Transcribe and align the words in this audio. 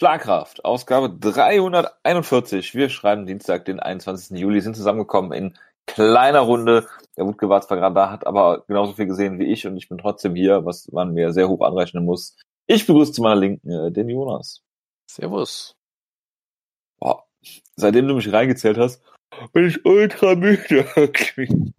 Schlagkraft, 0.00 0.64
Ausgabe 0.64 1.10
341. 1.10 2.74
Wir 2.74 2.88
schreiben 2.88 3.26
Dienstag, 3.26 3.66
den 3.66 3.80
21. 3.80 4.38
Juli, 4.38 4.62
sind 4.62 4.74
zusammengekommen 4.74 5.32
in 5.32 5.58
kleiner 5.84 6.40
Runde. 6.40 6.88
Der 7.18 7.26
Wutke 7.26 7.50
war 7.50 7.60
zwar 7.60 7.76
gerade 7.76 7.94
da, 7.94 8.10
hat 8.10 8.26
aber 8.26 8.64
genauso 8.66 8.94
viel 8.94 9.04
gesehen 9.04 9.38
wie 9.38 9.52
ich 9.52 9.66
und 9.66 9.76
ich 9.76 9.90
bin 9.90 9.98
trotzdem 9.98 10.34
hier, 10.34 10.64
was 10.64 10.90
man 10.90 11.12
mir 11.12 11.34
sehr 11.34 11.50
hoch 11.50 11.60
anrechnen 11.60 12.06
muss. 12.06 12.34
Ich 12.66 12.86
begrüße 12.86 13.12
zu 13.12 13.20
meiner 13.20 13.38
Linken 13.38 13.70
äh, 13.70 13.92
den 13.92 14.08
Jonas. 14.08 14.62
Servus. 15.06 15.76
Boah, 16.98 17.26
seitdem 17.76 18.08
du 18.08 18.14
mich 18.14 18.32
reingezählt 18.32 18.78
hast, 18.78 19.02
bin 19.52 19.66
ich 19.66 19.84
ultra 19.84 20.34
müde. 20.34 20.88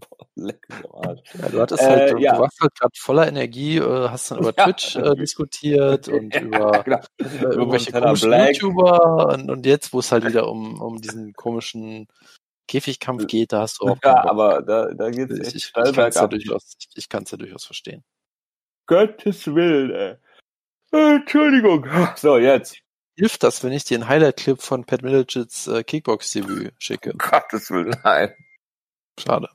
Leck 0.34 0.66
Ja, 0.70 1.48
du 1.48 1.60
hattest 1.60 1.82
halt, 1.82 2.12
äh, 2.12 2.18
ja. 2.20 2.34
du 2.34 2.40
warst 2.40 2.60
halt 2.60 2.74
gerade 2.74 2.92
voller 2.96 3.28
Energie, 3.28 3.78
äh, 3.78 4.08
hast 4.08 4.30
dann 4.30 4.38
über 4.38 4.54
ja. 4.58 4.64
Twitch 4.64 4.96
äh, 4.96 5.14
diskutiert 5.16 6.08
und 6.08 6.34
über, 6.34 6.82
genau. 6.84 7.00
über 7.18 7.52
irgendwelche 7.52 7.92
komischen 7.92 8.28
Black. 8.28 8.54
YouTuber 8.54 9.28
und, 9.34 9.50
und 9.50 9.66
jetzt, 9.66 9.92
wo 9.92 10.00
es 10.00 10.12
halt 10.12 10.24
wieder 10.26 10.48
um, 10.48 10.80
um 10.80 11.00
diesen 11.00 11.32
komischen 11.34 12.08
Käfigkampf 12.68 13.26
geht, 13.26 13.52
da 13.52 13.62
hast 13.62 13.80
du 13.80 13.86
auch. 13.86 13.98
Ja, 14.04 14.28
aber 14.28 14.62
da, 14.62 14.92
da 14.94 15.10
geht 15.10 15.30
es 15.30 15.40
echt 15.40 15.56
ich, 15.56 15.66
ich 15.66 15.72
kann's 15.72 16.14
ja 16.14 16.26
durchaus, 16.26 16.76
ich, 16.78 16.88
ich 16.94 17.08
kann 17.08 17.22
es 17.22 17.30
ja 17.30 17.38
durchaus 17.38 17.64
verstehen. 17.64 18.04
Gottes 18.86 19.46
Willen, 19.46 19.90
ey. 19.90 20.16
Äh, 20.92 21.16
Entschuldigung. 21.16 21.86
So, 22.16 22.38
jetzt. 22.38 22.78
Hilft 23.16 23.42
das, 23.42 23.64
wenn 23.64 23.72
ich 23.72 23.84
dir 23.84 23.96
einen 23.96 24.08
Highlight-Clip 24.08 24.60
von 24.60 24.84
Pat 24.84 25.02
Middletons 25.02 25.66
äh, 25.66 25.82
Kickbox-Debüt 25.82 26.72
schicke? 26.78 27.14
Gottes 27.18 27.70
Willen, 27.70 27.96
nein. 28.04 28.32
Schade. 29.18 29.48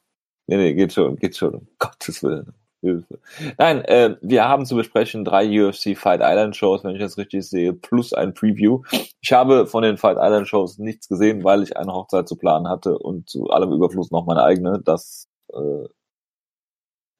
Nee, 0.47 0.57
nee, 0.57 0.73
geht 0.73 0.93
schon, 0.93 1.15
geht 1.15 1.37
schon. 1.37 1.55
Um 1.55 1.67
Gottes 1.79 2.23
Willen. 2.23 2.53
Hilfe. 2.83 3.19
Nein, 3.57 3.81
äh, 3.85 4.17
wir 4.21 4.47
haben 4.47 4.65
zu 4.65 4.75
besprechen 4.75 5.23
drei 5.23 5.45
UFC 5.47 5.97
Fight 5.97 6.19
Island 6.21 6.57
Shows, 6.57 6.83
wenn 6.83 6.93
ich 6.93 7.01
das 7.01 7.17
richtig 7.17 7.47
sehe, 7.47 7.71
plus 7.71 8.11
ein 8.13 8.33
Preview. 8.33 8.81
Ich 9.21 9.31
habe 9.31 9.67
von 9.67 9.83
den 9.83 9.97
Fight 9.97 10.17
Island 10.19 10.49
Shows 10.49 10.79
nichts 10.79 11.07
gesehen, 11.07 11.45
weil 11.45 11.63
ich 11.63 11.77
eine 11.77 11.93
Hochzeit 11.93 12.27
zu 12.27 12.35
planen 12.35 12.67
hatte 12.67 12.99
und 12.99 13.29
zu 13.29 13.49
allem 13.49 13.71
Überfluss 13.71 14.11
noch 14.11 14.25
meine 14.25 14.43
eigene. 14.43 14.81
Das 14.83 15.29
äh, 15.53 15.87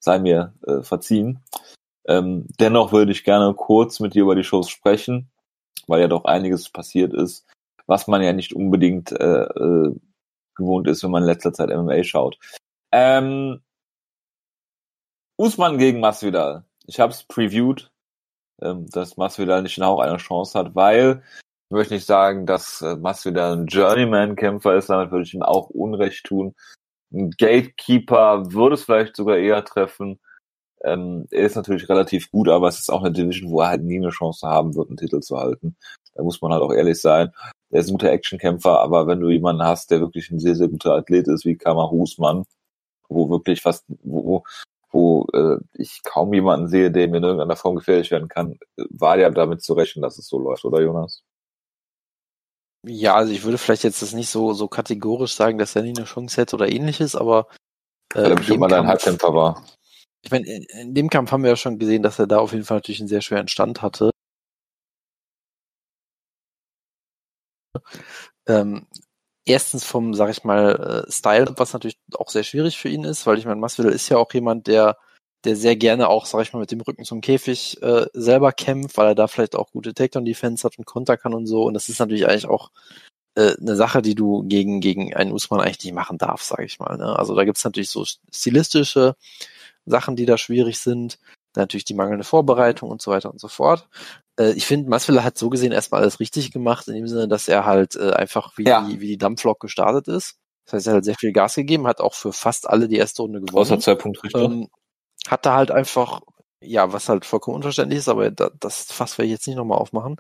sei 0.02 0.20
mir 0.20 0.54
äh, 0.68 0.82
verziehen. 0.82 1.40
Ähm, 2.06 2.46
dennoch 2.60 2.92
würde 2.92 3.14
ich 3.14 3.24
gerne 3.24 3.54
kurz 3.54 4.02
mit 4.02 4.16
dir 4.16 4.24
über 4.24 4.36
die 4.36 4.44
Shows 4.44 4.70
sprechen, 4.70 5.32
weil 5.88 6.02
ja 6.02 6.10
doch 6.10 6.26
einiges 6.26 6.70
passiert 6.70 7.14
ist, 7.14 7.46
was 7.88 8.08
man 8.08 8.22
ja 8.22 8.34
nicht 8.34 8.54
unbedingt 8.54 9.14
äh, 9.14 9.44
äh, 9.44 9.96
gewohnt 10.56 10.88
ist, 10.88 11.04
wenn 11.04 11.12
man 11.12 11.24
in 11.24 11.30
letzter 11.30 11.54
Zeit 11.54 11.70
MMA 11.70 12.04
schaut. 12.04 12.38
Ähm, 12.94 13.60
Usman 15.36 15.80
gegen 15.80 16.00
Masvidal. 16.00 16.64
Ich 16.86 17.00
habe 17.00 17.12
es 17.12 17.24
previewed, 17.24 17.92
ähm, 18.62 18.88
dass 18.92 19.18
Masvidal 19.18 19.64
nicht 19.64 19.82
auch 19.82 20.00
eine 20.00 20.18
Chance 20.18 20.58
hat, 20.60 20.76
weil 20.76 21.24
ich 21.70 21.72
möchte 21.72 21.96
nicht 21.96 22.06
sagen, 22.06 22.46
dass 22.46 22.84
äh, 22.84 22.96
Masvidal 22.96 23.58
ein 23.58 23.66
Journeyman-Kämpfer 23.66 24.76
ist, 24.76 24.90
damit 24.90 25.10
würde 25.10 25.24
ich 25.24 25.34
ihm 25.34 25.42
auch 25.42 25.72
Unrecht 25.72 26.26
tun. 26.26 26.54
Ein 27.12 27.32
Gatekeeper 27.32 28.54
würde 28.54 28.76
es 28.76 28.84
vielleicht 28.84 29.16
sogar 29.16 29.38
eher 29.38 29.66
treffen. 29.66 30.20
Ähm, 30.84 31.26
er 31.32 31.48
ist 31.48 31.56
natürlich 31.56 31.90
relativ 31.90 32.30
gut, 32.30 32.48
aber 32.48 32.68
es 32.68 32.78
ist 32.80 32.92
auch 32.92 33.02
eine 33.04 33.12
Division, 33.12 33.50
wo 33.50 33.62
er 33.62 33.70
halt 33.70 33.84
nie 33.84 33.98
eine 33.98 34.12
Chance 34.12 34.48
haben 34.48 34.76
wird, 34.76 34.90
einen 34.90 34.98
Titel 34.98 35.20
zu 35.22 35.38
halten. 35.38 35.78
Da 36.14 36.22
muss 36.22 36.42
man 36.44 36.52
halt 36.54 36.62
auch 36.62 36.74
ehrlich 36.74 37.02
sein. 37.02 37.32
Er 37.72 37.80
ist 37.80 37.90
ein 37.90 37.94
guter 37.94 38.12
Actionkämpfer, 38.12 38.82
aber 38.82 39.08
wenn 39.08 39.20
du 39.20 39.30
jemanden 39.32 39.64
hast, 39.64 39.90
der 39.90 40.00
wirklich 40.00 40.30
ein 40.30 40.40
sehr, 40.40 40.56
sehr 40.56 40.68
guter 40.68 40.94
Athlet 40.94 41.28
ist, 41.28 41.46
wie 41.46 41.58
Kamar 41.58 41.92
Usman, 41.92 42.46
wo 43.10 43.30
wirklich 43.30 43.62
fast, 43.62 43.86
wo, 44.04 44.44
wo 44.92 45.28
äh, 45.34 45.58
ich 45.74 46.02
kaum 46.04 46.34
jemanden 46.34 46.68
sehe, 46.68 46.92
der 46.92 47.08
mir 47.08 47.18
in 47.18 47.24
irgendeiner 47.24 47.56
Form 47.56 47.76
gefährlich 47.76 48.12
werden 48.12 48.28
kann, 48.28 48.60
war 48.90 49.18
ja 49.18 49.30
damit 49.30 49.62
zu 49.64 49.74
rechnen, 49.74 50.02
dass 50.04 50.18
es 50.18 50.28
so 50.28 50.40
läuft, 50.40 50.66
oder 50.66 50.82
Jonas? 50.82 51.24
Ja, 52.86 53.16
also 53.16 53.32
ich 53.32 53.44
würde 53.44 53.58
vielleicht 53.58 53.84
jetzt 53.84 54.02
das 54.02 54.14
nicht 54.14 54.30
so, 54.30 54.54
so 54.54 54.68
kategorisch 54.68 55.34
sagen, 55.34 55.58
dass 55.58 55.76
er 55.76 55.84
nie 55.84 55.96
eine 55.96 56.06
Chance 56.06 56.40
hätte 56.42 56.56
oder 56.56 56.70
ähnliches, 56.70 57.16
aber 57.16 57.48
äh, 58.14 58.24
er 58.24 58.36
bestimmt 58.36 58.60
mal 58.60 58.68
dein 58.68 58.88
Halbkämpfer 58.88 59.34
war. 59.34 59.66
Ich 60.22 60.32
meine, 60.32 60.46
in, 60.46 60.64
in 60.64 60.94
dem 60.94 61.10
Kampf 61.10 61.32
haben 61.32 61.44
wir 61.44 61.52
ja 61.52 61.56
schon 61.56 61.80
gesehen, 61.80 62.04
dass 62.04 62.20
er 62.20 62.28
da 62.28 62.40
auf 62.40 62.52
jeden 62.52 62.66
Fall 62.66 62.78
natürlich 62.78 63.00
einen 63.00 63.10
sehr 63.10 63.22
schweren 63.22 63.48
Stand 63.48 63.82
hatte. 63.82 64.12
Ähm, 68.48 68.88
erstens 69.46 69.84
vom, 69.84 70.14
sag 70.14 70.30
ich 70.30 70.44
mal, 70.44 71.06
äh, 71.08 71.12
Style, 71.12 71.54
was 71.58 71.74
natürlich 71.74 71.98
auch 72.16 72.30
sehr 72.30 72.44
schwierig 72.44 72.78
für 72.78 72.90
ihn 72.90 73.04
ist, 73.04 73.26
weil 73.26 73.38
ich 73.38 73.46
meine, 73.46 73.60
Masvidal 73.60 73.92
ist 73.94 74.10
ja 74.10 74.18
auch 74.18 74.34
jemand, 74.34 74.68
der 74.68 74.98
der 75.44 75.56
sehr 75.56 75.76
gerne 75.76 76.08
auch, 76.08 76.26
sag 76.26 76.42
ich 76.42 76.54
mal, 76.54 76.60
mit 76.60 76.72
dem 76.72 76.82
Rücken 76.82 77.04
zum 77.04 77.22
Käfig 77.22 77.82
äh, 77.82 78.06
selber 78.14 78.52
kämpft, 78.54 78.98
weil 78.98 79.08
er 79.08 79.16
da 79.16 79.28
vielleicht 79.28 79.56
auch 79.56 79.72
gute 79.72 79.94
Takedown-Defense 79.94 80.64
hat 80.64 80.78
und 80.78 80.86
Konter 80.86 81.18
kann 81.18 81.34
und 81.34 81.48
so. 81.48 81.64
Und 81.64 81.74
das 81.74 81.90
ist 81.90 82.00
natürlich 82.00 82.28
eigentlich 82.28 82.48
auch 82.48 82.72
äh, 83.36 83.56
eine 83.60 83.76
Sache, 83.76 84.02
die 84.02 84.16
du 84.16 84.44
gegen, 84.44 84.80
gegen 84.80 85.14
einen 85.14 85.34
Usman 85.34 85.60
eigentlich 85.60 85.84
nicht 85.84 85.94
machen 85.94 86.18
darfst, 86.18 86.48
sag 86.48 86.62
ich 86.62 86.80
mal. 86.80 86.98
Ne? 86.98 87.18
Also 87.18 87.36
da 87.36 87.44
gibt's 87.44 87.64
natürlich 87.66 87.90
so 87.90 88.06
stilistische 88.32 89.16
Sachen, 89.86 90.16
die 90.16 90.26
da 90.26 90.38
schwierig 90.38 90.80
sind. 90.80 91.20
Natürlich 91.56 91.86
die 91.86 91.94
mangelnde 91.94 92.24
Vorbereitung 92.24 92.90
und 92.90 93.02
so 93.02 93.12
weiter 93.12 93.30
und 93.32 93.40
so 93.40 93.48
fort 93.48 93.88
ich 94.40 94.66
finde, 94.66 94.90
Masvidal 94.90 95.24
hat 95.24 95.38
so 95.38 95.50
gesehen 95.50 95.72
erstmal 95.72 96.02
alles 96.02 96.20
richtig 96.20 96.52
gemacht, 96.52 96.88
in 96.88 96.96
dem 96.96 97.08
Sinne, 97.08 97.28
dass 97.28 97.48
er 97.48 97.66
halt 97.66 97.96
äh, 97.96 98.12
einfach 98.12 98.58
wie, 98.58 98.66
ja. 98.66 98.88
die, 98.88 99.00
wie 99.00 99.08
die 99.08 99.18
Dampflok 99.18 99.60
gestartet 99.60 100.08
ist. 100.08 100.38
Das 100.66 100.74
heißt, 100.74 100.88
er 100.88 100.94
hat 100.96 101.06
sehr 101.06 101.16
viel 101.16 101.34
Gas 101.34 101.56
gegeben, 101.56 101.88
hat 101.88 102.02
auch 102.02 102.14
für 102.14 102.34
fast 102.34 102.70
alle 102.70 102.88
die 102.88 102.98
erste 102.98 103.22
Runde 103.22 103.42
gewonnen. 103.42 103.62
Außer 103.62 103.80
zwei 103.80 103.96
Punktrichter. 103.96 104.44
Ähm, 104.44 104.70
hat 105.28 105.46
da 105.46 105.56
halt 105.56 105.72
einfach, 105.72 106.22
ja, 106.62 106.92
was 106.94 107.10
halt 107.10 107.26
vollkommen 107.26 107.58
unverständlich 107.58 108.00
ist, 108.00 108.10
aber 108.10 108.32
da, 108.32 108.50
das 108.60 108.84
Fass 108.84 109.18
werde 109.18 109.28
ich 109.28 109.34
jetzt 109.34 109.48
nicht 109.48 109.58
nochmal 109.58 109.78
aufmachen. 109.78 110.18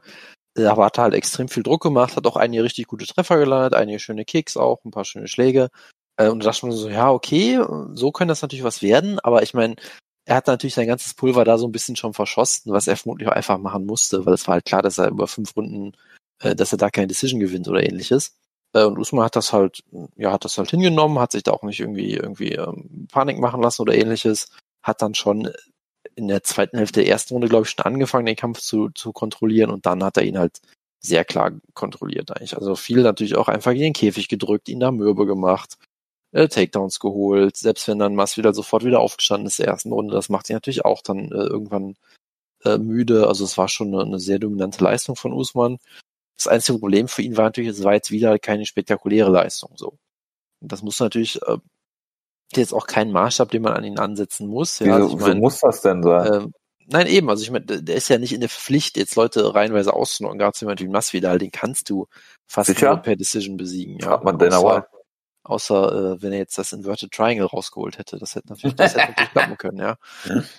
Äh, 0.57 0.65
aber 0.65 0.85
hat 0.85 0.97
halt 0.97 1.13
extrem 1.13 1.47
viel 1.47 1.63
Druck 1.63 1.81
gemacht, 1.81 2.15
hat 2.15 2.27
auch 2.27 2.37
einige 2.37 2.63
richtig 2.63 2.87
gute 2.87 3.05
Treffer 3.05 3.37
gelandet, 3.37 3.73
einige 3.73 3.99
schöne 3.99 4.25
Kicks 4.25 4.57
auch, 4.57 4.83
ein 4.85 4.91
paar 4.91 5.05
schöne 5.05 5.27
Schläge. 5.27 5.69
Äh, 6.17 6.29
und 6.29 6.43
da 6.43 6.49
dachte 6.49 6.67
man 6.67 6.75
so, 6.75 6.89
ja, 6.89 7.11
okay, 7.11 7.63
so 7.93 8.11
könnte 8.11 8.31
das 8.31 8.41
natürlich 8.41 8.65
was 8.65 8.81
werden, 8.81 9.19
aber 9.19 9.43
ich 9.43 9.53
meine, 9.53 9.75
er 10.25 10.37
hat 10.37 10.47
natürlich 10.47 10.75
sein 10.75 10.87
ganzes 10.87 11.13
Pulver 11.13 11.43
da 11.43 11.57
so 11.57 11.67
ein 11.67 11.71
bisschen 11.71 11.95
schon 11.95 12.13
verschossen, 12.13 12.71
was 12.71 12.87
er 12.87 12.97
vermutlich 12.97 13.27
auch 13.27 13.33
einfach 13.33 13.57
machen 13.57 13.85
musste, 13.85 14.25
weil 14.25 14.33
es 14.33 14.47
war 14.47 14.53
halt 14.55 14.65
klar, 14.65 14.81
dass 14.81 14.97
er 14.97 15.09
über 15.09 15.27
fünf 15.27 15.55
Runden, 15.55 15.93
äh, 16.41 16.55
dass 16.55 16.71
er 16.71 16.77
da 16.77 16.89
keine 16.89 17.07
Decision 17.07 17.39
gewinnt 17.39 17.67
oder 17.67 17.83
ähnliches. 17.83 18.35
Äh, 18.73 18.85
und 18.85 18.97
Usman 18.97 19.25
hat 19.25 19.35
das 19.35 19.53
halt, 19.53 19.83
ja, 20.15 20.31
hat 20.31 20.45
das 20.45 20.57
halt 20.57 20.71
hingenommen, 20.71 21.19
hat 21.19 21.33
sich 21.33 21.43
da 21.43 21.51
auch 21.51 21.63
nicht 21.63 21.79
irgendwie, 21.79 22.13
irgendwie 22.13 22.53
ähm, 22.53 23.07
Panik 23.11 23.39
machen 23.39 23.61
lassen 23.61 23.81
oder 23.81 23.95
ähnliches, 23.95 24.49
hat 24.81 25.01
dann 25.01 25.13
schon 25.15 25.51
in 26.15 26.27
der 26.27 26.43
zweiten 26.43 26.77
Hälfte 26.77 27.01
der 27.01 27.09
ersten 27.09 27.33
Runde, 27.33 27.47
glaube 27.49 27.65
ich, 27.65 27.71
schon 27.71 27.85
angefangen, 27.85 28.25
den 28.25 28.35
Kampf 28.35 28.59
zu, 28.59 28.89
zu 28.89 29.11
kontrollieren 29.11 29.71
und 29.71 29.85
dann 29.85 30.03
hat 30.03 30.17
er 30.17 30.23
ihn 30.23 30.37
halt 30.37 30.61
sehr 30.99 31.25
klar 31.25 31.51
kontrolliert 31.73 32.31
eigentlich. 32.31 32.55
Also 32.55 32.75
viel 32.75 33.01
natürlich 33.01 33.35
auch 33.35 33.49
einfach 33.49 33.71
in 33.71 33.79
den 33.79 33.93
Käfig 33.93 34.29
gedrückt, 34.29 34.69
ihn 34.69 34.79
da 34.79 34.91
mürbe 34.91 35.25
gemacht, 35.25 35.77
äh, 36.33 36.47
Takedowns 36.47 36.99
geholt, 36.99 37.55
selbst 37.55 37.87
wenn 37.87 37.99
dann 37.99 38.15
Masvidal 38.15 38.53
sofort 38.53 38.83
wieder 38.83 38.99
aufgestanden 38.99 39.47
ist 39.47 39.59
in 39.59 39.65
der 39.65 39.73
ersten 39.73 39.91
Runde, 39.91 40.13
das 40.13 40.29
macht 40.29 40.49
ihn 40.49 40.55
natürlich 40.55 40.83
auch 40.83 41.01
dann 41.01 41.31
äh, 41.31 41.45
irgendwann 41.45 41.95
äh, 42.65 42.77
müde. 42.77 43.27
Also 43.27 43.45
es 43.45 43.57
war 43.57 43.69
schon 43.69 43.93
eine, 43.93 44.03
eine, 44.03 44.19
sehr 44.19 44.39
dominante 44.39 44.83
Leistung 44.83 45.15
von 45.15 45.31
Usman. 45.31 45.77
Das 46.35 46.47
einzige 46.47 46.79
Problem 46.79 47.07
für 47.07 47.21
ihn 47.21 47.37
war 47.37 47.45
natürlich, 47.45 47.69
es 47.69 47.83
war 47.83 47.93
jetzt 47.93 48.11
wieder 48.11 48.39
keine 48.39 48.65
spektakuläre 48.65 49.31
Leistung 49.31 49.71
so. 49.75 49.97
Und 50.59 50.71
das 50.71 50.81
muss 50.81 50.99
natürlich 50.99 51.41
äh, 51.43 51.57
jetzt 52.55 52.73
auch 52.73 52.87
kein 52.87 53.11
Maßstab, 53.11 53.51
den 53.51 53.61
man 53.61 53.73
an 53.73 53.83
ihn 53.83 53.99
ansetzen 53.99 54.47
muss. 54.47 54.79
Ja, 54.79 54.85
Wieso, 54.85 54.93
also 54.95 55.17
ich 55.17 55.21
mein, 55.21 55.39
muss 55.39 55.59
das 55.59 55.81
denn 55.81 56.03
sein? 56.03 56.33
Äh, 56.33 56.47
Nein, 56.85 57.07
eben, 57.07 57.29
also 57.29 57.43
ich 57.43 57.51
meine, 57.51 57.65
der 57.65 57.95
ist 57.95 58.09
ja 58.09 58.17
nicht 58.17 58.33
in 58.33 58.41
der 58.41 58.49
Pflicht, 58.49 58.97
jetzt 58.97 59.15
Leute 59.15 59.55
reihenweise 59.55 59.93
auszunocken, 59.93 60.37
gerade 60.37 60.57
jemand 60.59 60.81
wie 60.81 60.89
Masvidal, 60.89 61.39
den 61.39 61.49
kannst 61.49 61.89
du 61.89 62.07
fast 62.45 62.81
nur 62.81 62.97
per 62.97 63.15
Decision 63.15 63.55
besiegen. 63.55 63.99
Ja, 63.99 64.19
man 64.21 64.37
denn 64.37 64.51
aber 64.51 64.89
Außer 65.43 66.13
äh, 66.13 66.21
wenn 66.21 66.31
er 66.31 66.39
jetzt 66.39 66.57
das 66.57 66.71
Inverted 66.71 67.11
Triangle 67.11 67.45
rausgeholt 67.45 67.97
hätte. 67.97 68.17
Das 68.17 68.35
hätte 68.35 68.47
natürlich, 68.49 68.75
das 68.75 68.95
hätte 68.95 69.09
natürlich 69.09 69.31
klappen 69.31 69.57
können, 69.57 69.79
ja. 69.79 69.97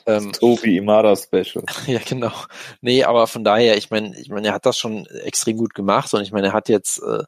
Ähm, 0.04 0.32
Tobi 0.32 0.76
Imada 0.76 1.16
Special. 1.16 1.64
ja, 1.86 2.00
genau. 2.06 2.32
Nee, 2.82 3.04
aber 3.04 3.26
von 3.26 3.44
daher, 3.44 3.78
ich 3.78 3.90
meine, 3.90 4.18
ich 4.20 4.28
meine, 4.28 4.48
er 4.48 4.54
hat 4.54 4.66
das 4.66 4.76
schon 4.76 5.06
extrem 5.06 5.56
gut 5.56 5.74
gemacht 5.74 6.12
und 6.12 6.20
ich 6.20 6.32
meine, 6.32 6.48
er 6.48 6.52
hat 6.52 6.68
jetzt, 6.68 7.02
äh, 7.02 7.24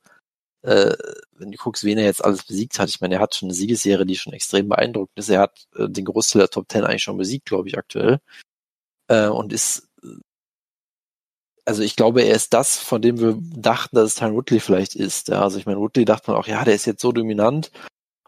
äh, 0.69 0.95
wenn 1.33 1.51
du 1.51 1.57
guckst, 1.57 1.85
wen 1.85 1.97
er 1.97 2.05
jetzt 2.05 2.23
alles 2.23 2.45
besiegt 2.45 2.79
hat, 2.79 2.91
ich 2.91 3.01
meine, 3.01 3.15
er 3.15 3.21
hat 3.23 3.35
schon 3.35 3.47
eine 3.47 3.55
Siegesserie, 3.55 4.05
die 4.05 4.17
schon 4.17 4.35
extrem 4.35 4.69
beeindruckend 4.69 5.17
ist. 5.19 5.31
Er 5.31 5.41
hat 5.41 5.67
äh, 5.77 5.89
den 5.89 6.05
Großteil 6.05 6.41
der 6.41 6.51
Top 6.51 6.69
Ten 6.69 6.85
eigentlich 6.85 7.05
schon 7.05 7.17
besiegt, 7.17 7.47
glaube 7.47 7.69
ich, 7.69 7.79
aktuell. 7.79 8.19
Äh, 9.09 9.29
und 9.29 9.53
ist 9.53 9.89
also 11.67 11.83
ich 11.83 11.97
glaube, 11.97 12.23
er 12.23 12.35
ist 12.35 12.55
das, 12.55 12.77
von 12.79 13.03
dem 13.03 13.19
wir 13.21 13.37
dachten, 13.41 13.97
dass 13.97 14.07
es 14.07 14.15
Tyron 14.15 14.37
Woodley 14.37 14.61
vielleicht 14.61 14.95
ist. 14.95 15.29
Ja, 15.29 15.43
also 15.43 15.59
ich 15.59 15.67
meine, 15.67 15.81
Woodley 15.81 16.05
dachte 16.05 16.31
man 16.31 16.41
auch, 16.41 16.47
ja, 16.47 16.65
der 16.65 16.75
ist 16.75 16.87
jetzt 16.87 17.03
so 17.03 17.13
dominant. 17.13 17.73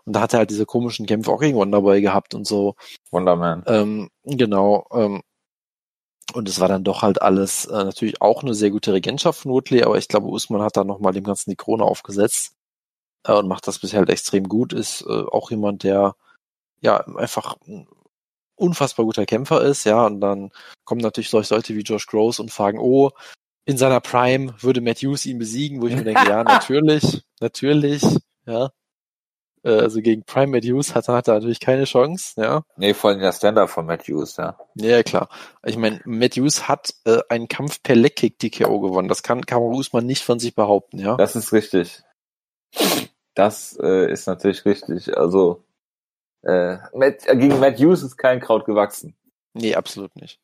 Und 0.05 0.15
da 0.15 0.21
hat 0.23 0.33
er 0.33 0.41
halt 0.41 0.51
diese 0.51 0.67
komischen 0.67 1.07
Kämpfe 1.07 1.31
auch 1.31 1.41
gegen 1.41 1.57
Wonderboy 1.57 2.01
gehabt 2.01 2.35
und 2.35 2.47
so. 2.47 2.75
Wonderman. 3.11 3.63
Ähm, 3.67 4.11
genau. 4.25 4.87
Ähm, 4.93 5.23
und 6.35 6.49
es 6.49 6.61
war 6.61 6.69
dann 6.69 6.85
doch 6.85 7.03
halt 7.03 7.23
alles 7.23 7.67
äh, 7.67 7.85
natürlich 7.85 8.21
auch 8.21 8.43
eine 8.43 8.55
sehr 8.55 8.71
gute 8.71 8.93
Regentschaft 8.93 9.41
von 9.41 9.53
Woodley, 9.53 9.83
aber 9.83 9.97
ich 9.97 10.09
glaube, 10.09 10.29
Usman 10.29 10.63
hat 10.63 10.77
da 10.77 10.85
nochmal 10.85 11.13
dem 11.13 11.25
Ganzen 11.25 11.51
die 11.51 11.57
Krone 11.57 11.85
aufgesetzt 11.85 12.55
äh, 13.25 13.33
und 13.33 13.49
macht 13.49 13.67
das 13.69 13.79
bisher 13.79 14.01
halt 14.01 14.11
extrem 14.11 14.49
gut. 14.49 14.73
Ist 14.73 15.03
äh, 15.03 15.25
auch 15.31 15.51
jemand, 15.51 15.85
der 15.85 16.17
ja 16.81 16.99
einfach 17.17 17.57
unfassbar 18.59 19.07
guter 19.07 19.27
Kämpfer 19.27 19.63
ist, 19.63 19.85
ja, 19.85 20.07
und 20.07 20.21
dann 20.21 20.51
kommen 20.85 21.01
natürlich 21.01 21.31
solche 21.31 21.55
Leute 21.55 21.75
wie 21.75 21.83
Josh 21.83 22.07
Gross 22.07 22.41
und 22.41 22.51
fragen, 22.51 22.79
oh, 22.79 23.11
in 23.65 23.77
seiner 23.77 24.01
Prime 24.01 24.55
würde 24.61 24.81
Matt 24.81 24.99
Hughes 24.99 25.27
ihn 25.27 25.39
besiegen, 25.39 25.83
wo 25.83 25.87
ich 25.87 25.95
mir 25.97 26.05
denke, 26.05 26.29
ja, 26.29 26.43
natürlich, 26.45 27.23
natürlich, 27.41 28.03
ja. 28.47 28.71
Äh, 29.63 29.71
Also 29.71 30.01
gegen 30.01 30.23
Prime 30.25 30.47
Matt 30.49 30.65
Hughes 30.65 30.95
hat, 30.95 31.09
hat 31.09 31.29
er 31.29 31.35
natürlich 31.35 31.61
keine 31.61 31.85
Chance, 31.85 32.41
ja. 32.41 32.63
Nee, 32.77 32.95
vor 32.95 33.11
allem 33.11 33.21
der 33.21 33.33
Stand-Up 33.33 33.69
von 33.69 33.87
Matt 33.87 34.09
Hughes, 34.09 34.37
ja. 34.37 34.59
Ja, 34.77 35.03
klar. 35.03 35.29
Ich 35.67 35.77
meine, 35.77 36.01
Matt 36.05 36.37
Hughes 36.37 36.67
hat 36.69 36.95
äh, 37.05 37.19
einen 37.29 37.49
Kampf 37.49 37.83
per 37.83 37.97
Leckkick 37.97 38.39
TKO 38.39 38.81
gewonnen. 38.81 39.09
Das 39.09 39.23
kann 39.23 39.45
Kamaru 39.45 39.79
Usman 39.79 40.07
nicht 40.07 40.23
von 40.23 40.39
sich 40.39 40.55
behaupten, 40.55 40.99
ja. 40.99 41.17
Das 41.17 41.37
ist 41.37 41.53
richtig. 41.53 42.03
Das 43.35 43.79
äh, 43.83 44.11
ist 44.11 44.27
natürlich 44.27 44.65
richtig. 44.65 45.17
Also 45.17 45.63
äh, 46.43 46.79
Matt, 46.95 47.27
äh, 47.27 47.37
gegen 47.37 47.59
Matt 47.61 47.79
Hughes 47.79 48.03
ist 48.03 48.17
kein 48.17 48.41
Kraut 48.41 48.65
gewachsen. 48.65 49.17
Nee, 49.55 49.75
absolut 49.75 50.15
nicht. 50.17 50.41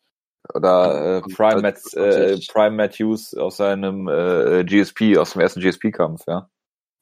Oder 0.53 1.19
äh, 1.19 1.21
Prime, 1.35 1.63
Matt, 1.63 1.79
äh, 1.95 2.39
Prime 2.49 2.77
Matt 2.77 2.95
Hughes 2.95 3.35
aus 3.35 3.57
seinem 3.57 4.09
äh, 4.09 4.65
GSP, 4.65 5.17
aus 5.17 5.33
dem 5.33 5.41
ersten 5.41 5.61
GSP-Kampf, 5.61 6.25
ja. 6.27 6.51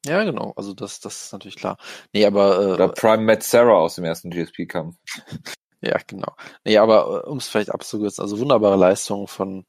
Ja, 0.06 0.24
genau. 0.24 0.52
Also 0.56 0.74
das, 0.74 1.00
das 1.00 1.24
ist 1.24 1.32
natürlich 1.32 1.56
klar. 1.56 1.76
Nee, 2.12 2.26
aber 2.26 2.74
Oder 2.74 2.84
äh, 2.86 2.88
Prime 2.88 3.22
Matt 3.22 3.42
Sarah 3.42 3.78
aus 3.78 3.96
dem 3.96 4.04
ersten 4.04 4.30
GSP-Kampf. 4.30 4.96
ja, 5.80 5.96
genau. 6.06 6.34
Nee, 6.64 6.78
aber 6.78 7.24
äh, 7.24 7.28
um 7.28 7.38
es 7.38 7.48
vielleicht 7.48 7.70
abzukürzen, 7.70 8.22
also 8.22 8.38
wunderbare 8.38 8.76
Leistung 8.76 9.28
von 9.28 9.64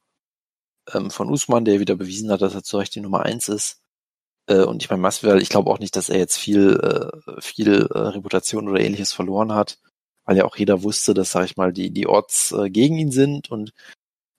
ähm, 0.92 1.10
von 1.10 1.30
Usman, 1.30 1.64
der 1.64 1.80
wieder 1.80 1.96
bewiesen 1.96 2.30
hat, 2.30 2.42
dass 2.42 2.54
er 2.54 2.62
zu 2.62 2.78
Recht 2.78 2.94
die 2.94 3.00
Nummer 3.00 3.22
eins 3.22 3.48
ist. 3.48 3.80
Äh, 4.46 4.64
und 4.64 4.82
ich 4.82 4.90
meine, 4.90 5.02
Masvidal, 5.02 5.42
ich 5.42 5.48
glaube 5.48 5.70
auch 5.70 5.78
nicht, 5.78 5.96
dass 5.96 6.08
er 6.08 6.18
jetzt 6.18 6.36
viel 6.36 6.76
äh, 6.80 7.40
viel 7.40 7.88
äh, 7.90 7.98
Reputation 7.98 8.68
oder 8.68 8.80
ähnliches 8.80 9.12
verloren 9.12 9.52
hat, 9.52 9.78
weil 10.24 10.36
ja 10.36 10.44
auch 10.44 10.56
jeder 10.56 10.82
wusste, 10.82 11.14
dass, 11.14 11.30
sag 11.30 11.44
ich 11.44 11.56
mal, 11.56 11.72
die 11.72 11.90
die 11.90 12.06
Odds 12.06 12.52
äh, 12.52 12.70
gegen 12.70 12.98
ihn 12.98 13.12
sind 13.12 13.50
und 13.50 13.72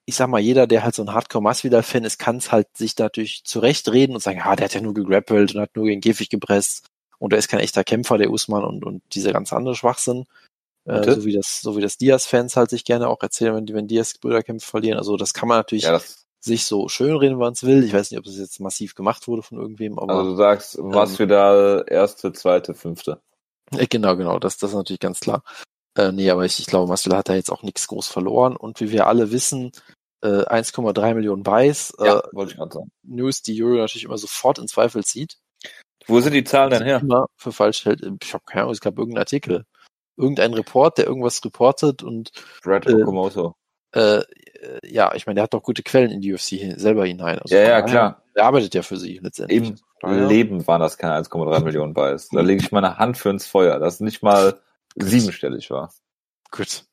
ich 0.08 0.14
sag 0.14 0.28
mal, 0.28 0.40
jeder, 0.40 0.68
der 0.68 0.84
halt 0.84 0.94
so 0.94 1.02
ein 1.02 1.12
Hardcore 1.12 1.42
Masvidal-Fan 1.42 2.04
ist, 2.04 2.18
kann 2.18 2.36
es 2.36 2.52
halt 2.52 2.68
sich 2.76 2.96
natürlich 2.96 3.42
zurechtreden 3.44 4.14
und 4.14 4.22
sagen, 4.22 4.38
ja, 4.38 4.54
der 4.54 4.66
hat 4.66 4.74
ja 4.74 4.80
nur 4.80 4.94
gegrappelt 4.94 5.54
und 5.54 5.60
hat 5.60 5.74
nur 5.74 5.86
gegen 5.86 6.00
Käfig 6.00 6.30
gepresst 6.30 6.86
und 7.18 7.32
er 7.32 7.40
ist 7.40 7.48
kein 7.48 7.60
echter 7.60 7.82
Kämpfer, 7.82 8.16
der 8.16 8.30
Usman 8.30 8.64
und, 8.64 8.84
und 8.84 9.02
dieser 9.14 9.32
ganze 9.32 9.56
andere 9.56 9.74
Schwachsinn. 9.74 10.26
Äh, 10.84 11.02
so 11.02 11.24
wie 11.24 11.32
das, 11.32 11.60
so 11.60 11.76
wie 11.76 11.80
das 11.80 11.98
Diaz-Fans 11.98 12.56
halt 12.56 12.70
sich 12.70 12.84
gerne 12.84 13.08
auch 13.08 13.20
erzählen, 13.20 13.56
wenn 13.56 13.66
die, 13.66 13.74
wenn 13.74 13.88
Diaz-Brüderkämpfe 13.88 14.66
verlieren. 14.68 14.98
Also 14.98 15.16
das 15.16 15.34
kann 15.34 15.48
man 15.48 15.58
natürlich 15.58 15.84
Ja, 15.84 15.92
das, 15.92 16.25
sich 16.46 16.64
so 16.64 16.88
schönreden, 16.88 17.34
wenn 17.36 17.44
man 17.44 17.52
es 17.52 17.62
will. 17.64 17.84
Ich 17.84 17.92
weiß 17.92 18.10
nicht, 18.10 18.18
ob 18.18 18.24
das 18.24 18.38
jetzt 18.38 18.60
massiv 18.60 18.94
gemacht 18.94 19.28
wurde 19.28 19.42
von 19.42 19.58
irgendwem, 19.58 19.98
aber 19.98 20.14
also 20.14 20.30
du 20.30 20.36
sagst, 20.36 20.78
was 20.80 21.16
für 21.16 21.26
da 21.26 21.82
erste, 21.82 22.32
zweite, 22.32 22.74
fünfte. 22.74 23.20
Äh, 23.72 23.86
Genau, 23.86 24.16
genau, 24.16 24.38
das, 24.38 24.56
das 24.58 24.70
ist 24.70 24.76
natürlich 24.76 25.00
ganz 25.00 25.20
klar. 25.20 25.42
Äh, 25.96 26.12
nee, 26.12 26.30
aber 26.30 26.44
ich, 26.44 26.58
ich 26.60 26.66
glaube, 26.66 26.88
Masvidal 26.88 27.18
hat 27.18 27.28
da 27.28 27.34
jetzt 27.34 27.50
auch 27.50 27.62
nichts 27.62 27.86
groß 27.88 28.06
verloren. 28.08 28.56
Und 28.56 28.80
wie 28.80 28.90
wir 28.90 29.06
alle 29.06 29.32
wissen, 29.32 29.72
äh, 30.22 30.44
1,3 30.44 31.14
Millionen 31.14 31.42
Buys, 31.42 31.92
Ja, 31.98 32.18
äh, 32.18 32.22
wollte 32.32 32.52
ich 32.52 32.58
gerade 32.58 32.72
sagen. 32.74 32.90
News, 33.02 33.42
die 33.42 33.62
Euro 33.62 33.76
natürlich 33.78 34.04
immer 34.04 34.18
sofort 34.18 34.58
in 34.58 34.68
Zweifel 34.68 35.04
zieht. 35.04 35.38
Wo 36.06 36.20
sind 36.20 36.34
die 36.34 36.44
Zahlen 36.44 36.70
denn 36.70 36.84
her? 36.84 37.00
Immer 37.00 37.26
für 37.36 37.52
falsch 37.52 37.84
hält. 37.84 38.06
Ich 38.22 38.32
habe 38.34 38.44
keine 38.46 38.62
Ahnung, 38.62 38.72
es 38.72 38.80
gab 38.80 38.98
irgendeinen 38.98 39.22
Artikel. 39.22 39.64
Irgendein 40.16 40.54
Report, 40.54 40.96
der 40.98 41.06
irgendwas 41.06 41.44
reportet 41.44 42.02
und 42.02 42.30
Brad 42.62 42.86
Äh, 42.86 42.94
Okamoto. 42.94 43.54
Äh, 43.92 44.18
äh, 44.18 44.24
ja, 44.84 45.14
ich 45.14 45.26
meine, 45.26 45.36
der 45.36 45.44
hat 45.44 45.54
doch 45.54 45.62
gute 45.62 45.82
Quellen 45.82 46.10
in 46.10 46.20
die 46.20 46.32
UFC 46.34 46.78
selber 46.78 47.06
hinein. 47.06 47.38
Also 47.38 47.54
Ja, 47.54 47.62
ja, 47.62 47.82
klar. 47.82 48.22
Der 48.34 48.44
arbeitet 48.44 48.74
ja 48.74 48.82
für 48.82 48.96
sie 48.96 49.18
letztendlich. 49.22 49.58
Im 49.68 49.76
Daher- 50.00 50.26
Leben 50.26 50.66
waren 50.66 50.80
das 50.80 50.98
keine 50.98 51.14
1,3 51.14 51.60
Millionen 51.64 51.94
Buys. 51.94 52.28
Da 52.28 52.40
lege 52.42 52.62
ich 52.62 52.72
meine 52.72 52.98
Hand 52.98 53.16
für 53.16 53.30
ins 53.30 53.46
Feuer, 53.46 53.78
dass 53.78 53.94
es 53.94 54.00
nicht 54.00 54.22
mal 54.22 54.60
siebenstellig 54.96 55.70
war. 55.70 55.92
Gut. 56.50 56.84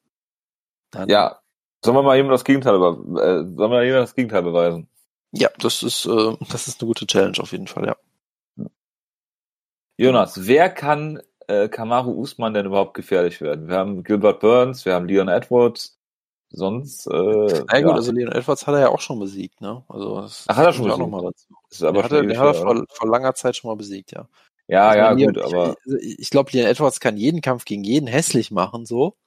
Dann, 0.92 1.10
Ja. 1.10 1.40
Sollen 1.84 1.98
wir 1.98 2.04
mal 2.04 2.16
jemand 2.16 2.34
das 2.34 2.46
Gegenteil, 2.46 2.76
äh, 2.76 2.80
sollen 2.80 3.58
wir 3.58 3.68
mal 3.68 3.84
jemand 3.84 4.04
das 4.04 4.16
Gegenteil 4.16 4.42
beweisen? 4.44 4.88
Ja, 5.34 5.50
das 5.60 5.84
ist, 5.84 6.06
äh, 6.06 6.38
das 6.50 6.68
ist 6.70 6.80
eine 6.82 6.88
gute 6.88 7.06
Challenge 7.06 7.38
auf 7.40 7.52
jeden 7.52 7.68
Fall, 7.68 7.88
ja. 7.88 7.96
Jonas, 9.98 10.48
wer 10.48 10.70
kann 10.70 11.22
äh, 11.48 11.68
Kamaru 11.68 12.12
Usman 12.22 12.54
denn 12.54 12.66
überhaupt 12.66 12.94
gefährlich 12.94 13.42
werden? 13.42 13.68
Wir 13.68 13.76
haben 13.78 14.04
Gilbert 14.04 14.40
Burns, 14.40 14.86
wir 14.86 14.94
haben 14.94 15.08
Leon 15.08 15.28
Edwards, 15.28 16.00
sonst 16.54 17.08
äh, 17.08 17.12
Na 17.68 17.80
ja, 17.80 17.82
gut, 17.82 17.94
also 17.96 18.12
Leon 18.12 18.32
Edwards 18.32 18.66
hat 18.68 18.76
er 18.76 18.80
ja 18.82 18.90
auch 18.90 19.02
schon 19.02 19.20
besiegt, 19.20 19.60
ne? 19.60 19.84
Also 19.90 20.22
das 20.22 20.46
Ach, 20.48 20.56
hat 20.56 20.66
er 20.68 20.74
schon 20.74 20.88
ja 20.88 20.94
auch 20.94 20.98
noch 21.00 21.08
mal 21.10 21.22
dazu. 21.24 21.48
ist 21.70 21.84
aber 21.84 21.94
der 21.94 22.04
hat, 22.04 22.12
er- 22.12 22.24
der 22.26 22.40
hat 22.40 22.46
er 22.48 22.54
vor, 22.54 22.84
vor 22.90 23.10
langer 23.10 23.34
Zeit 23.36 23.56
schon 23.58 23.70
mal 23.70 23.76
besiegt, 23.76 24.12
ja. 24.12 24.28
Ja, 24.68 24.88
Also 24.88 24.98
ja, 25.00 25.12
Leon- 25.12 25.34
gut, 25.34 25.44
aber 25.44 25.76
Ich, 26.00 26.20
ich 26.20 26.30
glaube, 26.30 26.52
Leon 26.54 26.68
Edwards 26.68 27.00
kann 27.02 27.18
jeden 27.18 27.42
Kampf 27.42 27.66
gegen 27.66 27.84
jeden 27.84 28.08
hässlich 28.08 28.50
machen, 28.52 28.86
so. 28.86 29.18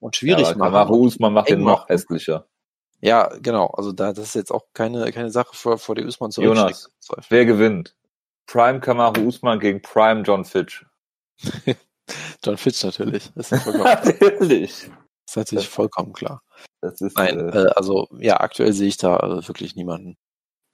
Und 0.00 0.14
ja, 0.16 0.18
schwierig 0.18 0.46
aber 0.48 0.58
machen. 0.58 0.72
Kamaru 0.72 1.04
Usman 1.06 1.32
macht 1.32 1.48
ihn 1.50 1.62
noch 1.62 1.88
hässlicher. 1.88 2.46
Ja, 3.00 3.28
genau. 3.40 3.66
Also 3.68 3.92
da, 3.92 4.12
das 4.12 4.26
ist 4.28 4.34
jetzt 4.34 4.50
auch 4.52 4.66
keine, 4.72 5.10
keine 5.12 5.30
Sache 5.30 5.54
vor, 5.56 5.78
vor 5.78 5.94
der 5.94 6.06
Usman 6.06 6.30
zu 6.30 6.42
Jonas. 6.42 6.90
Wer 7.28 7.44
gewinnt? 7.44 7.96
Prime 8.46 8.80
Kamaru 8.80 9.26
Usman 9.28 9.58
gegen 9.60 9.80
Prime 9.82 10.22
John 10.22 10.44
Fitch. 10.44 10.84
John 12.44 12.56
Fitch 12.56 12.82
natürlich. 12.84 13.30
Das 13.34 13.50
ist, 13.52 13.62
vollkommen, 13.62 13.84
Natürlich. 14.04 14.70
ist 15.26 15.36
natürlich 15.36 15.68
vollkommen 15.68 16.12
klar. 16.12 16.42
Das 16.80 17.00
ist 17.00 17.16
Nein, 17.16 17.38
äh, 17.50 17.62
äh, 17.64 17.70
also 17.76 18.08
ja, 18.18 18.40
aktuell 18.40 18.72
sehe 18.72 18.88
ich 18.88 18.96
da 18.96 19.16
äh, 19.18 19.48
wirklich 19.48 19.76
niemanden. 19.76 20.16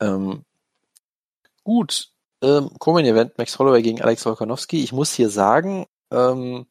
Ähm, 0.01 0.45
gut, 1.65 2.11
ähm, 2.43 2.71
Komen 2.79 3.05
Event 3.05 3.39
Max 3.39 3.59
Holloway 3.59 3.83
gegen 3.83 4.01
Alex 4.03 4.25
Volkanovski. 4.25 4.83
Ich 4.83 4.93
muss 4.93 5.13
hier 5.13 5.31
sagen, 5.31 5.87
ähm, 6.11 6.67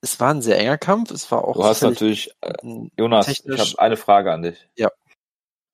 es 0.00 0.18
war 0.20 0.32
ein 0.32 0.42
sehr 0.42 0.58
enger 0.58 0.78
Kampf. 0.78 1.10
Es 1.10 1.30
war 1.30 1.44
auch 1.44 1.56
du 1.56 1.64
hast 1.64 1.82
natürlich 1.82 2.30
äh, 2.40 2.52
Jonas, 2.96 3.26
technisch- 3.26 3.54
ich 3.60 3.72
habe 3.72 3.82
eine 3.82 3.96
Frage 3.96 4.32
an 4.32 4.42
dich. 4.42 4.68
Ja. 4.76 4.90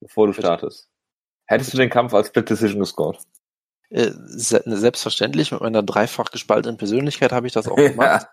Bevor 0.01 0.27
du 0.27 0.33
Bitte. 0.33 0.43
startest. 0.47 0.89
Hättest 1.47 1.73
du 1.73 1.77
den 1.79 1.91
Kampf 1.91 2.15
als 2.15 2.29
Split 2.29 2.51
Decision 2.51 2.81
gescored? 2.81 3.19
äh, 3.91 4.11
se 4.27 4.63
selbstverständlich 4.67 5.53
mit 5.53 5.61
meiner 5.61 5.83
dreifach 5.83 6.31
gespaltenen 6.31 6.79
Persönlichkeit 6.79 7.33
habe 7.33 7.47
ich 7.47 7.53
das 7.53 7.69
auch 7.69 7.77
gemacht 7.77 8.27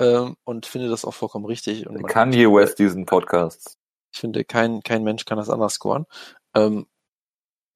ähm, 0.00 0.36
und 0.44 0.66
finde 0.66 0.88
das 0.88 1.04
auch 1.04 1.14
vollkommen 1.14 1.44
richtig. 1.46 1.86
Und 1.86 1.94
man- 2.00 2.10
Kanye 2.10 2.46
West 2.52 2.78
diesen 2.78 3.06
Podcast. 3.06 3.76
Ich 4.12 4.18
finde, 4.18 4.44
kein, 4.44 4.82
kein 4.82 5.04
Mensch 5.04 5.24
kann 5.24 5.38
das 5.38 5.50
anders 5.50 5.74
scoren. 5.74 6.06
Ähm, 6.54 6.86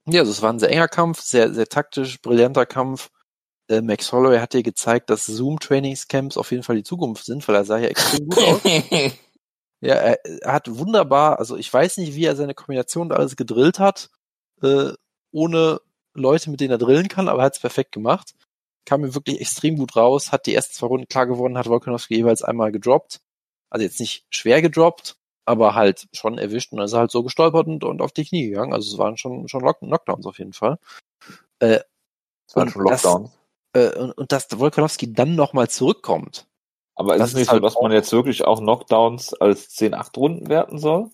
ja, 0.06 0.20
also 0.20 0.32
es 0.32 0.42
war 0.42 0.52
ein 0.52 0.58
sehr 0.58 0.70
enger 0.70 0.88
Kampf, 0.88 1.20
sehr, 1.20 1.52
sehr 1.54 1.66
taktisch, 1.66 2.20
brillanter 2.20 2.66
Kampf. 2.66 3.10
Äh, 3.68 3.80
Max 3.80 4.12
Holloway 4.12 4.38
hat 4.40 4.52
dir 4.52 4.62
gezeigt, 4.62 5.08
dass 5.10 5.24
Zoom-Trainingscamps 5.26 6.36
auf 6.36 6.50
jeden 6.50 6.62
Fall 6.64 6.76
die 6.76 6.82
Zukunft 6.82 7.24
sind, 7.24 7.46
weil 7.48 7.54
er 7.54 7.64
sah 7.64 7.78
ja 7.78 7.88
extrem 7.88 8.28
gut 8.28 8.38
aus. 8.38 8.60
Ja, 9.80 9.96
er, 9.96 10.24
er 10.24 10.52
hat 10.52 10.78
wunderbar, 10.78 11.38
also 11.38 11.56
ich 11.58 11.70
weiß 11.70 11.98
nicht, 11.98 12.14
wie 12.14 12.24
er 12.24 12.36
seine 12.36 12.54
Kombination 12.54 13.10
da 13.10 13.16
alles 13.16 13.36
gedrillt 13.36 13.78
hat, 13.78 14.08
äh, 14.62 14.92
ohne 15.30 15.80
Leute, 16.14 16.48
mit 16.48 16.60
denen 16.60 16.70
er 16.70 16.78
drillen 16.78 17.08
kann, 17.08 17.28
aber 17.28 17.40
er 17.42 17.46
hat 17.46 17.56
es 17.56 17.60
perfekt 17.60 17.92
gemacht. 17.92 18.34
Kam 18.86 19.00
mir 19.02 19.14
wirklich 19.14 19.40
extrem 19.40 19.76
gut 19.78 19.96
raus, 19.96 20.30
hat 20.32 20.46
die 20.46 20.54
ersten 20.54 20.74
zwei 20.74 20.86
Runden 20.88 21.08
klar 21.08 21.26
gewonnen, 21.26 21.56
hat 21.58 21.68
Volkanovski 21.68 22.16
jeweils 22.16 22.42
einmal 22.42 22.70
gedroppt. 22.72 23.20
Also 23.70 23.84
jetzt 23.84 23.98
nicht 24.00 24.24
schwer 24.30 24.60
gedroppt, 24.62 25.16
aber 25.46 25.74
halt 25.74 26.06
schon 26.12 26.38
erwischt 26.38 26.70
und 26.72 26.78
dann 26.78 26.86
ist 26.86 26.92
er 26.92 27.00
halt 27.00 27.10
so 27.10 27.22
gestolpert 27.22 27.66
und, 27.66 27.82
und 27.84 28.02
auf 28.02 28.12
die 28.12 28.24
Knie 28.24 28.48
gegangen. 28.48 28.72
Also 28.72 28.92
es 28.92 28.98
waren 28.98 29.16
schon, 29.16 29.48
schon 29.48 29.62
Lock 29.62 29.78
Knockdowns 29.80 30.26
auf 30.26 30.38
jeden 30.38 30.52
Fall. 30.52 30.78
Äh, 31.58 31.80
Das 32.46 32.56
waren 32.56 32.68
Und 32.68 32.72
schon 32.72 32.84
das- 32.86 33.02
Lockdowns. 33.02 33.30
äh, 33.72 33.98
und, 33.98 34.12
und 34.12 34.32
dass 34.32 34.48
Volkanovski 34.50 35.12
dann 35.12 35.34
nochmal 35.34 35.68
zurückkommt. 35.68 36.46
Aber 36.96 37.14
ist 37.14 37.20
das 37.20 37.28
es 37.30 37.34
ist 37.34 37.38
nicht 37.40 37.48
halt 37.50 37.62
so, 37.62 37.66
dass 37.66 37.74
man 37.82 37.90
jetzt 37.90 38.12
wirklich 38.12 38.44
auch 38.44 38.60
Knockdowns 38.60 39.34
als 39.34 39.70
10-8 39.70 40.16
Runden 40.16 40.48
werten 40.48 40.78
soll? 40.78 41.10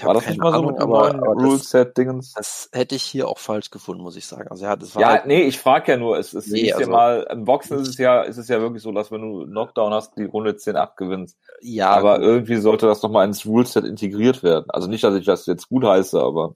Ich 0.00 0.06
War 0.06 0.14
das 0.14 0.26
nicht 0.26 0.38
mal 0.40 0.50
so 0.50 0.58
Ahnung, 0.60 0.72
dem 0.76 0.82
aber, 0.82 1.08
aber 1.14 1.26
Rule-Set-Dingens? 1.34 2.32
das 2.32 2.70
hätte 2.72 2.94
ich 2.94 3.02
hier 3.02 3.28
auch 3.28 3.36
falsch 3.38 3.68
gefunden, 3.70 4.02
muss 4.02 4.16
ich 4.16 4.26
sagen. 4.26 4.48
Also 4.48 4.64
ja, 4.64 4.74
das 4.74 4.94
war 4.94 5.02
Ja, 5.02 5.08
halt, 5.10 5.26
nee, 5.26 5.42
ich 5.42 5.58
frage 5.58 5.92
ja 5.92 5.98
nur, 5.98 6.16
es, 6.18 6.32
es 6.32 6.46
Nee, 6.46 6.60
ist 6.62 6.68
ja 6.70 6.76
also- 6.78 6.90
mal, 6.90 7.26
im 7.30 7.44
Boxen 7.44 7.78
ist 7.78 7.88
es 7.88 7.98
ja, 7.98 8.22
ist 8.22 8.38
es 8.38 8.48
ja 8.48 8.60
wirklich 8.62 8.82
so, 8.82 8.92
dass 8.92 9.10
wenn 9.12 9.20
du 9.20 9.44
Knockdown 9.44 9.92
hast, 9.92 10.16
die 10.16 10.24
Runde 10.24 10.52
10-8 10.56 10.96
gewinnst. 10.96 11.36
ja, 11.60 11.90
aber 11.90 12.16
gut. 12.16 12.24
irgendwie 12.24 12.56
sollte 12.56 12.86
das 12.86 13.02
nochmal 13.02 13.26
ins 13.26 13.44
Ruleset 13.44 13.84
integriert 13.84 14.42
werden. 14.42 14.64
Also 14.70 14.88
nicht, 14.88 15.04
dass 15.04 15.14
ich 15.14 15.26
das 15.26 15.44
jetzt 15.44 15.68
gut 15.68 15.84
heiße, 15.84 16.18
aber 16.18 16.54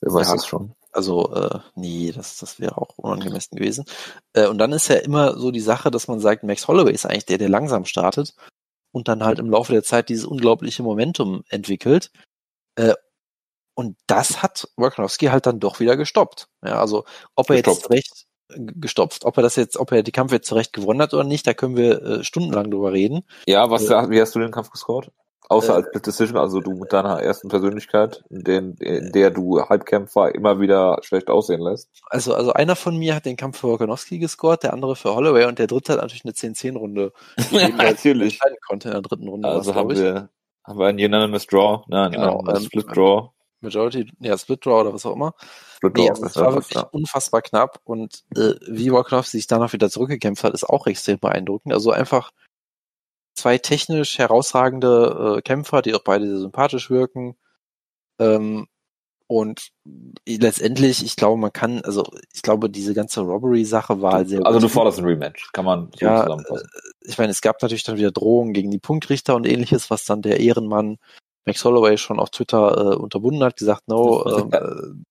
wer 0.00 0.12
weiß 0.14 0.28
Ja. 0.28 0.34
das 0.34 0.46
schon. 0.46 0.74
Also, 0.92 1.32
äh, 1.34 1.58
nee, 1.74 2.12
das, 2.14 2.38
das 2.38 2.60
wäre 2.60 2.78
auch 2.78 2.96
unangemessen 2.98 3.56
gewesen. 3.58 3.84
Äh, 4.32 4.46
und 4.46 4.58
dann 4.58 4.72
ist 4.72 4.88
ja 4.88 4.96
immer 4.96 5.36
so 5.36 5.50
die 5.50 5.60
Sache, 5.60 5.90
dass 5.90 6.06
man 6.08 6.20
sagt, 6.20 6.44
Max 6.44 6.68
Holloway 6.68 6.92
ist 6.92 7.04
eigentlich 7.06 7.26
der, 7.26 7.38
der 7.38 7.48
langsam 7.48 7.84
startet 7.84 8.34
und 8.94 9.08
dann 9.08 9.24
halt 9.24 9.40
im 9.40 9.50
Laufe 9.50 9.72
der 9.72 9.82
Zeit 9.82 10.08
dieses 10.08 10.24
unglaubliche 10.24 10.82
Momentum 10.82 11.42
entwickelt. 11.48 12.10
Äh, 12.76 12.94
und 13.76 13.96
das 14.06 14.40
hat 14.42 14.68
Volkanovski 14.76 15.26
halt 15.26 15.46
dann 15.46 15.58
doch 15.58 15.80
wieder 15.80 15.96
gestoppt. 15.96 16.46
Ja, 16.64 16.80
also, 16.80 17.04
ob 17.34 17.50
er 17.50 17.56
jetzt 17.56 17.66
Gestoppt. 17.66 17.86
zurecht 17.86 18.26
g- 18.48 18.72
gestopft, 18.76 19.24
ob 19.24 19.36
er 19.36 19.42
das 19.42 19.56
jetzt, 19.56 19.76
ob 19.76 19.90
er 19.90 20.04
die 20.04 20.12
Kampf 20.12 20.30
jetzt 20.30 20.46
zurecht 20.46 20.72
gewonnen 20.72 21.02
hat 21.02 21.12
oder 21.12 21.24
nicht, 21.24 21.44
da 21.44 21.54
können 21.54 21.76
wir 21.76 22.00
äh, 22.02 22.24
stundenlang 22.24 22.70
drüber 22.70 22.92
reden. 22.92 23.22
Ja, 23.46 23.68
was, 23.70 23.88
wie 23.88 24.20
hast 24.20 24.34
du 24.36 24.38
den 24.38 24.52
Kampf 24.52 24.70
gescored? 24.70 25.10
Außer 25.48 25.72
Äh, 25.72 25.76
als 25.76 25.86
Split 25.88 26.06
Decision, 26.06 26.38
also 26.38 26.60
du 26.60 26.72
mit 26.72 26.92
deiner 26.92 27.20
ersten 27.22 27.48
Persönlichkeit, 27.48 28.24
in, 28.30 28.44
den, 28.44 28.74
in 28.74 29.12
der 29.12 29.30
du 29.30 29.60
Halbkämpfer 29.60 30.34
immer 30.34 30.60
wieder 30.60 30.98
schlecht 31.02 31.28
aussehen 31.28 31.60
lässt. 31.60 31.90
Also, 32.08 32.34
also 32.34 32.52
einer 32.52 32.76
von 32.76 32.96
mir 32.96 33.14
hat 33.14 33.26
den 33.26 33.36
Kampf 33.36 33.58
für 33.58 33.68
Volkanovski 33.68 34.18
gescored, 34.18 34.62
der 34.62 34.72
andere 34.72 34.96
für 34.96 35.14
Holloway 35.14 35.44
und 35.44 35.58
der 35.58 35.66
dritte 35.66 35.92
hat 35.92 36.00
natürlich 36.00 36.24
eine 36.24 36.32
10-10-Runde 36.32 37.12
gegeben, 37.36 37.78
weil 37.78 37.86
er 37.86 37.92
Natürlich. 37.92 38.34
entscheiden 38.34 38.56
konnte 38.66 38.88
in 38.88 38.92
der 38.94 39.02
dritten 39.02 39.28
Runde. 39.28 39.48
Also 39.48 39.74
haben 39.74 39.90
ich. 39.90 39.98
wir 39.98 40.30
Haben 40.64 40.78
wir 40.78 40.86
einen 40.86 40.98
Unanimous 41.04 41.46
Draw? 41.46 41.84
Nein, 41.88 42.12
Genau, 42.12 42.40
einen 42.40 42.56
ähm, 42.56 42.62
Split 42.64 42.86
Draw. 42.94 43.28
Majority, 43.60 44.10
ja, 44.20 44.36
Split 44.38 44.64
Draw 44.64 44.80
oder 44.80 44.94
was 44.94 45.04
auch 45.06 45.14
immer. 45.14 45.34
Split 45.76 45.96
Nee, 45.96 46.02
Draw, 46.06 46.10
also 46.10 46.22
das 46.22 46.36
war 46.36 46.52
wirklich 46.54 46.74
ja. 46.74 46.88
unfassbar 46.92 47.42
knapp 47.42 47.80
und 47.84 48.24
äh, 48.36 48.54
wie 48.68 48.92
Warcraft 48.92 49.24
sich 49.24 49.46
danach 49.46 49.72
wieder 49.72 49.90
zurückgekämpft 49.90 50.44
hat, 50.44 50.54
ist 50.54 50.64
auch 50.64 50.86
extrem 50.86 51.18
beeindruckend. 51.18 51.74
Also 51.74 51.90
einfach 51.90 52.30
zwei 53.44 53.58
technisch 53.58 54.16
herausragende 54.16 55.36
äh, 55.36 55.42
Kämpfer, 55.42 55.82
die 55.82 55.94
auch 55.94 56.02
beide 56.02 56.26
sehr 56.26 56.38
sympathisch 56.38 56.88
wirken. 56.88 57.36
Ähm, 58.18 58.68
und 59.26 59.68
letztendlich, 60.26 61.04
ich 61.04 61.14
glaube, 61.16 61.38
man 61.38 61.52
kann, 61.52 61.82
also 61.82 62.04
ich 62.32 62.40
glaube, 62.40 62.70
diese 62.70 62.94
ganze 62.94 63.20
Robbery-Sache 63.20 64.00
war 64.00 64.14
halt 64.14 64.28
sehr 64.30 64.46
Also 64.46 64.60
du 64.60 64.68
forderst 64.68 64.98
ein 64.98 65.04
Rematch, 65.04 65.52
kann 65.52 65.66
man 65.66 65.90
so 65.92 66.06
Ja, 66.06 66.22
zusammenfassen. 66.22 66.70
ich 67.02 67.18
meine, 67.18 67.32
es 67.32 67.42
gab 67.42 67.60
natürlich 67.60 67.84
dann 67.84 67.98
wieder 67.98 68.12
Drohungen 68.12 68.54
gegen 68.54 68.70
die 68.70 68.78
Punktrichter 68.78 69.36
und 69.36 69.46
ähnliches, 69.46 69.90
was 69.90 70.06
dann 70.06 70.22
der 70.22 70.40
Ehrenmann 70.40 70.96
Max 71.44 71.62
Holloway 71.66 71.98
schon 71.98 72.20
auf 72.20 72.30
Twitter 72.30 72.92
äh, 72.92 72.96
unterbunden 72.96 73.44
hat, 73.44 73.58
gesagt, 73.58 73.88
no, 73.88 74.24
ähm, 74.24 74.52
äh, 74.52 75.04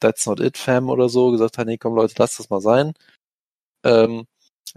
that's 0.00 0.26
not 0.26 0.40
it, 0.40 0.58
fam, 0.58 0.90
oder 0.90 1.08
so, 1.08 1.30
gesagt 1.30 1.58
hat, 1.58 1.68
nee, 1.68 1.78
komm 1.78 1.94
Leute, 1.94 2.14
lasst 2.18 2.40
das 2.40 2.50
mal 2.50 2.60
sein. 2.60 2.94
Ähm, 3.84 4.26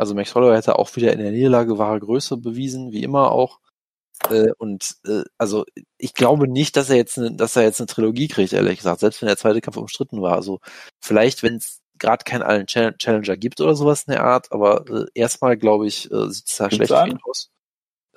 also 0.02 0.16
Max 0.16 0.34
Holloway 0.36 0.56
hätte 0.58 0.78
auch 0.80 0.96
wieder 0.96 1.14
in 1.14 1.20
der 1.20 1.32
Niederlage 1.32 1.78
wahre 1.78 2.00
Größe 2.00 2.38
bewiesen, 2.38 2.92
wie 2.92 3.04
immer 3.04 3.32
auch. 3.32 3.60
Äh, 4.30 4.52
und 4.58 4.96
äh, 5.06 5.24
also 5.38 5.66
ich 5.98 6.14
glaube 6.14 6.48
nicht, 6.48 6.76
dass 6.76 6.90
er 6.90 6.96
jetzt 6.98 7.18
ne, 7.18 7.32
dass 7.36 7.56
er 7.56 7.64
jetzt 7.64 7.80
eine 7.80 7.88
Trilogie 7.88 8.28
kriegt, 8.28 8.54
ehrlich 8.54 8.78
gesagt, 8.78 9.00
selbst 9.00 9.22
wenn 9.22 9.28
der 9.28 9.38
zweite 9.38 9.62
Kampf 9.62 9.78
umstritten 9.78 10.22
war. 10.22 10.36
Also 10.36 10.60
vielleicht, 11.00 11.42
wenn 11.44 11.56
es 11.56 11.80
gerade 11.98 12.24
keinen 12.24 12.42
allen 12.44 12.66
Chal- 12.68 12.98
Challenger 12.98 13.38
gibt 13.38 13.62
oder 13.62 13.76
sowas 13.76 14.04
in 14.08 14.14
der 14.14 14.24
Art, 14.24 14.52
aber 14.52 14.86
äh, 14.90 15.06
erstmal 15.14 15.56
glaube 15.58 15.88
ich, 15.88 16.12
äh, 16.12 16.30
sieht 16.30 16.50
es 16.50 16.58
da 16.58 16.70
schlecht 16.70 16.92
für 16.92 17.08
ihn 17.08 17.20
aus. 17.24 17.50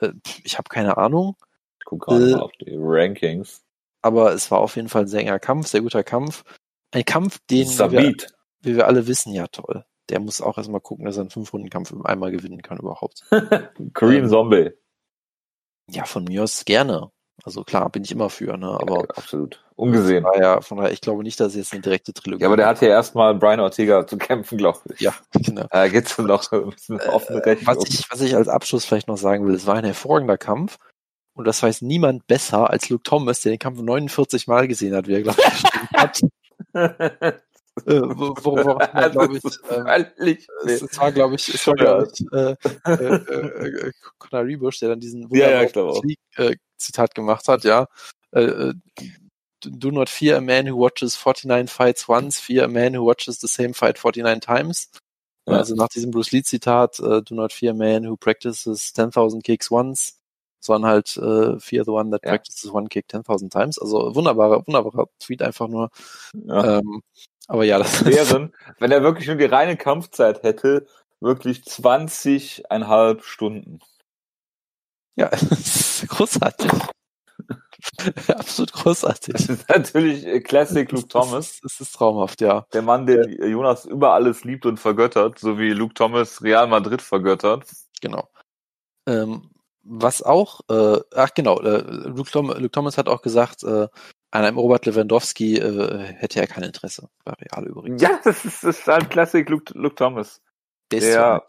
Äh, 0.01 0.13
ich 0.43 0.59
habe 0.59 0.69
keine 0.69 0.97
Ahnung, 0.99 1.37
Ich 1.81 1.85
gucke 1.87 2.07
gerade 2.07 2.29
äh, 2.29 2.33
mal 2.33 2.41
auf 2.41 2.53
die 2.61 2.75
Rankings. 2.77 3.63
aber 4.03 4.33
es 4.33 4.51
war 4.51 4.59
auf 4.61 4.77
jeden 4.77 4.89
Fall 4.89 5.03
ein 5.03 5.09
sehr 5.09 5.21
enger 5.21 5.39
Kampf, 5.39 5.69
sehr 5.69 5.83
guter 5.83 6.03
Kampf. 6.05 6.45
Ein 6.93 7.05
Kampf, 7.05 7.39
den 7.51 7.61
wie 7.61 7.65
wir, 7.67 7.73
Sabit. 7.73 8.35
wie 8.61 8.77
wir 8.77 8.87
alle 8.87 9.07
wissen, 9.07 9.33
ja 9.35 9.47
toll. 9.49 9.85
Der 10.11 10.21
muss 10.21 10.41
auch 10.41 10.59
erstmal 10.59 10.81
gucken, 10.81 11.05
dass 11.05 11.17
er 11.17 11.23
einen 11.23 11.31
Fünf-Runden-Kampf 11.31 11.95
einmal 12.05 12.31
gewinnen 12.31 12.63
kann 12.63 12.79
überhaupt. 12.79 13.25
Korean 13.95 14.25
ähm, 14.25 14.29
Zombie. 14.29 14.71
Ja, 15.91 16.05
von 16.05 16.25
mir 16.25 16.43
aus 16.43 16.65
gerne. 16.65 17.11
Also 17.43 17.65
klar, 17.65 17.91
bin 17.91 18.05
ich 18.05 18.13
immer 18.13 18.31
für, 18.31 18.57
ne? 18.57 18.69
Aber 18.69 19.01
Ja, 19.01 19.11
absolut. 19.17 19.63
Ungesehen. 19.77 20.23
von 20.23 20.33
daher, 20.33 20.63
von 20.63 20.79
daher, 20.79 20.93
ich 20.93 21.01
glaube 21.01 21.25
nicht, 21.25 21.41
dass 21.41 21.49
es 21.49 21.57
jetzt 21.57 21.73
eine 21.73 21.83
direkte 21.83 22.13
Trilogie 22.13 22.43
Ja, 22.43 22.49
aber 22.49 22.57
der 22.57 22.69
hat 22.69 22.81
ja 22.81 22.89
erstmal 22.89 23.35
Brian 23.35 23.61
Ortega 23.61 24.07
zu 24.07 24.17
kämpfen, 24.17 24.57
glaube 24.57 24.79
ich. 24.95 25.01
Ja, 25.01 25.15
genau. 25.33 25.67
Da 25.71 25.89
geht's 25.89 26.17
dann 26.17 26.27
noch 26.27 26.51
ein 26.53 26.71
bisschen 26.71 27.01
offene 27.01 27.45
Rechnung. 27.45 27.75
Was 27.75 27.89
ich, 27.89 28.11
was 28.11 28.21
ich 28.21 28.37
als 28.37 28.49
Abschluss 28.49 28.85
vielleicht 28.85 29.09
noch 29.09 29.19
sagen 29.19 29.47
will, 29.47 29.55
es 29.55 29.67
war 29.67 29.75
ein 29.75 29.85
hervorragender 29.85 30.39
Kampf. 30.39 30.79
Und 31.37 31.47
das 31.47 31.63
weiß 31.63 31.83
niemand 31.83 32.29
besser 32.29 32.71
als 32.71 32.89
Luke 32.89 33.03
Thomas, 33.03 33.41
der 33.41 33.51
den 33.51 33.59
Kampf 33.59 33.81
49 33.81 34.47
Mal 34.47 34.69
gesehen 34.69 34.95
hat, 34.95 35.09
wie 35.09 35.15
er, 35.15 35.23
glaube 35.23 35.43
ich, 35.45 35.65
hat. 35.93 36.21
Äh, 37.87 38.01
wo, 38.03 38.35
wo, 38.43 38.57
wo, 38.57 38.79
Das 38.79 39.13
glaube 39.13 39.37
ich, 39.37 39.43
völlig 39.43 40.47
es, 40.65 40.99
war, 40.99 41.11
glaube 41.13 41.35
ich, 41.35 41.49
es 41.53 41.67
war, 41.67 41.75
glaube 41.75 42.09
ich, 42.13 42.25
äh, 42.33 42.55
äh, 42.87 43.17
äh, 43.17 43.89
äh, 43.89 43.93
Conor 44.19 44.45
Rebush, 44.45 44.79
der 44.79 44.91
dann 44.91 45.01
diesen 45.01 45.29
Ja, 45.35 45.63
ja, 45.63 45.69
äh, 46.37 46.57
Zitat 46.77 47.15
gemacht 47.15 47.49
hat, 47.49 47.65
ja. 47.65 47.87
Äh, 48.33 48.43
äh, 48.43 48.75
do 49.67 49.91
not 49.91 50.09
fear 50.09 50.37
a 50.37 50.41
man 50.41 50.67
who 50.67 50.79
watches 50.79 51.17
49 51.17 51.69
fights 51.69 52.09
once, 52.09 52.39
fear 52.39 52.65
a 52.65 52.69
man 52.69 52.95
who 52.95 53.05
watches 53.05 53.41
the 53.41 53.49
same 53.49 53.75
fight 53.75 53.99
49 53.99 54.41
times. 54.41 54.91
Ja. 55.47 55.57
Also 55.59 55.75
nach 55.75 55.89
diesem 55.89 56.11
Bruce 56.11 56.33
Lee 56.33 56.43
Zitat, 56.43 56.99
äh, 57.01 57.23
do 57.23 57.35
not 57.35 57.53
fear 57.53 57.73
a 57.73 57.75
man 57.75 58.05
who 58.09 58.17
practices 58.17 58.95
10.000 58.95 59.43
kicks 59.43 59.71
once, 59.71 60.21
sondern 60.61 60.91
halt 60.91 61.17
äh, 61.17 61.59
fear 61.61 61.85
the 61.85 61.91
one 61.91 62.11
that 62.11 62.23
Ja. 62.25 62.31
practices 62.31 62.71
one 62.73 62.89
kick 62.89 63.07
10.000 63.09 63.51
times. 63.51 63.79
Also 63.79 64.15
wunderbarer, 64.15 64.67
wunderbarer 64.67 65.09
Tweet 65.19 65.43
einfach 65.43 65.69
nur. 65.69 65.91
Ja. 66.35 66.79
Ähm, 66.79 67.03
aber 67.49 67.65
ja, 67.65 67.79
das 67.79 68.05
wären, 68.05 68.55
wenn 68.79 68.91
er 68.91 69.03
wirklich 69.03 69.27
nur 69.27 69.37
die 69.37 69.45
reine 69.45 69.77
Kampfzeit 69.77 70.43
hätte, 70.43 70.87
wirklich 71.21 71.61
20,5 71.61 73.23
Stunden. 73.23 73.81
Ja, 75.17 75.31
großartig. 76.09 76.71
Absolut 78.29 78.73
großartig. 78.73 79.35
Das 79.35 79.49
ist 79.49 79.69
natürlich 79.69 80.27
äh, 80.27 80.41
Classic 80.41 80.91
Luke 80.91 81.09
Thomas. 81.09 81.31
Das 81.47 81.55
ist, 81.55 81.65
das 81.65 81.81
ist 81.81 81.93
traumhaft, 81.93 82.41
ja. 82.41 82.67
Der 82.73 82.83
Mann, 82.83 83.07
den 83.07 83.51
Jonas 83.51 83.85
über 83.85 84.15
alles 84.15 84.45
liebt 84.45 84.67
und 84.67 84.79
vergöttert, 84.79 85.39
so 85.39 85.59
wie 85.59 85.71
Luke 85.71 85.95
Thomas 85.95 86.43
Real 86.43 86.67
Madrid 86.67 87.03
vergöttert. 87.03 87.65
Genau. 88.01 88.29
Ähm, 89.07 89.51
was 89.83 90.23
auch, 90.23 90.61
äh, 90.71 91.01
ach 91.15 91.35
genau, 91.35 91.61
äh, 91.61 91.83
Luke, 91.83 92.31
Luke 92.39 92.71
Thomas 92.71 92.97
hat 92.97 93.09
auch 93.09 93.23
gesagt, 93.23 93.63
äh, 93.65 93.89
an 94.35 94.45
einem 94.45 94.59
Robert 94.59 94.85
Lewandowski 94.85 95.59
äh, 95.59 95.99
hätte 96.17 96.41
er 96.41 96.49
kein 96.49 96.65
Interesse. 96.65 97.09
Bei 97.25 97.35
Real 97.35 97.67
übrigens. 97.69 98.03
Ja, 98.03 98.19
das 98.25 98.45
ist, 98.45 98.65
das 98.65 98.81
ist 98.81 98.87
halt 98.89 99.09
Classic 99.09 99.49
Luke, 99.49 99.73
Luke 99.79 99.95
Thomas. 99.95 100.43
der 100.91 101.45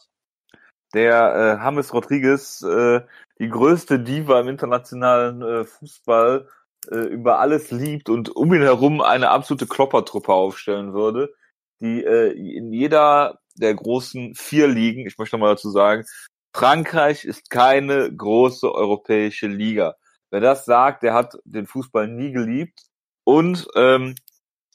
der- 0.93 1.57
äh, 1.59 1.63
James 1.65 1.91
Rodriguez, 1.93 2.61
äh, 2.61 3.01
die 3.39 3.49
größte 3.49 3.99
Diva 3.99 4.39
im 4.39 4.49
internationalen 4.49 5.41
äh, 5.41 5.63
Fußball, 5.65 6.47
äh, 6.91 6.97
über 6.97 7.39
alles 7.39 7.71
liebt 7.71 8.07
und 8.07 8.29
um 8.35 8.53
ihn 8.53 8.61
herum 8.61 9.01
eine 9.01 9.29
absolute 9.31 9.65
Kloppertruppe 9.65 10.31
aufstellen 10.31 10.93
würde, 10.93 11.33
die 11.81 12.03
äh, 12.03 12.31
in 12.33 12.71
jeder 12.71 13.39
der 13.55 13.73
großen 13.73 14.35
vier 14.35 14.67
Ligen, 14.67 15.07
ich 15.07 15.17
möchte 15.17 15.37
noch 15.37 15.41
mal 15.41 15.53
dazu 15.55 15.71
sagen, 15.71 16.05
Frankreich 16.55 17.25
ist 17.25 17.49
keine 17.49 18.15
große 18.15 18.71
europäische 18.71 19.47
Liga. 19.47 19.95
Wer 20.35 20.41
das 20.41 20.65
sagt, 20.65 21.01
der 21.03 21.13
hat 21.13 21.39
den 21.45 21.65
Fußball 21.65 22.09
nie 22.09 22.33
geliebt 22.33 22.81
und 23.23 23.69
ähm, 23.73 24.15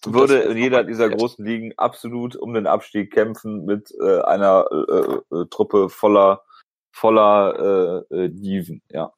würde 0.03 0.39
in 0.39 0.57
jeder 0.57 0.85
dieser 0.85 1.11
großen 1.11 1.45
Ligen 1.45 1.75
absolut 1.77 2.35
um 2.35 2.55
den 2.55 2.67
Abstieg 2.67 3.13
kämpfen 3.13 3.67
mit 3.67 3.93
äh, 4.01 4.23
einer 4.23 4.65
äh, 4.73 5.37
äh, 5.37 5.47
Truppe 5.51 5.91
voller 5.91 6.47
voller 6.93 8.07
äh, 8.11 8.15
äh, 8.15 8.29
Diven. 8.31 8.81
Ja, 8.91 9.13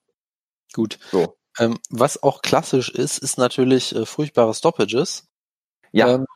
Gut. 0.72 0.98
so. 1.12 1.38
Ähm, 1.60 1.78
was 1.90 2.20
auch 2.24 2.42
klassisch 2.42 2.90
ist, 2.90 3.18
ist 3.18 3.38
natürlich 3.38 3.94
äh, 3.94 4.04
furchtbare 4.04 4.52
Stoppages. 4.52 5.28
Ja, 5.92 6.08
Ähm, 6.08 6.26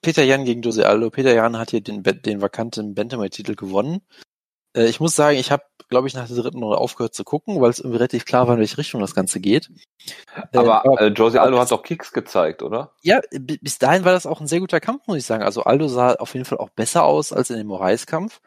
Peter 0.00 0.24
Jan 0.24 0.44
gegen 0.44 0.62
Jose 0.62 0.88
Aldo. 0.88 1.10
Peter 1.10 1.34
Jan 1.34 1.56
hat 1.56 1.70
hier 1.70 1.82
den, 1.82 2.02
den 2.02 2.42
vakanten 2.42 2.96
Bantamweight-Titel 2.96 3.54
gewonnen. 3.54 4.00
Äh, 4.76 4.86
ich 4.86 5.00
muss 5.00 5.14
sagen, 5.14 5.36
ich 5.36 5.50
habe, 5.50 5.64
glaube 5.88 6.08
ich, 6.08 6.14
nach 6.14 6.26
der 6.26 6.36
dritten 6.36 6.62
Runde 6.62 6.78
aufgehört 6.78 7.14
zu 7.14 7.24
gucken, 7.24 7.60
weil 7.60 7.70
es 7.70 7.78
irgendwie 7.78 7.98
relativ 7.98 8.24
klar 8.24 8.46
war, 8.46 8.54
in 8.54 8.60
welche 8.60 8.78
Richtung 8.78 9.00
das 9.00 9.14
Ganze 9.14 9.40
geht. 9.40 9.70
Äh, 10.52 10.58
aber 10.58 10.84
äh, 11.00 11.08
Jose 11.08 11.40
Aldo 11.40 11.56
aber 11.56 11.62
hat 11.62 11.70
doch 11.70 11.82
Kicks 11.82 12.12
gezeigt, 12.12 12.62
oder? 12.62 12.92
Ja, 13.02 13.20
bi- 13.30 13.58
bis 13.60 13.78
dahin 13.78 14.04
war 14.04 14.12
das 14.12 14.26
auch 14.26 14.40
ein 14.40 14.46
sehr 14.46 14.60
guter 14.60 14.80
Kampf, 14.80 15.06
muss 15.06 15.18
ich 15.18 15.26
sagen. 15.26 15.42
Also 15.42 15.64
Aldo 15.64 15.88
sah 15.88 16.14
auf 16.14 16.34
jeden 16.34 16.46
Fall 16.46 16.58
auch 16.58 16.70
besser 16.70 17.04
aus 17.04 17.32
als 17.32 17.50
in 17.50 17.58
dem 17.58 17.66
Moraes-Kampf. 17.66 18.40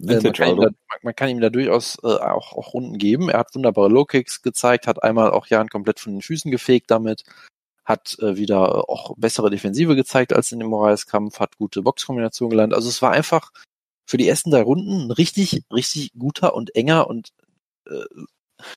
Äh, 0.00 0.20
man, 0.20 0.32
kann 0.32 0.48
ihm 0.48 0.58
Aldo. 0.58 0.62
da, 0.62 0.68
man, 0.88 0.98
man 1.02 1.14
kann 1.14 1.28
ihm 1.28 1.40
da 1.40 1.50
durchaus 1.50 1.98
äh, 2.02 2.06
auch, 2.06 2.52
auch 2.52 2.74
Runden 2.74 2.98
geben. 2.98 3.28
Er 3.28 3.38
hat 3.40 3.54
wunderbare 3.54 3.88
Low-Kicks 3.88 4.42
gezeigt, 4.42 4.86
hat 4.86 5.02
einmal 5.02 5.30
auch 5.30 5.46
Jan 5.46 5.68
komplett 5.68 6.00
von 6.00 6.12
den 6.12 6.22
Füßen 6.22 6.50
gefegt 6.50 6.90
damit, 6.90 7.22
hat 7.84 8.16
äh, 8.20 8.36
wieder 8.36 8.56
äh, 8.56 8.92
auch 8.92 9.14
bessere 9.16 9.50
Defensive 9.50 9.94
gezeigt 9.94 10.32
als 10.32 10.52
in 10.52 10.58
dem 10.58 10.68
Moraes-Kampf, 10.68 11.40
hat 11.40 11.56
gute 11.56 11.82
Boxkombinationen 11.82 12.50
gelernt. 12.50 12.74
Also 12.74 12.88
es 12.88 13.00
war 13.00 13.12
einfach 13.12 13.52
für 14.12 14.18
die 14.18 14.28
ersten 14.28 14.50
drei 14.50 14.60
Runden 14.60 15.06
ein 15.06 15.10
richtig, 15.10 15.64
richtig 15.72 16.12
guter 16.18 16.52
und 16.54 16.76
enger 16.76 17.06
und 17.06 17.30
äh, 17.88 18.04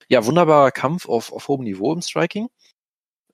ja, 0.08 0.26
wunderbarer 0.26 0.72
Kampf 0.72 1.10
auf, 1.10 1.34
auf 1.34 1.50
hohem 1.50 1.66
Niveau 1.66 1.92
im 1.92 2.02
Striking. 2.02 2.48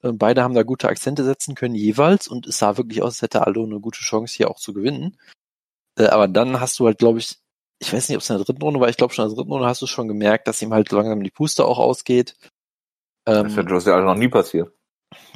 Äh, 0.01 0.11
Beide 0.13 0.41
haben 0.41 0.55
da 0.55 0.63
gute 0.63 0.87
Akzente 0.87 1.23
setzen 1.23 1.53
können 1.53 1.75
jeweils 1.75 2.27
und 2.27 2.47
es 2.47 2.57
sah 2.57 2.75
wirklich 2.77 3.03
aus, 3.03 3.13
als 3.17 3.21
hätte 3.21 3.45
Aldo 3.45 3.63
eine 3.63 3.79
gute 3.79 3.99
Chance 3.99 4.35
hier 4.35 4.49
auch 4.49 4.57
zu 4.57 4.73
gewinnen. 4.73 5.15
Äh, 5.95 6.05
aber 6.07 6.27
dann 6.27 6.59
hast 6.59 6.79
du 6.79 6.87
halt, 6.87 6.97
glaube 6.97 7.19
ich, 7.19 7.37
ich 7.77 7.93
weiß 7.93 8.09
nicht, 8.09 8.15
ob 8.15 8.23
es 8.23 8.31
in 8.31 8.37
der 8.37 8.45
dritten 8.45 8.63
Runde 8.63 8.79
war, 8.79 8.89
ich 8.89 8.97
glaube 8.97 9.13
schon 9.13 9.25
in 9.25 9.29
der 9.29 9.35
dritten 9.37 9.51
Runde 9.51 9.67
hast 9.67 9.83
du 9.83 9.85
schon 9.85 10.07
gemerkt, 10.07 10.47
dass 10.47 10.59
ihm 10.63 10.73
halt 10.73 10.91
langsam 10.91 11.21
die 11.21 11.29
Puste 11.29 11.65
auch 11.65 11.77
ausgeht. 11.77 12.35
Das 13.25 13.45
ist 13.45 13.55
ja 13.57 13.61
Ähm, 13.61 13.67
Jose 13.67 13.93
Aldo 13.93 14.07
noch 14.07 14.15
nie 14.15 14.27
passiert. 14.27 14.73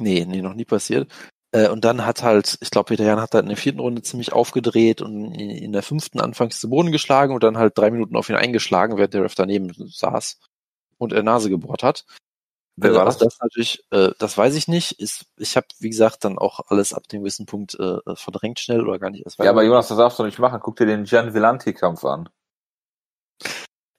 nee, 0.00 0.24
nee, 0.24 0.42
noch 0.42 0.54
nie 0.54 0.64
passiert. 0.64 1.08
Äh, 1.56 1.70
und 1.70 1.84
dann 1.86 2.04
hat 2.04 2.22
halt, 2.22 2.58
ich 2.60 2.70
glaube, 2.70 2.88
Peter 2.88 3.04
Jan 3.04 3.20
hat 3.20 3.32
halt 3.32 3.44
in 3.44 3.48
der 3.48 3.56
vierten 3.56 3.80
Runde 3.80 4.02
ziemlich 4.02 4.32
aufgedreht 4.34 5.00
und 5.00 5.32
in, 5.34 5.48
in 5.50 5.72
der 5.72 5.82
fünften 5.82 6.20
anfangs 6.20 6.60
zu 6.60 6.68
Boden 6.68 6.92
geschlagen 6.92 7.32
und 7.32 7.42
dann 7.42 7.56
halt 7.56 7.78
drei 7.78 7.90
Minuten 7.90 8.16
auf 8.16 8.28
ihn 8.28 8.36
eingeschlagen, 8.36 8.98
während 8.98 9.14
der 9.14 9.22
Ref 9.24 9.34
daneben 9.34 9.72
saß 9.74 10.38
und 10.98 11.14
er 11.14 11.22
Nase 11.22 11.48
gebohrt 11.48 11.82
hat. 11.82 12.04
Wer 12.76 12.90
Äh, 12.90 12.94
war 12.94 13.06
das? 13.06 13.16
das 13.16 13.38
natürlich, 13.40 13.82
äh, 13.90 14.10
das 14.18 14.36
weiß 14.36 14.54
ich 14.54 14.68
nicht. 14.68 15.00
Ist, 15.00 15.24
ich 15.38 15.56
habe, 15.56 15.66
wie 15.78 15.88
gesagt, 15.88 16.26
dann 16.26 16.36
auch 16.36 16.60
alles 16.68 16.92
ab 16.92 17.08
dem 17.08 17.20
gewissen 17.20 17.46
Punkt 17.46 17.74
äh, 17.80 18.00
verdrängt 18.16 18.60
schnell 18.60 18.86
oder 18.86 18.98
gar 18.98 19.08
nicht 19.08 19.24
erst 19.24 19.38
Ja, 19.38 19.48
aber 19.50 19.62
Jonas, 19.62 19.88
das 19.88 19.96
darfst 19.96 20.18
du 20.18 20.24
nicht 20.24 20.38
machen. 20.38 20.60
Guck 20.62 20.76
dir 20.76 20.84
den 20.84 21.04
Gian 21.04 21.32
Villanti-Kampf 21.32 22.04
an. 22.04 22.28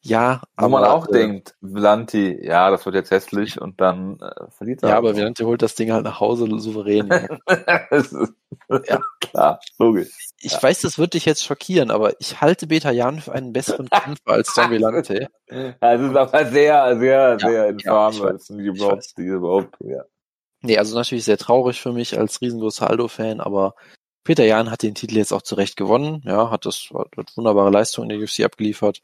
Ja, 0.08 0.42
Wo 0.56 0.66
aber, 0.66 0.70
man 0.70 0.84
auch 0.86 1.08
äh, 1.10 1.12
denkt, 1.12 1.56
Vlanti, 1.62 2.40
ja, 2.42 2.72
das 2.72 2.86
wird 2.86 2.96
jetzt 2.96 3.12
hässlich 3.12 3.60
und 3.60 3.82
dann 3.82 4.20
äh, 4.22 4.50
verliert 4.52 4.82
er. 4.84 4.90
Ja, 4.90 4.98
aber 4.98 5.16
Violante 5.16 5.46
holt 5.46 5.62
das 5.62 5.76
Ding 5.76 5.92
halt 5.92 6.06
nach 6.06 6.22
Hause 6.22 6.48
souverän. 6.60 7.10
das 7.90 8.14
ist, 8.14 8.34
Ja. 8.88 9.00
klar, 9.20 9.60
logisch. 9.78 10.10
ich 10.40 10.62
weiß, 10.62 10.82
das 10.82 10.98
wird 10.98 11.14
dich 11.14 11.26
jetzt 11.26 11.44
schockieren, 11.44 11.92
aber 11.92 12.20
ich 12.22 12.40
halte 12.40 12.68
Beta 12.68 12.92
Jan 12.92 13.20
für 13.20 13.34
einen 13.34 13.52
besseren 13.52 13.90
Kämpfer 13.90 14.32
als 14.32 14.54
Don 14.54 14.72
Violante. 14.72 15.28
Ja, 15.50 15.94
es 15.94 16.02
ist 16.02 16.16
aber 16.16 16.46
sehr, 16.48 17.00
sehr, 17.00 17.40
sehr 17.40 17.70
infam, 17.70 18.20
weil 18.20 18.34
weiß, 18.34 18.50
ich 18.50 18.58
überhaupt, 18.58 19.18
die 19.18 19.24
überhaupt, 19.24 19.76
ja. 19.80 20.04
Nee, 20.62 20.78
also 20.78 20.98
natürlich 20.98 21.24
sehr 21.24 21.38
traurig 21.38 21.80
für 21.80 21.94
mich 21.94 22.18
als 22.20 22.42
riesengroßer 22.42 22.90
Aldo-Fan, 22.90 23.40
aber 23.40 23.76
Peter 24.26 24.44
Jan 24.44 24.70
hat 24.70 24.84
den 24.84 24.94
Titel 24.94 25.16
jetzt 25.16 25.32
auch 25.32 25.42
zurecht 25.42 25.78
gewonnen. 25.78 26.22
Ja, 26.26 26.52
hat 26.52 26.66
das 26.66 26.90
hat 26.94 27.38
wunderbare 27.38 27.70
Leistung 27.70 28.04
in 28.04 28.10
der 28.10 28.20
UFC 28.20 28.44
abgeliefert. 28.44 29.02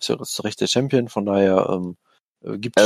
Ist 0.00 0.08
ja 0.08 0.18
zu 0.18 0.42
Recht 0.42 0.60
der 0.60 0.66
Champion, 0.66 1.08
von 1.08 1.26
daher 1.26 1.68
ähm, 1.70 1.96
äh, 2.42 2.58
gibt 2.58 2.78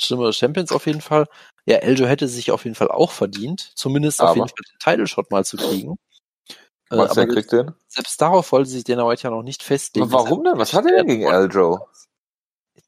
schlimmere 0.00 0.32
Champions 0.32 0.72
auf 0.72 0.86
jeden 0.86 1.00
Fall. 1.00 1.26
Ja, 1.66 1.76
Eljo 1.76 2.06
hätte 2.06 2.28
sich 2.28 2.50
auf 2.50 2.64
jeden 2.64 2.74
Fall 2.76 2.88
auch 2.88 3.10
verdient, 3.10 3.72
zumindest 3.74 4.20
auf 4.20 4.30
Aber- 4.30 4.36
jeden 4.36 4.48
Fall 4.48 4.56
den 4.70 4.78
Title 4.78 5.06
Shot 5.06 5.30
mal 5.30 5.44
zu 5.44 5.56
kriegen. 5.56 5.98
Äh, 6.90 6.98
Was, 6.98 7.16
wer 7.16 7.24
aber 7.24 7.32
kriegt 7.32 7.50
den? 7.52 7.72
selbst 7.88 8.20
darauf 8.20 8.52
wollte 8.52 8.68
sich 8.70 8.84
Dana 8.84 9.06
White 9.08 9.22
ja 9.22 9.30
noch 9.30 9.42
nicht 9.42 9.62
festlegen. 9.62 10.06
Aber 10.12 10.24
warum 10.24 10.44
denn? 10.44 10.58
Was 10.58 10.74
hat 10.74 10.84
er 10.86 10.96
denn 10.98 11.06
gegen 11.06 11.22
Eljo? 11.24 11.86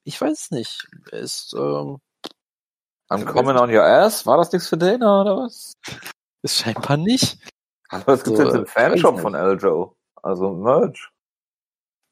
Ich 0.05 0.21
weiß 0.21 0.33
es 0.33 0.50
nicht. 0.50 0.87
Er 1.11 1.21
ist, 1.21 1.55
ähm, 1.55 1.99
I'm 3.09 3.25
coming 3.25 3.57
on 3.57 3.75
your 3.75 3.83
ass? 3.85 4.26
War 4.26 4.37
das 4.37 4.52
nichts 4.52 4.69
für 4.69 4.76
Dana 4.76 5.23
oder 5.23 5.37
was? 5.38 5.73
ist 6.43 6.59
scheinbar 6.59 6.97
nicht. 6.97 7.38
Aber 7.88 8.12
es 8.14 8.23
gibt 8.25 8.37
So, 8.37 8.43
jetzt 8.45 8.55
einen 8.55 8.64
äh, 8.64 8.69
Fanshop 8.69 9.21
von 9.21 9.35
Eljo. 9.35 9.95
Also 10.23 10.52
Merch. 10.52 11.11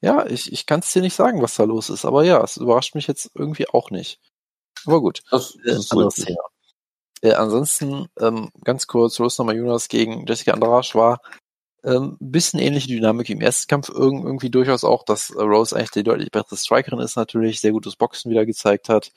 Ja, 0.05 0.23
ich, 0.27 0.53
ich 0.53 0.67
kann 0.67 0.81
es 0.81 0.93
dir 0.93 1.01
nicht 1.01 1.15
sagen, 1.15 1.41
was 1.41 1.55
da 1.55 1.63
los 1.63 1.89
ist, 1.89 2.05
aber 2.05 2.23
ja, 2.23 2.39
es 2.43 2.57
überrascht 2.57 2.93
mich 2.93 3.07
jetzt 3.07 3.31
irgendwie 3.33 3.67
auch 3.67 3.89
nicht. 3.89 4.19
Aber 4.85 5.01
gut, 5.01 5.23
Das, 5.31 5.57
äh, 5.65 5.71
anderes 5.89 6.13
Thema. 6.13 6.43
Äh, 7.23 7.33
ansonsten, 7.33 8.07
ähm, 8.19 8.51
ganz 8.63 8.85
kurz, 8.85 9.19
Rose 9.19 9.41
Namajunas 9.41 9.87
gegen 9.87 10.27
Jessica 10.27 10.51
Andrade 10.51 10.89
war 10.93 11.21
ähm, 11.83 12.19
ein 12.21 12.31
bisschen 12.31 12.59
ähnliche 12.59 12.89
Dynamik 12.89 13.29
wie 13.29 13.33
im 13.33 13.41
ersten 13.41 13.67
Kampf, 13.67 13.89
irg 13.89 13.97
irgendwie 14.23 14.51
durchaus 14.51 14.83
auch, 14.83 15.03
dass 15.05 15.31
äh, 15.31 15.41
Rose 15.41 15.75
eigentlich 15.75 15.89
die 15.89 16.03
deutlich 16.03 16.29
bessere 16.29 16.57
Strikerin 16.57 16.99
ist 16.99 17.15
natürlich, 17.15 17.59
sehr 17.59 17.71
gutes 17.71 17.95
Boxen 17.95 18.29
wieder 18.29 18.45
gezeigt 18.45 18.89
hat, 18.89 19.11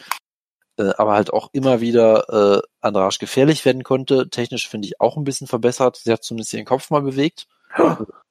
äh, 0.78 0.92
aber 0.96 1.12
halt 1.12 1.34
auch 1.34 1.50
immer 1.52 1.82
wieder 1.82 2.62
äh, 2.62 2.62
Andrade 2.80 3.18
gefährlich 3.20 3.66
werden 3.66 3.84
konnte. 3.84 4.30
Technisch 4.30 4.66
finde 4.66 4.88
ich 4.88 5.02
auch 5.02 5.18
ein 5.18 5.24
bisschen 5.24 5.48
verbessert. 5.48 6.00
Sie 6.02 6.10
hat 6.10 6.24
zumindest 6.24 6.54
ihren 6.54 6.64
Kopf 6.64 6.88
mal 6.88 7.02
bewegt. 7.02 7.46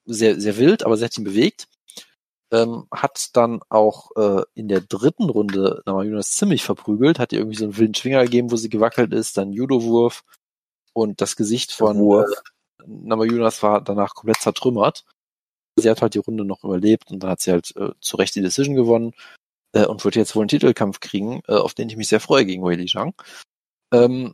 Sehr, 0.09 0.39
sehr 0.39 0.55
wild, 0.55 0.85
aber 0.85 0.95
sie 0.95 1.03
hat 1.03 1.17
ihn 1.17 1.25
bewegt. 1.25 1.67
Ähm, 2.49 2.87
hat 2.91 3.35
dann 3.35 3.59
auch 3.67 4.11
äh, 4.15 4.43
in 4.53 4.69
der 4.69 4.79
dritten 4.79 5.29
Runde 5.29 5.81
Namajunas 5.85 6.31
ziemlich 6.31 6.63
verprügelt, 6.63 7.19
hat 7.19 7.33
ihr 7.33 7.39
irgendwie 7.39 7.57
so 7.57 7.65
einen 7.65 7.77
wilden 7.77 7.93
Schwinger 7.93 8.23
gegeben, 8.23 8.51
wo 8.51 8.55
sie 8.55 8.69
gewackelt 8.69 9.13
ist, 9.13 9.35
dann 9.35 9.51
Judo-Wurf 9.51 10.23
und 10.93 11.19
das 11.19 11.35
Gesicht 11.35 11.73
von 11.73 11.97
Wurf. 11.97 12.29
äh, 12.29 12.83
Namajunas 12.87 13.61
war 13.63 13.81
danach 13.81 14.15
komplett 14.15 14.37
zertrümmert. 14.37 15.03
Sie 15.75 15.89
hat 15.89 16.01
halt 16.01 16.13
die 16.13 16.19
Runde 16.19 16.45
noch 16.45 16.63
überlebt 16.63 17.11
und 17.11 17.21
dann 17.21 17.31
hat 17.31 17.41
sie 17.41 17.51
halt 17.51 17.75
äh, 17.75 17.91
zu 17.99 18.15
Recht 18.15 18.33
die 18.35 18.41
Decision 18.41 18.75
gewonnen 18.75 19.13
äh, 19.73 19.85
und 19.85 20.03
wird 20.05 20.15
jetzt 20.15 20.35
wohl 20.35 20.43
einen 20.43 20.49
Titelkampf 20.49 20.99
kriegen, 20.99 21.41
äh, 21.47 21.55
auf 21.55 21.73
den 21.73 21.89
ich 21.89 21.97
mich 21.97 22.07
sehr 22.07 22.19
freue 22.19 22.45
gegen 22.45 22.63
Wei 22.63 22.75
Li 22.75 22.85
Zhang. 22.87 23.13
Ähm, 23.93 24.33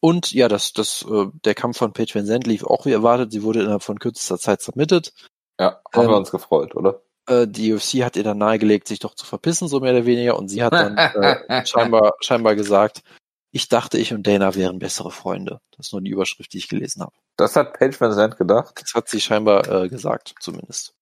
und 0.00 0.32
ja, 0.32 0.48
das, 0.48 0.72
das, 0.72 1.04
äh, 1.08 1.26
der 1.44 1.54
Kampf 1.54 1.78
von 1.78 1.92
Paige 1.92 2.14
Van 2.14 2.26
Zandt 2.26 2.46
lief 2.46 2.64
auch 2.64 2.84
wie 2.86 2.92
erwartet. 2.92 3.32
Sie 3.32 3.42
wurde 3.42 3.62
innerhalb 3.62 3.82
von 3.82 3.98
kürzester 3.98 4.38
Zeit 4.38 4.60
submitted. 4.60 5.12
Ja, 5.58 5.80
haben 5.92 6.04
Ähm, 6.04 6.10
wir 6.10 6.16
uns 6.16 6.30
gefreut, 6.30 6.74
oder? 6.74 7.02
Äh, 7.26 7.46
die 7.46 7.72
UFC 7.72 8.02
hat 8.02 8.16
ihr 8.16 8.24
dann 8.24 8.38
nahegelegt, 8.38 8.88
sich 8.88 8.98
doch 8.98 9.14
zu 9.14 9.24
verpissen, 9.24 9.68
so 9.68 9.80
mehr 9.80 9.92
oder 9.92 10.06
weniger. 10.06 10.36
Und 10.36 10.48
sie 10.48 10.62
hat 10.62 10.72
dann 10.72 10.96
äh, 10.96 11.64
scheinbar, 11.66 12.14
scheinbar 12.20 12.54
gesagt, 12.54 13.02
ich 13.50 13.68
dachte, 13.68 13.98
ich 13.98 14.12
und 14.12 14.26
Dana 14.26 14.54
wären 14.56 14.80
bessere 14.80 15.12
Freunde. 15.12 15.60
Das 15.76 15.86
ist 15.86 15.92
nur 15.92 16.02
die 16.02 16.10
Überschrift, 16.10 16.52
die 16.52 16.58
ich 16.58 16.68
gelesen 16.68 17.02
habe. 17.02 17.12
Das 17.36 17.54
hat 17.56 17.78
Paige 17.78 17.98
Van 18.00 18.12
Zandt 18.12 18.36
gedacht. 18.36 18.80
Das 18.82 18.94
hat 18.94 19.08
sie 19.08 19.20
scheinbar 19.20 19.68
äh, 19.68 19.88
gesagt, 19.88 20.34
zumindest. 20.40 20.94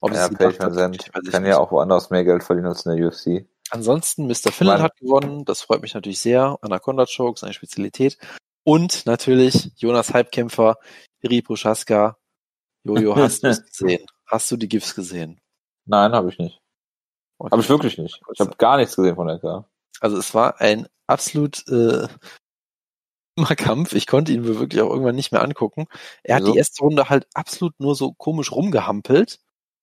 Ob 0.00 0.12
Ja, 0.12 0.28
gedacht 0.28 0.58
Van 0.58 0.74
Zandt 0.74 1.10
kann 1.30 1.46
ja 1.46 1.58
auch 1.58 1.70
woanders 1.70 2.10
mehr 2.10 2.24
Geld 2.24 2.42
verdienen 2.42 2.68
als 2.68 2.84
in 2.84 2.96
der 2.96 3.06
UFC. 3.06 3.46
Ansonsten, 3.70 4.26
Mr. 4.26 4.52
Finland 4.52 4.82
hat 4.82 4.96
gewonnen. 4.96 5.44
Das 5.44 5.62
freut 5.62 5.82
mich 5.82 5.94
natürlich 5.94 6.20
sehr. 6.20 6.58
Anaconda 6.60 7.06
Choke, 7.06 7.40
seine 7.40 7.54
Spezialität. 7.54 8.18
Und 8.64 9.06
natürlich 9.06 9.70
Jonas 9.76 10.12
Halbkämpfer, 10.12 10.76
Iri 11.22 11.42
Prochaska. 11.42 12.18
Jojo, 12.84 13.16
hast 13.16 13.42
du 13.42 13.48
es 13.48 13.64
gesehen? 13.64 14.06
Hast 14.26 14.50
du 14.50 14.56
die 14.56 14.68
GIFs 14.68 14.94
gesehen? 14.94 15.40
Nein, 15.86 16.12
habe 16.12 16.30
ich 16.30 16.38
nicht. 16.38 16.60
Okay. 17.38 17.50
Habe 17.50 17.62
ich 17.62 17.68
wirklich 17.68 17.98
nicht. 17.98 18.20
Ich 18.32 18.40
habe 18.40 18.56
gar 18.56 18.76
nichts 18.76 18.96
gesehen 18.96 19.16
von 19.16 19.26
der 19.26 19.38
K. 19.38 19.68
Also 20.00 20.16
es 20.16 20.34
war 20.34 20.60
ein 20.60 20.86
absolut 21.06 21.66
äh, 21.68 22.06
immer 23.36 23.56
Kampf. 23.56 23.92
Ich 23.94 24.06
konnte 24.06 24.32
ihn 24.32 24.42
mir 24.42 24.58
wirklich 24.58 24.80
auch 24.82 24.90
irgendwann 24.90 25.16
nicht 25.16 25.32
mehr 25.32 25.42
angucken. 25.42 25.86
Er 26.22 26.36
hat 26.36 26.42
Wieso? 26.42 26.52
die 26.52 26.58
erste 26.58 26.82
Runde 26.82 27.08
halt 27.08 27.26
absolut 27.34 27.78
nur 27.80 27.94
so 27.96 28.12
komisch 28.12 28.52
rumgehampelt, 28.52 29.40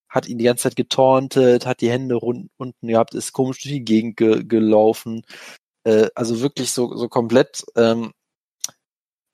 hat 0.10 0.28
ihn 0.28 0.38
die 0.38 0.46
ganze 0.46 0.64
Zeit 0.64 0.76
getorntet, 0.76 1.66
hat 1.66 1.82
die 1.82 1.90
Hände 1.90 2.20
unten 2.20 2.88
gehabt, 2.88 3.14
ist 3.14 3.34
komisch 3.34 3.62
durch 3.62 3.74
die 3.74 3.86
Gegend 3.86 4.18
ge 4.18 4.44
gelaufen. 4.44 5.24
Äh, 5.84 6.10
also 6.16 6.42
wirklich 6.42 6.72
so, 6.72 6.96
so 6.96 7.10
komplett, 7.10 7.64
ähm, 7.76 8.14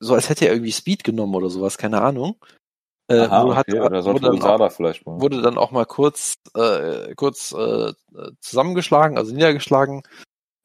so 0.00 0.14
als 0.14 0.28
hätte 0.28 0.46
er 0.46 0.52
irgendwie 0.52 0.72
Speed 0.72 1.04
genommen 1.04 1.34
oder 1.34 1.50
sowas, 1.50 1.78
keine 1.78 2.00
Ahnung. 2.00 2.36
Äh, 3.10 3.20
Aha, 3.20 3.44
wurde, 3.44 3.56
hat, 3.56 3.68
okay, 3.68 3.80
oder 3.80 4.02
sollte 4.02 4.22
wurde, 4.22 4.36
dann 4.36 4.42
auch, 4.42 4.54
Usada 4.54 4.70
vielleicht 4.70 5.06
mal. 5.06 5.20
wurde 5.20 5.40
dann 5.40 5.56
auch 5.56 5.70
mal 5.70 5.86
kurz, 5.86 6.36
äh, 6.54 7.14
kurz 7.14 7.52
äh, 7.52 7.92
zusammengeschlagen, 8.40 9.16
also 9.16 9.34
niedergeschlagen, 9.34 10.02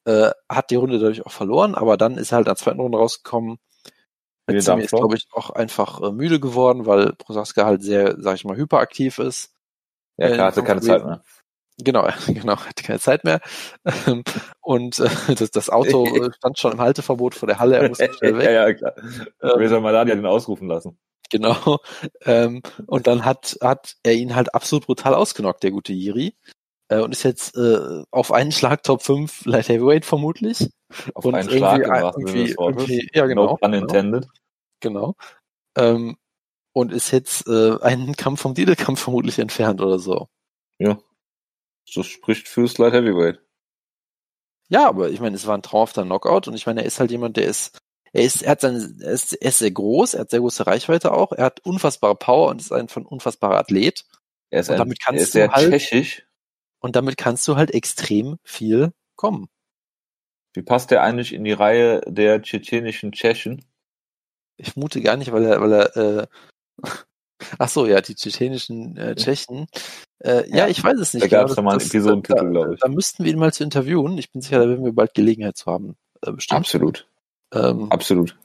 äh, 0.06 0.32
hat 0.50 0.70
die 0.70 0.76
Runde 0.76 1.00
dadurch 1.00 1.26
auch 1.26 1.32
verloren, 1.32 1.74
aber 1.74 1.96
dann 1.96 2.18
ist 2.18 2.32
er 2.32 2.38
halt 2.38 2.48
in 2.48 2.52
der 2.52 2.58
zweiten 2.58 2.82
Runde 2.82 2.98
rausgekommen. 2.98 3.60
Zimi 4.60 4.84
ist, 4.84 4.92
glaube 4.92 5.16
ich, 5.16 5.28
auch 5.32 5.52
einfach 5.52 6.02
äh, 6.02 6.12
müde 6.12 6.42
geworden, 6.42 6.86
weil 6.86 7.14
Prosaska 7.14 7.66
halt 7.66 7.82
sehr, 7.82 8.16
sag 8.20 8.36
ich 8.36 8.44
mal, 8.44 8.58
hyperaktiv 8.58 9.20
ist. 9.20 9.54
ja, 10.18 10.28
äh, 10.28 10.34
klar, 10.34 10.48
hatte 10.48 10.64
keine 10.64 10.82
Zeit 10.82 11.06
mehr. 11.06 11.24
Genau, 11.78 12.08
genau, 12.28 12.58
hatte 12.58 12.84
keine 12.84 13.00
Zeit 13.00 13.24
mehr. 13.24 13.40
Und 14.62 15.00
äh, 15.00 15.36
das, 15.36 15.52
das 15.52 15.70
Auto 15.70 16.06
äh, 16.24 16.34
stand 16.34 16.60
schon 16.60 16.74
im 16.74 16.82
Halteverbot 16.82 17.36
vor 17.36 17.48
der 17.48 17.60
Halle, 17.60 17.78
er 17.78 17.88
musste 17.88 18.12
schnell 18.14 18.38
weg. 18.38 18.46
ja, 18.46 18.68
ja, 18.68 18.74
klar. 18.74 18.94
Ähm, 18.98 19.50
Reza 19.58 19.80
Maladi 19.80 20.12
hat 20.12 20.20
ihn 20.20 20.26
ausrufen 20.26 20.68
lassen. 20.68 20.98
Genau. 21.34 21.80
Ähm, 22.26 22.62
und 22.88 23.08
dann 23.08 23.26
hat, 23.26 23.58
hat 23.62 23.96
er 24.04 24.14
ihn 24.14 24.34
halt 24.36 24.54
absolut 24.56 24.86
brutal 24.86 25.14
ausgenockt, 25.14 25.64
der 25.64 25.72
gute 25.72 25.92
Jiri. 25.92 26.36
Äh, 26.90 27.00
und 27.00 27.12
ist 27.12 27.24
jetzt 27.24 27.58
äh, 27.58 28.04
auf 28.12 28.32
einen 28.32 28.52
Schlag 28.54 28.84
Top 28.84 29.02
5 29.02 29.46
Light 29.46 29.68
Heavyweight 29.68 30.06
vermutlich. 30.06 30.70
Auf 31.14 31.26
und 31.26 31.36
einen 31.36 31.50
Schlag 31.50 31.82
im 31.82 31.84
irgendwie- 31.84 32.02
wahrsten 32.04 32.28
Sinne 32.28 32.44
des 32.46 32.58
Wortes. 32.58 32.90
ja, 33.14 33.26
genau, 33.26 33.46
No 33.48 33.58
pun 33.58 33.88
genau. 33.88 34.22
Genau. 34.80 35.16
Ähm, 35.76 36.18
und 36.74 36.92
ist 36.94 37.12
jetzt 37.12 37.48
äh, 37.48 37.78
einen 37.82 38.16
Kampf 38.16 38.42
vom 38.42 38.56
Titelkampf 38.56 39.02
vermutlich 39.02 39.40
entfernt 39.40 39.82
oder 39.82 40.00
so. 40.00 40.30
Ja. 40.80 41.00
Das 41.94 42.06
spricht 42.06 42.48
fürs 42.48 42.78
Light 42.78 42.94
Heavyweight. 42.94 43.42
Ja, 44.70 44.88
aber 44.88 45.10
ich 45.10 45.20
meine, 45.20 45.36
es 45.36 45.46
war 45.46 45.58
ein 45.58 45.62
traumhafter 45.62 46.04
Knockout 46.04 46.48
und 46.48 46.54
ich 46.56 46.66
meine, 46.66 46.82
er 46.82 46.88
ist 46.88 47.00
halt 47.00 47.12
jemand, 47.12 47.38
der 47.38 47.46
ist, 47.46 47.78
er 48.14 48.24
ist, 48.24 48.44
er 48.44 48.52
hat 48.52 48.62
seine, 48.62 48.96
er 49.02 49.12
ist, 49.12 49.34
er 49.34 49.50
ist 49.50 49.60
sehr 49.60 49.72
groß, 49.72 50.14
er 50.14 50.22
hat 50.22 50.30
sehr 50.30 50.40
große 50.40 50.66
Reichweite 50.66 51.12
auch, 51.12 51.32
er 51.34 51.46
hat 51.46 51.60
unfassbare 51.62 52.16
Power 52.16 52.50
und 52.50 52.62
ist 52.62 52.72
ein 52.72 52.88
von 52.88 53.06
unfassbarer 53.06 53.58
Athlet 53.58 54.06
Er 54.52 54.62
ist, 54.62 54.70
Und 54.70 54.76
ein, 54.76 54.80
damit 54.80 55.00
kannst 55.02 55.20
er 55.20 55.24
ist 55.24 55.30
du 55.34 55.40
sehr 55.40 55.52
halt- 55.52 55.70
tschechisch. 55.72 56.26
und 56.80 56.96
damit 56.96 57.18
kannst 57.18 57.48
du 57.48 57.56
halt 57.58 57.72
extrem 57.74 58.38
viel 58.44 58.94
kommen. 59.16 59.50
Wie 60.54 60.62
passt 60.62 60.92
der 60.92 61.02
eigentlich 61.02 61.34
in 61.34 61.44
die 61.44 61.52
Reihe 61.54 62.02
der 62.08 62.42
tschetschenischen 62.42 63.12
Tschechen? 63.12 63.66
Ich 64.58 64.72
vermute 64.74 65.02
gar 65.02 65.18
nicht, 65.18 65.32
weil 65.32 65.46
er, 65.46 65.60
weil 65.62 65.74
er, 65.74 65.98
äh, 65.98 66.28
ach 67.58 67.70
so, 67.70 67.88
ja, 67.88 68.02
die 68.02 68.14
tschetschenischen 68.14 68.96
äh, 68.98 69.16
Tschechen. 69.16 69.66
Äh, 70.20 70.48
ja. 70.50 70.58
Ja, 70.58 70.68
ich 70.68 70.84
weiß 70.84 71.00
es 71.00 71.16
nicht. 71.16 71.24
da 71.24 71.28
gab's 71.28 71.56
genau, 71.56 71.56
doch 71.56 71.64
mal 71.64 71.80
einen 71.80 71.88
Episodentitel, 71.90 72.36
da, 72.38 72.44
glaub 72.44 72.72
ich. 72.74 72.80
Da 72.80 72.88
müssten 72.88 73.24
wir 73.24 73.32
ihn 73.32 73.40
mal 73.40 73.52
zu 73.52 73.64
interviewen. 73.64 74.18
Ich 74.20 74.32
bin 74.32 74.42
sicher, 74.44 74.60
da 74.60 74.70
werden 74.70 74.86
wir 74.86 74.94
bald 74.94 75.16
Gelegenheit 75.16 75.58
zu 75.58 75.66
haben. 75.72 75.96
Äh, 76.22 76.32
bestimmt. 76.34 76.60
Absolut. 76.60 77.08
Ähm, 77.54 77.92
Absolut. 77.92 78.36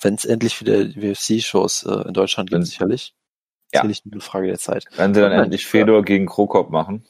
Wenn 0.00 0.14
es 0.14 0.24
endlich 0.24 0.60
wieder 0.60 0.80
UFC-Shows 0.80 1.84
äh, 1.84 2.08
in 2.08 2.14
Deutschland 2.14 2.50
gibt, 2.50 2.66
sicherlich. 2.66 3.14
Ja. 3.72 3.80
Sicherlich 3.80 4.04
nur 4.04 4.14
eine 4.14 4.20
Frage 4.20 4.46
der 4.48 4.58
Zeit. 4.58 4.86
Wenn 4.96 5.14
sie 5.14 5.20
dann 5.20 5.30
Nein, 5.30 5.44
endlich 5.44 5.62
ja. 5.62 5.68
Fedor 5.68 6.02
gegen 6.02 6.26
Krokop 6.26 6.70
machen. 6.70 7.04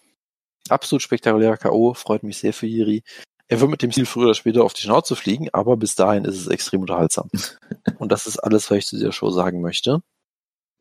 Absolut 0.68 1.02
spektakulärer 1.02 1.57
K.O. 1.57 1.94
Freut 1.94 2.22
mich 2.22 2.38
sehr 2.38 2.52
für 2.52 2.66
Jiri. 2.66 3.02
Er 3.48 3.61
wird 3.61 3.70
mit 3.70 3.83
dem 3.83 3.92
Ziel 3.92 4.07
früher 4.07 4.26
oder 4.26 4.35
später 4.35 4.64
auf 4.64 4.72
die 4.72 4.83
Schnauze 4.83 5.16
fliegen, 5.16 5.48
aber 5.52 5.76
bis 5.76 5.94
dahin 5.94 6.24
ist 6.24 6.37
es 6.37 6.46
extrem 6.46 6.83
unterhaltsam. 6.83 7.28
Und 7.98 8.12
das 8.12 8.26
ist 8.26 8.38
alles, 8.38 8.70
was 8.70 8.78
ich 8.78 8.87
zu 8.87 8.96
dieser 8.96 9.12
Show 9.12 9.31
sagen 9.31 9.61
möchte. 9.61 10.02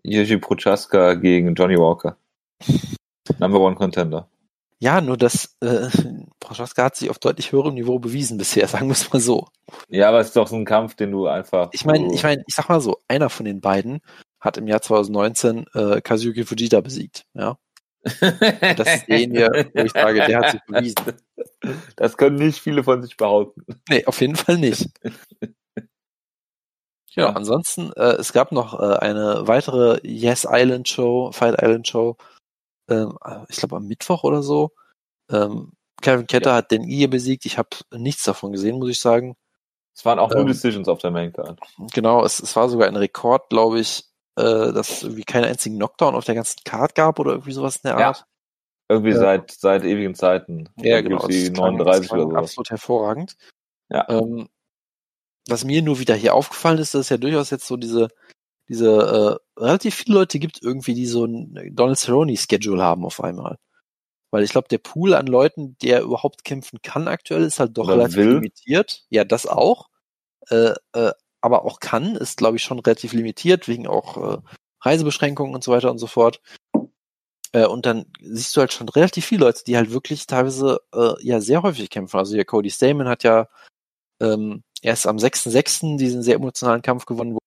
Jerzy 0.04 0.38
Prochaska 0.38 1.16
gegen 1.16 1.54
Johnny 1.56 1.78
Walker. 1.78 2.18
Number 3.40 3.60
One 3.60 3.76
Contender. 3.76 4.28
Ja, 4.82 5.00
nur 5.00 5.16
dass 5.16 5.56
äh, 5.62 5.90
Prochaska 6.40 6.86
hat 6.86 6.96
sich 6.96 7.12
auf 7.12 7.20
deutlich 7.20 7.52
höherem 7.52 7.76
Niveau 7.76 8.00
bewiesen 8.00 8.40
bisher, 8.40 8.68
sagen 8.68 8.88
wir 8.88 8.94
es 8.94 9.14
mal 9.14 9.20
so. 9.20 9.48
Ja, 9.90 10.10
aber 10.10 10.20
es 10.20 10.28
ist 10.28 10.36
doch 10.36 10.48
so 10.48 10.56
ein 10.56 10.66
Kampf, 10.66 10.96
den 10.96 11.12
du 11.12 11.28
einfach. 11.28 11.70
Ich 11.72 11.86
meine, 11.86 12.12
ich 12.14 12.24
meine, 12.24 12.44
ich 12.48 12.56
sag 12.56 12.68
mal 12.68 12.82
so, 12.82 12.98
einer 13.08 13.30
von 13.30 13.46
den 13.46 13.62
beiden 13.62 14.02
hat 14.40 14.58
im 14.58 14.68
Jahr 14.68 14.82
2019 14.82 15.68
äh, 15.76 16.02
Kazuki 16.02 16.44
Fujita 16.46 16.82
besiegt. 16.82 17.26
Ja, 17.36 17.58
Das 18.76 19.02
sehen 19.06 19.34
wir, 19.34 19.70
wo 19.76 19.84
ich 19.84 19.92
sage, 19.92 20.26
der 20.26 20.40
hat 20.40 20.52
sich 20.52 20.62
bewiesen. 20.66 21.14
Das 21.96 22.18
können 22.18 22.38
nicht 22.38 22.60
viele 22.60 22.84
von 22.84 23.04
sich 23.04 23.18
behaupten. 23.18 23.64
Nee, 23.88 24.04
auf 24.08 24.20
jeden 24.20 24.36
Fall 24.36 24.58
nicht. 24.58 24.90
Ja, 27.12 27.26
Ja. 27.28 27.30
ansonsten, 27.34 27.92
äh, 27.94 28.14
es 28.14 28.34
gab 28.34 28.52
noch 28.52 28.80
äh, 28.80 28.96
eine 28.98 29.48
weitere 29.48 30.00
Yes 30.04 30.48
Island 30.50 30.88
Show, 30.88 31.32
Fight 31.32 31.62
Island 31.62 31.88
Show, 31.88 32.18
ähm, 32.92 33.46
ich 33.50 33.58
glaube 33.58 33.78
am 33.78 33.88
Mittwoch 33.88 34.24
oder 34.24 34.44
so. 34.44 34.72
Ähm, 35.32 35.74
Kevin 36.02 36.28
Ketter 36.28 36.54
hat 36.56 36.72
den 36.72 36.84
Ie 36.84 37.08
besiegt. 37.08 37.46
Ich 37.46 37.58
habe 37.58 37.70
nichts 37.94 38.24
davon 38.24 38.52
gesehen, 38.52 38.80
muss 38.80 38.90
ich 38.90 39.00
sagen. 39.00 39.36
Es 39.96 40.04
waren 40.06 40.20
auch 40.20 40.30
nur 40.32 40.42
Ähm. 40.42 40.48
Decisions 40.48 40.88
auf 40.88 41.00
der 41.00 41.12
Main 41.12 41.34
Card. 41.34 41.60
Genau, 41.94 42.24
es, 42.24 42.40
es 42.40 42.56
war 42.56 42.70
sogar 42.70 42.88
ein 42.88 42.96
Rekord, 42.96 43.50
glaube 43.50 43.80
ich, 43.80 44.06
äh, 44.38 44.44
dass 44.72 44.90
es 44.90 45.04
irgendwie 45.04 45.24
keinen 45.24 45.46
einzigen 45.46 45.76
Knockdown 45.76 46.16
auf 46.16 46.26
der 46.26 46.36
ganzen 46.36 46.60
Card 46.64 46.96
gab 46.96 47.20
oder 47.20 47.32
irgendwie 47.32 47.52
sowas 47.52 47.76
in 47.78 47.90
der 47.90 48.00
Ja. 48.00 48.08
Art. 48.08 48.26
Irgendwie 48.90 49.12
Ja. 49.12 49.20
seit, 49.20 49.52
seit 49.52 49.84
ewigen 49.84 50.16
Zeiten. 50.16 50.70
Ja, 50.78 51.02
genau. 51.02 51.28
Die 51.28 51.46
das 51.46 51.54
klang- 51.54 51.76
39 51.78 52.08
das 52.10 52.16
klang 52.18 52.26
oder. 52.28 52.40
Absolut 52.40 52.70
hervorragend. 52.72 53.36
Ja. 53.90 54.08
Ähm, 54.10 54.48
was 55.48 55.64
mir 55.66 55.82
nur 55.82 56.00
wieder 56.00 56.16
hier 56.16 56.34
aufgefallen 56.36 56.78
ist, 56.80 56.94
dass 56.94 57.02
es 57.02 57.10
ja 57.10 57.18
durchaus 57.18 57.50
jetzt 57.50 57.68
so 57.68 57.76
diese, 57.78 58.08
diese 58.72 59.40
äh, 59.58 59.62
relativ 59.62 59.96
viele 59.96 60.20
Leute 60.20 60.40
gibt 60.40 60.64
irgendwie, 60.64 60.94
die 60.94 61.06
so 61.06 61.26
ein 61.26 61.76
Donald 61.76 62.00
Cerrone-Schedule 62.00 62.82
haben 62.82 63.04
auf 63.04 63.22
einmal. 63.22 63.58
Weil 64.32 64.46
ich 64.46 64.52
glaube, 64.52 64.70
der 64.70 64.78
Pool 64.78 65.14
an 65.14 65.28
Leuten, 65.28 65.76
der 65.82 66.04
überhaupt 66.04 66.46
kämpfen 66.46 66.80
kann 66.82 67.10
aktuell, 67.10 67.44
ist 67.44 67.60
halt 67.60 67.78
doch 67.78 67.84
Oder 67.84 67.96
relativ 67.98 68.16
will. 68.16 68.34
limitiert. 68.36 69.04
Ja, 69.10 69.26
das 69.26 69.46
auch. 69.46 69.90
Äh, 70.50 70.74
äh, 70.94 71.12
aber 71.42 71.66
auch 71.66 71.82
kann, 71.82 72.16
ist, 72.16 72.38
glaube 72.38 72.56
ich, 72.56 72.64
schon 72.64 72.80
relativ 72.80 73.12
limitiert, 73.12 73.68
wegen 73.68 73.88
auch 73.88 74.36
äh, 74.36 74.38
Reisebeschränkungen 74.80 75.54
und 75.54 75.66
so 75.66 75.74
weiter 75.74 75.92
und 75.92 75.98
so 75.98 76.08
fort. 76.08 76.40
Äh, 77.52 77.66
und 77.66 77.86
dann 77.86 78.06
siehst 78.22 78.56
du 78.56 78.62
halt 78.62 78.72
schon 78.72 78.88
relativ 78.88 79.26
viele 79.26 79.44
Leute, 79.46 79.66
die 79.68 79.76
halt 79.76 79.92
wirklich 79.92 80.28
teilweise 80.28 80.80
äh, 80.96 81.14
ja 81.20 81.42
sehr 81.42 81.62
häufig 81.62 81.90
kämpfen. 81.90 82.18
Also 82.18 82.36
der 82.36 82.46
Cody 82.46 82.70
Stamen 82.70 83.10
hat 83.10 83.24
ja 83.24 83.50
ähm, 84.22 84.64
erst 84.82 85.08
am 85.08 85.18
6.6. 85.18 85.98
diesen 85.98 86.24
sehr 86.24 86.36
emotionalen 86.36 86.82
Kampf 86.82 87.06
gewonnen, 87.06 87.34
wo, 87.36 87.40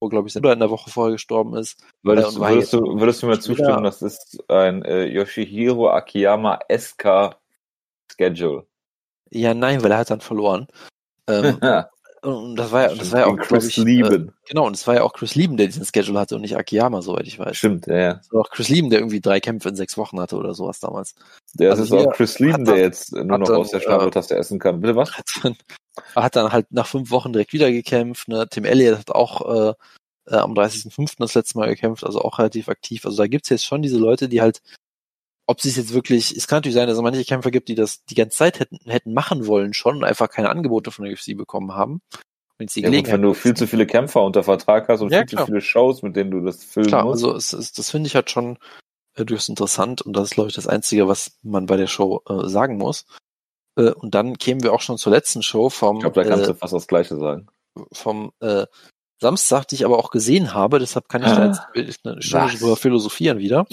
wo 0.00 0.08
glaube 0.08 0.28
ich, 0.28 0.34
sein 0.34 0.42
Bruder 0.42 0.54
in 0.54 0.60
der 0.60 0.70
Woche 0.70 0.90
vorher 0.90 1.12
gestorben 1.12 1.56
ist. 1.56 1.82
Würdest, 2.02 2.36
Äh, 2.36 2.40
würdest, 2.40 2.72
du, 2.72 3.00
würdest 3.00 3.22
du 3.22 3.26
mir 3.26 3.40
zustimmen, 3.40 3.84
das 3.84 4.02
ist 4.02 4.38
ein 4.48 4.82
äh, 4.82 5.06
Yoshihiro 5.06 5.90
Akiyama 5.90 6.58
SK 6.70 7.36
Schedule? 8.12 8.66
Ja, 9.30 9.54
nein, 9.54 9.82
weil 9.82 9.90
er 9.90 9.98
hat 9.98 10.10
dann 10.10 10.20
verloren. 10.20 10.68
Ähm, 11.28 11.58
und 12.22 12.56
das 12.56 12.72
war 12.72 12.82
ja, 12.82 12.94
das 12.94 13.12
war 13.12 13.20
ja 13.20 13.26
auch, 13.26 13.36
Chris 13.36 13.68
ich, 13.68 13.78
äh, 13.78 13.82
Lieben. 13.82 14.32
genau, 14.48 14.66
und 14.66 14.76
es 14.76 14.86
war 14.86 14.94
ja 14.94 15.02
auch 15.02 15.12
Chris 15.12 15.34
Lieben, 15.34 15.56
der 15.56 15.66
diesen 15.66 15.84
Schedule 15.84 16.20
hatte 16.20 16.36
und 16.36 16.42
nicht 16.42 16.56
Akiyama, 16.56 17.02
soweit 17.02 17.26
ich 17.26 17.38
weiß. 17.38 17.56
Stimmt, 17.56 17.86
ja, 17.86 17.96
ja. 17.96 18.20
Es 18.20 18.32
war 18.32 18.42
auch 18.42 18.50
Chris 18.50 18.68
Lieben, 18.68 18.90
der 18.90 19.00
irgendwie 19.00 19.20
drei 19.20 19.40
Kämpfe 19.40 19.68
in 19.68 19.76
sechs 19.76 19.96
Wochen 19.96 20.20
hatte 20.20 20.36
oder 20.36 20.54
sowas 20.54 20.78
damals. 20.80 21.14
Der 21.54 21.70
Also 21.70 21.82
ist 21.82 21.92
auch 21.92 22.12
Chris 22.12 22.38
Lieben, 22.38 22.64
der 22.64 22.76
jetzt 22.76 23.12
nur 23.12 23.24
noch 23.24 23.46
dann, 23.46 23.56
aus 23.56 23.70
der 23.70 23.80
Stapeltaste 23.80 24.36
essen 24.36 24.58
kann. 24.58 24.80
Bitte 24.80 24.94
was? 24.94 25.12
hat 25.16 25.26
dann, 25.42 25.56
hat 26.14 26.36
dann 26.36 26.52
halt 26.52 26.70
nach 26.70 26.86
fünf 26.86 27.10
Wochen 27.10 27.32
direkt 27.32 27.52
wieder 27.52 27.70
gekämpft. 27.70 28.28
Ne? 28.28 28.46
Tim 28.48 28.64
Elliott 28.64 28.98
hat 28.98 29.10
auch 29.10 29.70
äh, 29.70 29.74
äh, 30.26 30.36
am 30.36 30.54
30.05. 30.54 31.14
das 31.18 31.34
letzte 31.34 31.58
Mal 31.58 31.68
gekämpft, 31.68 32.04
also 32.04 32.20
auch 32.20 32.38
relativ 32.38 32.68
aktiv. 32.68 33.04
Also 33.04 33.16
da 33.16 33.26
gibt's 33.26 33.48
jetzt 33.48 33.64
schon 33.64 33.82
diese 33.82 33.98
Leute, 33.98 34.28
die 34.28 34.40
halt, 34.40 34.62
ob 35.46 35.60
sie 35.60 35.68
es 35.68 35.76
jetzt 35.76 35.94
wirklich, 35.94 36.36
es 36.36 36.48
kann 36.48 36.58
natürlich 36.58 36.74
sein, 36.74 36.88
dass 36.88 36.96
es 36.96 37.02
manche 37.02 37.24
Kämpfer 37.24 37.50
gibt, 37.50 37.68
die 37.68 37.74
das 37.74 38.04
die 38.04 38.14
ganze 38.14 38.36
Zeit 38.36 38.60
hätten, 38.60 38.78
hätten 38.84 39.14
machen 39.14 39.46
wollen 39.46 39.74
schon 39.74 39.96
und 39.96 40.04
einfach 40.04 40.28
keine 40.28 40.50
Angebote 40.50 40.90
von 40.90 41.04
der 41.04 41.14
UFC 41.14 41.36
bekommen 41.36 41.74
haben. 41.74 42.00
Die 42.58 42.80
Ja, 42.80 42.90
gut, 42.90 43.06
wenn 43.08 43.22
du 43.22 43.34
viel 43.34 43.54
zu 43.54 43.66
viele 43.66 43.86
Kämpfer 43.86 44.22
unter 44.22 44.42
Vertrag 44.42 44.88
hast 44.88 45.02
und 45.02 45.10
Ja, 45.10 45.18
viel 45.18 45.28
zu 45.28 45.36
klar. 45.36 45.46
viele 45.46 45.60
Shows, 45.60 46.02
mit 46.02 46.16
denen 46.16 46.30
du 46.30 46.40
das 46.40 46.64
filmen 46.64 46.88
Klar, 46.88 47.04
musst. 47.04 47.22
also 47.22 47.36
es, 47.36 47.52
es, 47.52 47.72
das 47.72 47.90
finde 47.90 48.06
ich 48.06 48.14
halt 48.14 48.30
schon 48.30 48.58
äh, 49.14 49.26
durchaus 49.26 49.50
interessant 49.50 50.00
und 50.00 50.14
das 50.16 50.28
ist, 50.28 50.34
glaube 50.34 50.48
ich, 50.48 50.54
das 50.54 50.66
Einzige, 50.66 51.06
was 51.06 51.38
man 51.42 51.66
bei 51.66 51.76
der 51.76 51.86
Show 51.86 52.22
äh, 52.26 52.48
sagen 52.48 52.78
muss. 52.78 53.04
Äh, 53.76 53.92
und 53.92 54.14
dann 54.14 54.38
kämen 54.38 54.62
wir 54.62 54.72
auch 54.72 54.80
schon 54.80 54.98
zur 54.98 55.12
letzten 55.12 55.42
Show 55.42 55.70
vom, 55.70 55.96
ich 55.96 56.02
glaube, 56.02 56.22
da 56.22 56.28
kannst 56.28 56.44
äh, 56.44 56.48
du 56.48 56.54
fast 56.54 56.72
das 56.72 56.86
Gleiche 56.86 57.16
sagen. 57.16 57.48
vom 57.92 58.32
äh, 58.40 58.66
Samstag, 59.20 59.66
die 59.68 59.76
ich 59.76 59.84
aber 59.84 59.98
auch 59.98 60.10
gesehen 60.10 60.52
habe, 60.52 60.78
deshalb 60.78 61.08
kann 61.08 61.22
ich 61.22 61.32
da 61.32 61.70
jetzt 61.74 62.06
eine 62.06 62.20
Stunde 62.22 62.56
drüber 62.58 62.76
philosophieren 62.76 63.38
wieder. 63.38 63.66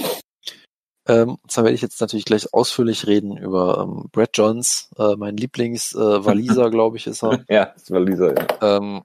Ähm, 1.05 1.37
und 1.41 1.51
zwar 1.51 1.65
werde 1.65 1.75
ich 1.75 1.81
jetzt 1.81 1.99
natürlich 1.99 2.23
gleich 2.23 2.53
ausführlich 2.53 3.07
reden 3.07 3.35
über 3.35 3.79
ähm, 3.79 4.09
Brad 4.11 4.37
Johns, 4.37 4.89
äh, 4.97 5.15
mein 5.17 5.35
Lieblings-Waliser, 5.35 6.69
glaube 6.71 6.95
ich, 6.95 7.07
ist 7.07 7.23
er. 7.23 7.43
Ja, 7.49 7.65
das 7.73 7.91
war 7.91 7.99
Lisa, 7.99 8.33
ja. 8.33 8.77
Ähm, 8.77 9.03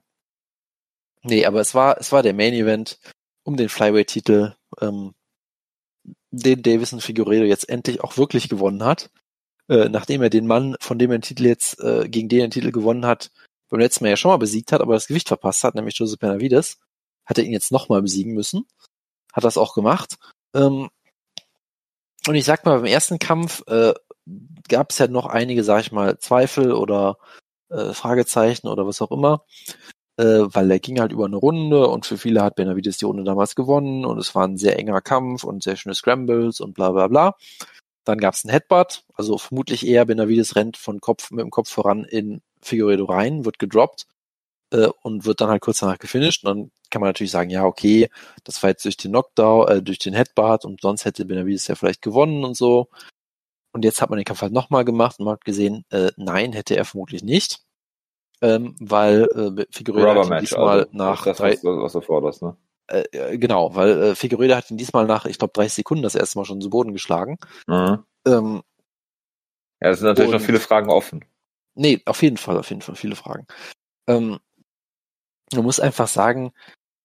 nee, 1.23 1.45
aber 1.45 1.59
es 1.59 1.75
war, 1.75 1.97
es 1.99 2.13
war 2.13 2.23
der 2.23 2.33
Main 2.33 2.53
Event 2.53 2.99
um 3.43 3.57
den 3.57 3.67
Flyweight-Titel, 3.67 4.55
ähm, 4.79 5.13
den 6.31 6.61
Davison 6.61 7.01
Figueredo 7.01 7.43
jetzt 7.43 7.67
endlich 7.67 8.01
auch 8.01 8.17
wirklich 8.17 8.47
gewonnen 8.47 8.85
hat. 8.85 9.09
Äh, 9.69 9.89
nachdem 9.89 10.21
er 10.21 10.29
den 10.29 10.47
Mann, 10.47 10.75
von 10.79 10.97
dem 10.97 11.11
er 11.11 11.19
den 11.19 11.23
Titel 11.23 11.45
jetzt, 11.45 11.79
äh, 11.79 12.09
gegen 12.09 12.27
den 12.27 12.39
er 12.39 12.47
den 12.47 12.51
Titel 12.51 12.71
gewonnen 12.71 13.05
hat, 13.05 13.31
beim 13.69 13.79
letzten 13.79 14.03
Mal 14.03 14.09
ja 14.09 14.17
schon 14.17 14.31
mal 14.31 14.37
besiegt 14.37 14.71
hat, 14.71 14.81
aber 14.81 14.95
das 14.95 15.07
Gewicht 15.07 15.27
verpasst 15.27 15.63
hat, 15.63 15.75
nämlich 15.75 15.97
Joseph 15.97 16.19
Benavides, 16.19 16.79
hat 17.25 17.37
er 17.37 17.43
ihn 17.43 17.51
jetzt 17.51 17.71
nochmal 17.71 18.01
besiegen 18.01 18.33
müssen. 18.33 18.65
Hat 19.31 19.43
das 19.43 19.57
auch 19.57 19.75
gemacht. 19.75 20.17
Ähm, 20.55 20.89
und 22.27 22.35
ich 22.35 22.45
sag 22.45 22.65
mal, 22.65 22.77
beim 22.77 22.85
ersten 22.85 23.19
Kampf 23.19 23.63
äh, 23.67 23.93
gab 24.67 24.91
es 24.91 24.97
ja 24.97 25.07
noch 25.07 25.27
einige, 25.27 25.63
sag 25.63 25.81
ich 25.81 25.91
mal, 25.91 26.17
Zweifel 26.17 26.73
oder 26.73 27.17
äh, 27.69 27.93
Fragezeichen 27.93 28.67
oder 28.67 28.87
was 28.87 29.01
auch 29.01 29.11
immer, 29.11 29.45
äh, 30.17 30.23
weil 30.23 30.71
er 30.71 30.79
ging 30.79 30.99
halt 30.99 31.11
über 31.11 31.25
eine 31.25 31.37
Runde 31.37 31.87
und 31.87 32.05
für 32.05 32.17
viele 32.17 32.43
hat 32.43 32.55
Benavides 32.55 32.97
die 32.97 33.05
Runde 33.05 33.23
damals 33.23 33.55
gewonnen 33.55 34.05
und 34.05 34.17
es 34.17 34.33
war 34.35 34.45
ein 34.45 34.57
sehr 34.57 34.77
enger 34.77 35.01
Kampf 35.01 35.43
und 35.43 35.63
sehr 35.63 35.75
schöne 35.75 35.95
Scrambles 35.95 36.59
und 36.59 36.73
bla 36.73 36.91
bla 36.91 37.07
bla. 37.07 37.35
Dann 38.09 38.17
gab 38.17 38.33
es 38.33 38.43
einen 38.43 38.51
Headbutt, 38.51 39.03
also 39.13 39.37
vermutlich 39.37 39.85
eher 39.85 40.03
Benavides 40.03 40.55
rennt 40.55 40.77
von 40.77 40.99
Kopf 40.99 41.29
mit 41.29 41.41
dem 41.41 41.51
Kopf 41.51 41.69
voran 41.69 42.05
in 42.05 42.41
Figueredo 42.59 43.05
rein, 43.05 43.45
wird 43.45 43.59
gedroppt 43.59 44.07
äh, 44.71 44.87
und 45.03 45.25
wird 45.25 45.41
dann 45.41 45.49
halt 45.49 45.61
kurz 45.61 45.77
danach 45.77 45.99
gefinisht. 45.99 46.43
Und 46.43 46.49
dann 46.49 46.71
kann 46.89 47.01
man 47.01 47.09
natürlich 47.09 47.29
sagen, 47.29 47.51
ja, 47.51 47.65
okay, 47.65 48.09
das 48.45 48.63
war 48.63 48.71
jetzt 48.71 48.83
durch 48.83 48.97
den 48.97 49.11
Knockdown, 49.11 49.67
äh, 49.67 49.83
durch 49.83 49.99
den 49.99 50.15
Headbutt 50.15 50.65
und 50.65 50.81
sonst 50.81 51.05
hätte 51.05 51.23
Benavides 51.23 51.67
ja 51.67 51.75
vielleicht 51.75 52.01
gewonnen 52.01 52.43
und 52.43 52.57
so. 52.57 52.87
Und 53.73 53.85
jetzt 53.85 54.01
hat 54.01 54.09
man 54.09 54.17
den 54.17 54.25
Kampf 54.25 54.41
halt 54.41 54.53
nochmal 54.53 54.85
gemacht 54.85 55.19
und 55.19 55.25
man 55.25 55.33
hat 55.33 55.45
gesehen, 55.45 55.85
äh, 55.91 56.09
nein, 56.17 56.53
hätte 56.53 56.75
er 56.75 56.85
vermutlich 56.85 57.23
nicht. 57.23 57.59
Ähm, 58.41 58.75
weil 58.79 59.27
äh, 59.35 59.61
ihn 60.23 60.29
Match, 60.29 60.49
diesmal 60.49 60.79
also. 60.79 60.89
nach 60.93 61.25
das, 61.25 61.37
drei, 61.37 61.51
was, 61.51 61.63
was 61.63 61.93
du 61.93 62.01
forderst, 62.01 62.41
ne? 62.41 62.57
Äh, 62.89 63.03
äh, 63.11 63.37
genau, 63.37 63.75
weil 63.75 64.01
äh, 64.03 64.15
Figueredo 64.15 64.55
hat 64.55 64.69
ihn 64.71 64.77
diesmal 64.77 65.05
nach, 65.05 65.25
ich 65.25 65.37
glaube, 65.37 65.53
30 65.53 65.73
Sekunden 65.73 66.03
das 66.03 66.15
erste 66.15 66.37
Mal 66.37 66.45
schon 66.45 66.61
zu 66.61 66.69
Boden 66.69 66.93
geschlagen. 66.93 67.37
Mhm. 67.67 68.03
Ähm, 68.27 68.63
Ja, 69.81 69.89
es 69.91 69.99
sind 69.99 70.07
natürlich 70.07 70.31
Und- 70.33 70.39
noch 70.39 70.45
viele 70.45 70.59
Fragen 70.59 70.89
offen. 70.89 71.23
Nee, 71.75 72.01
auf 72.05 72.21
jeden 72.21 72.37
Fall, 72.37 72.57
auf 72.57 72.69
jeden 72.69 72.81
Fall, 72.81 72.95
viele 72.95 73.15
Fragen. 73.15 73.47
Ähm, 74.07 74.39
man 75.53 75.63
muss 75.63 75.79
einfach 75.79 76.07
sagen, 76.07 76.51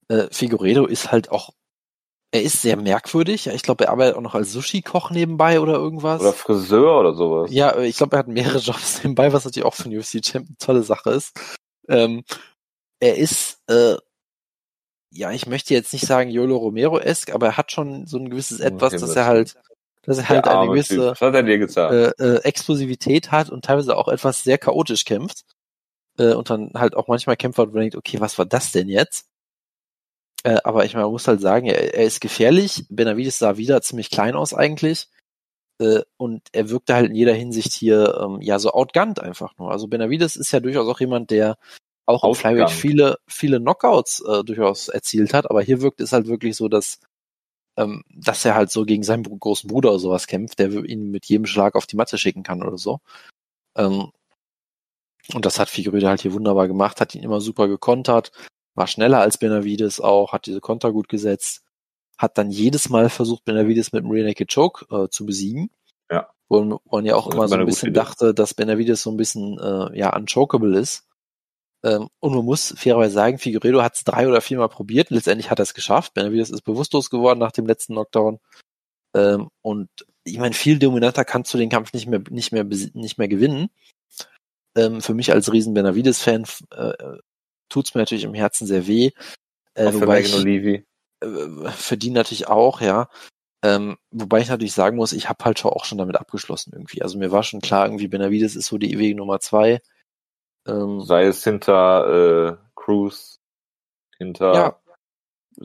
äh, 0.09 0.27
Figueredo 0.33 0.87
ist 0.87 1.13
halt 1.13 1.31
auch, 1.31 1.51
er 2.33 2.43
ist 2.43 2.63
sehr 2.63 2.77
merkwürdig. 2.77 3.47
Ich 3.47 3.63
glaube, 3.63 3.85
er 3.85 3.91
arbeitet 3.93 4.17
auch 4.17 4.21
noch 4.21 4.35
als 4.35 4.51
Sushi-Koch 4.53 5.11
nebenbei 5.11 5.61
oder 5.61 5.75
irgendwas. 5.75 6.21
Oder 6.21 6.33
Friseur 6.33 6.99
oder 6.99 7.15
sowas. 7.15 7.51
ja, 7.53 7.71
äh, 7.71 7.87
ich 7.87 7.97
glaube, 7.97 8.17
er 8.17 8.21
hat 8.21 8.29
mehrere 8.29 8.59
Jobs 8.59 9.05
nebenbei, 9.05 9.33
was 9.33 9.45
natürlich 9.45 9.65
auch 9.67 9.75
für 9.75 9.85
einen 9.85 9.97
UFC-Champ 9.99 10.47
eine 10.49 10.57
tolle 10.59 10.83
Sache 10.83 11.11
ist. 11.11 11.39
Ähm, 11.89 12.25
er 13.01 13.17
ist, 13.17 13.61
äh, 13.69 13.97
ja, 15.15 15.31
ich 15.31 15.47
möchte 15.47 15.75
jetzt 15.75 15.93
nicht 15.93 16.07
sagen 16.07 16.31
Yolo 16.31 16.57
Romero-esque, 16.57 17.33
aber 17.35 17.47
er 17.47 17.57
hat 17.57 17.71
schon 17.71 18.07
so 18.07 18.19
ein 18.19 18.31
gewisses 18.31 18.61
Etwas, 18.61 18.93
dass 18.93 19.01
Himmels 19.01 19.17
er 19.17 19.27
halt, 19.27 19.55
dass 20.03 20.19
er 20.19 20.29
halt 20.29 20.49
eine 20.49 20.67
gewisse, 20.69 21.15
äh, 22.19 22.23
äh, 22.23 22.43
Explosivität 22.43 23.31
hat 23.31 23.49
und 23.49 23.65
teilweise 23.65 23.97
auch 23.97 24.09
etwas 24.09 24.43
sehr 24.43 24.59
chaotisch 24.59 25.05
kämpft. 25.05 25.45
Äh, 26.19 26.35
und 26.35 26.51
dann 26.51 26.73
halt 26.75 26.97
auch 26.97 27.09
manchmal 27.09 27.37
kämpft 27.37 27.59
und 27.59 27.73
man 27.73 27.83
denkt, 27.83 27.97
okay, 27.97 28.21
was 28.21 28.39
war 28.39 28.45
das 28.45 28.73
denn 28.73 28.89
jetzt? 28.89 29.27
Äh, 30.43 30.59
aber 30.65 30.85
ich 30.85 30.95
meine, 30.95 31.05
man 31.05 31.13
muss 31.13 31.29
halt 31.29 31.41
sagen, 31.41 31.67
er, 31.67 31.95
er 31.95 32.05
ist 32.05 32.21
gefährlich. 32.21 32.85
Benavides 32.89 33.39
sah 33.39 33.57
wieder 33.57 33.83
ziemlich 33.83 34.11
klein 34.11 34.35
aus 34.35 34.53
eigentlich. 34.53 35.09
Äh, 35.81 36.03
und 36.17 36.43
er 36.53 36.71
wirkte 36.71 36.95
halt 36.95 37.11
in 37.11 37.17
jeder 37.17 37.35
Hinsicht 37.35 37.73
hier 37.73 38.21
ähm, 38.21 38.41
ja 38.41 38.59
so 38.59 38.73
outgunned 38.73 39.21
einfach 39.21 39.57
nur. 39.59 39.71
Also 39.71 39.87
Benavides 39.87 40.37
ist 40.37 40.53
ja 40.53 40.61
durchaus 40.61 40.89
auch 40.89 41.01
jemand, 41.01 41.31
der 41.31 41.57
auch 42.07 42.25
im 42.25 42.31
Outgunned. 42.31 42.57
Flyweight 42.57 42.71
viele, 42.71 43.19
viele 43.27 43.61
Knockouts 43.61 44.21
äh, 44.21 44.45
durchaus 44.45 44.89
erzielt 44.89 45.35
hat. 45.35 45.51
Aber 45.51 45.63
hier 45.63 45.81
wirkt 45.81 46.01
es 46.01 46.13
halt 46.13 46.27
wirklich 46.27 46.57
so, 46.57 46.69
dass 46.69 46.99
ähm, 47.77 48.05
dass 48.09 48.45
er 48.45 48.55
halt 48.55 48.71
so 48.71 48.85
gegen 48.85 49.03
seinen 49.03 49.25
großen 49.25 49.69
Bruder 49.69 49.91
oder 49.91 49.99
sowas 49.99 50.27
kämpft, 50.27 50.59
der 50.61 50.71
ihn 50.73 51.11
mit 51.11 51.27
jedem 51.27 51.47
Schlag 51.47 51.75
auf 51.75 51.87
die 51.87 51.97
Matte 51.97 52.19
schicken 52.19 52.43
kann 52.45 52.63
oder 52.63 52.79
so. 52.79 53.01
Ähm, 53.77 54.13
und 55.33 55.45
das 55.47 55.59
hat 55.59 55.69
Figueredo 55.69 56.07
halt 56.07 56.21
hier 56.21 56.33
wunderbar 56.35 56.69
gemacht, 56.69 57.01
hat 57.01 57.15
ihn 57.15 57.23
immer 57.23 57.41
super 57.41 57.67
gekontert, 57.67 58.31
war 58.75 58.87
schneller 58.87 59.21
als 59.21 59.39
Benavides 59.39 60.01
auch, 60.01 60.33
hat 60.33 60.47
diese 60.47 60.61
Konter 60.61 60.93
gut 60.93 61.09
gesetzt, 61.09 61.63
hat 62.19 62.39
dann 62.39 62.51
jedes 62.51 62.91
Mal 62.91 63.09
versucht, 63.09 63.45
Benavides 63.45 63.93
mit 63.93 64.05
dem 64.05 64.11
Rear 64.11 64.27
Naked 64.27 64.53
Choke 64.53 64.87
äh, 64.95 65.09
zu 65.09 65.27
besiegen. 65.27 65.71
Ja. 66.11 66.29
Wo 66.49 66.81
man- 66.91 67.05
ja 67.07 67.17
auch 67.17 67.27
Das 67.27 67.35
immer 67.35 67.49
so 67.49 67.55
ein 67.57 67.67
bisschen 67.67 67.95
dachte, 67.95 68.35
dass 68.35 68.55
Benavides 68.55 69.03
so 69.03 69.11
ein 69.11 69.17
bisschen 69.17 69.59
äh, 69.59 69.99
ja 69.99 70.15
unchokable 70.15 70.79
ist. 70.79 71.07
Ähm, 71.85 72.09
und 72.21 72.35
man 72.35 72.45
muss 72.45 72.75
fairerweise 72.77 73.13
sagen, 73.13 73.39
Figueredo 73.39 73.83
hat 73.83 73.95
es 73.95 74.05
drei 74.05 74.27
oder 74.27 74.41
viermal 74.41 74.71
probiert. 74.71 75.11
Letztendlich 75.11 75.51
hat 75.51 75.61
er 75.61 75.65
es 75.65 75.75
geschafft. 75.75 76.15
Benavides 76.15 76.51
ist 76.51 76.63
bewusstlos 76.63 77.11
geworden 77.11 77.39
nach 77.39 77.53
dem 77.53 77.67
letzten 77.67 77.93
Knockdown. 77.93 78.41
Ähm, 79.15 79.51
und 79.61 79.91
ich 80.25 80.39
meine, 80.39 80.55
viel 80.55 80.79
dominanter 80.79 81.27
kannst 81.27 81.53
du 81.53 81.59
den 81.59 81.69
Kampf 81.69 81.93
nicht 81.93 82.07
mehr, 82.07 82.23
nicht 82.31 82.53
mehr, 82.53 82.65
nicht 82.65 83.19
mehr 83.19 83.29
gewinnen. 83.29 83.69
Ähm, 84.77 85.03
für 85.03 85.13
mich 85.13 85.31
als 85.31 85.53
riesen 85.53 85.75
Benavides-Fan 85.75 86.47
äh, 86.71 87.19
tut's 87.69 87.95
mir 87.95 88.01
natürlich 88.01 88.25
im 88.25 88.35
Herzen 88.35 88.67
sehr 88.67 88.87
weh. 88.87 89.11
Äh, 89.75 89.93
für 89.93 90.01
wobei 90.01 90.21
ich, 90.21 90.35
Olivi. 90.35 90.87
Äh, 91.21 91.71
für 91.71 91.99
die 91.99 92.11
natürlich 92.11 92.49
auch, 92.49 92.81
ja. 92.81 93.11
Ähm, 93.63 93.99
wobei 94.11 94.41
ich 94.41 94.49
natürlich 94.49 94.73
sagen 94.73 94.97
muss, 94.97 95.13
ich 95.13 95.29
habe 95.29 95.45
halt 95.45 95.59
schon 95.59 95.71
auch 95.71 95.85
schon 95.85 95.99
damit 95.99 96.17
abgeschlossen 96.17 96.73
irgendwie. 96.73 97.03
Also 97.03 97.19
mir 97.19 97.31
war 97.31 97.43
schon 97.43 97.61
klar, 97.61 97.87
irgendwie 97.87 98.09
Benavides 98.09 98.57
ist 98.57 98.67
so 98.67 98.79
die 98.79 98.93
ewige 98.93 99.17
Nummer 99.17 99.41
zwei. 99.41 99.81
Ähm, 100.67 101.01
Sei 101.03 101.25
es 101.25 101.45
hinter 101.45 102.53
äh, 102.53 102.57
Cruz, 102.75 103.41
hinter 104.19 104.55
ja. 104.55 104.79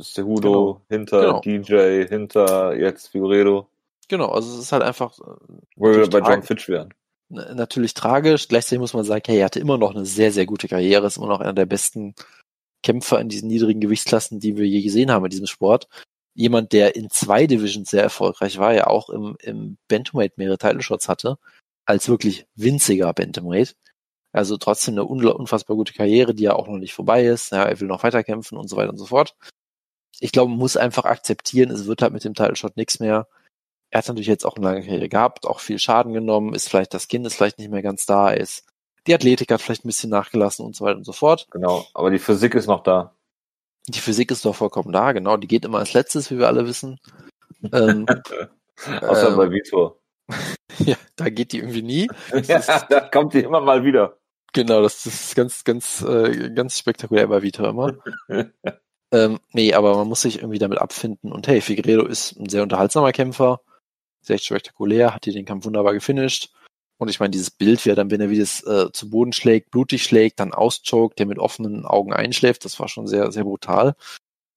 Cejudo, 0.01 0.51
genau. 0.51 0.81
hinter 0.89 1.21
genau. 1.21 1.41
DJ, 1.41 2.07
hinter 2.07 2.75
jetzt 2.75 3.07
Figueredo. 3.07 3.67
Genau, 4.07 4.29
also 4.29 4.51
es 4.53 4.59
ist 4.59 4.71
halt 4.71 4.83
einfach. 4.83 5.17
Äh, 5.19 5.55
Wo 5.75 5.91
wir 5.91 6.09
bei 6.09 6.19
John 6.19 6.43
Fitch 6.43 6.67
wären. 6.67 6.93
Natürlich 7.29 7.93
tragisch. 7.93 8.47
Gleichzeitig 8.47 8.79
muss 8.79 8.93
man 8.93 9.05
sagen, 9.05 9.23
hey, 9.27 9.38
er 9.38 9.45
hatte 9.45 9.59
immer 9.59 9.77
noch 9.77 9.93
eine 9.93 10.05
sehr, 10.05 10.31
sehr 10.31 10.47
gute 10.47 10.67
Karriere, 10.67 11.05
ist 11.05 11.17
immer 11.17 11.27
noch 11.27 11.41
einer 11.41 11.53
der 11.53 11.67
besten 11.67 12.15
Kämpfer 12.81 13.19
in 13.19 13.29
diesen 13.29 13.49
niedrigen 13.49 13.81
Gewichtsklassen, 13.81 14.39
die 14.39 14.57
wir 14.57 14.65
je 14.65 14.81
gesehen 14.81 15.12
haben 15.12 15.25
in 15.25 15.31
diesem 15.31 15.45
Sport. 15.45 15.88
Jemand, 16.33 16.73
der 16.73 16.95
in 16.95 17.09
zwei 17.09 17.45
Divisions 17.45 17.89
sehr 17.89 18.01
erfolgreich 18.01 18.57
war, 18.57 18.73
ja 18.73 18.88
auch 18.88 19.09
im, 19.09 19.35
im 19.41 19.77
Bantamweight 19.88 20.38
mehrere 20.38 20.57
Title 20.57 20.81
Shots 20.81 21.07
hatte, 21.07 21.38
als 21.85 22.09
wirklich 22.09 22.47
winziger 22.55 23.13
Bantamweight. 23.13 23.75
Also 24.31 24.57
trotzdem 24.57 24.93
eine 24.93 25.05
unfassbar 25.05 25.75
gute 25.75 25.93
Karriere, 25.93 26.35
die 26.35 26.43
ja 26.43 26.53
auch 26.53 26.67
noch 26.67 26.77
nicht 26.77 26.93
vorbei 26.93 27.25
ist. 27.25 27.51
Ja, 27.51 27.63
er 27.63 27.79
will 27.79 27.87
noch 27.87 28.03
weiterkämpfen 28.03 28.57
und 28.57 28.67
so 28.67 28.77
weiter 28.77 28.91
und 28.91 28.97
so 28.97 29.05
fort. 29.05 29.35
Ich 30.19 30.31
glaube, 30.31 30.49
man 30.49 30.59
muss 30.59 30.77
einfach 30.77 31.05
akzeptieren, 31.05 31.71
es 31.71 31.87
wird 31.87 32.01
halt 32.01 32.13
mit 32.13 32.23
dem 32.23 32.33
Title 32.33 32.55
Shot 32.55 32.77
nichts 32.77 32.99
mehr 32.99 33.27
er 33.91 33.99
hat 33.99 34.07
natürlich 34.07 34.27
jetzt 34.27 34.45
auch 34.45 34.55
eine 34.55 34.65
lange 34.65 34.81
Karriere 34.81 35.09
gehabt, 35.09 35.45
auch 35.45 35.59
viel 35.59 35.79
Schaden 35.79 36.13
genommen, 36.13 36.53
ist 36.53 36.69
vielleicht 36.69 36.93
das 36.93 37.07
Kind 37.07 37.25
ist 37.25 37.35
vielleicht 37.35 37.57
nicht 37.57 37.71
mehr 37.71 37.81
ganz 37.81 38.05
da, 38.05 38.29
ist 38.29 38.65
die 39.07 39.13
Athletik 39.13 39.51
hat 39.51 39.61
vielleicht 39.61 39.85
ein 39.85 39.87
bisschen 39.87 40.09
nachgelassen 40.09 40.65
und 40.65 40.75
so 40.75 40.85
weiter 40.85 40.97
und 40.97 41.05
so 41.05 41.13
fort. 41.13 41.47
Genau, 41.51 41.85
aber 41.93 42.11
die 42.11 42.19
Physik 42.19 42.53
ist 42.53 42.67
noch 42.67 42.83
da. 42.83 43.15
Die 43.87 43.99
Physik 43.99 44.29
ist 44.29 44.45
doch 44.45 44.55
vollkommen 44.55 44.91
da, 44.91 45.13
genau. 45.13 45.37
Die 45.37 45.47
geht 45.47 45.65
immer 45.65 45.79
als 45.79 45.93
letztes, 45.93 46.29
wie 46.29 46.37
wir 46.37 46.47
alle 46.47 46.67
wissen. 46.67 46.99
ähm, 47.71 48.05
Außer 49.01 49.29
ähm, 49.29 49.37
bei 49.37 49.49
Vitor. 49.49 49.99
ja, 50.79 50.95
da 51.15 51.29
geht 51.29 51.53
die 51.53 51.57
irgendwie 51.57 51.81
nie. 51.81 52.07
ja, 52.43 52.61
da 52.87 52.99
kommt 52.99 53.33
die 53.33 53.39
immer 53.39 53.61
mal 53.61 53.83
wieder. 53.83 54.18
Genau, 54.53 54.81
das, 54.81 55.03
das 55.03 55.13
ist 55.13 55.35
ganz, 55.35 55.63
ganz, 55.63 56.01
äh, 56.01 56.49
ganz 56.51 56.77
spektakulär 56.77 57.27
bei 57.27 57.41
Vitor 57.41 57.69
immer. 57.69 57.93
ähm, 59.12 59.39
nee, 59.53 59.73
aber 59.73 59.95
man 59.95 60.07
muss 60.07 60.21
sich 60.21 60.39
irgendwie 60.39 60.59
damit 60.59 60.79
abfinden. 60.79 61.31
Und 61.31 61.47
hey, 61.47 61.62
Figueredo 61.62 62.05
ist 62.05 62.38
ein 62.39 62.49
sehr 62.49 62.63
unterhaltsamer 62.63 63.12
Kämpfer 63.12 63.62
sehr 64.21 64.38
spektakulär, 64.38 65.13
hat 65.13 65.25
hier 65.25 65.33
den 65.33 65.45
Kampf 65.45 65.65
wunderbar 65.65 65.93
gefinisht. 65.93 66.51
Und 66.97 67.09
ich 67.09 67.19
meine, 67.19 67.31
dieses 67.31 67.51
Bild, 67.51 67.83
wie 67.85 67.89
er 67.89 67.95
dann 67.95 68.09
Benavides 68.09 68.63
äh, 68.65 68.91
zu 68.91 69.09
Boden 69.09 69.31
schlägt, 69.31 69.71
blutig 69.71 70.03
schlägt, 70.03 70.39
dann 70.39 70.53
auschoked, 70.53 71.17
der 71.17 71.25
mit 71.25 71.39
offenen 71.39 71.85
Augen 71.85 72.13
einschläft, 72.13 72.65
das 72.65 72.79
war 72.79 72.89
schon 72.89 73.07
sehr, 73.07 73.31
sehr 73.31 73.45
brutal 73.45 73.95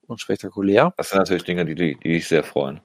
und 0.09 0.21
spektakulär. 0.21 0.93
Das 0.97 1.11
sind 1.11 1.19
natürlich 1.19 1.45
Dinge, 1.45 1.65
die, 1.65 1.77
die, 1.77 1.97
die 2.03 2.17
ich 2.17 2.27
sehr 2.27 2.43
freuen. 2.43 2.81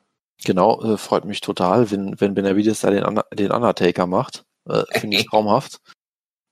Genau, 0.45 0.81
äh, 0.83 0.97
freut 0.97 1.25
mich 1.25 1.41
total, 1.41 1.89
wenn, 1.89 2.19
wenn 2.21 2.35
Benavides 2.35 2.81
da 2.81 2.91
den, 2.91 3.19
den 3.33 3.51
Undertaker 3.51 4.05
macht. 4.05 4.45
Äh, 4.69 4.83
finde 4.99 5.17
ich 5.17 5.25
traumhaft. 5.29 5.79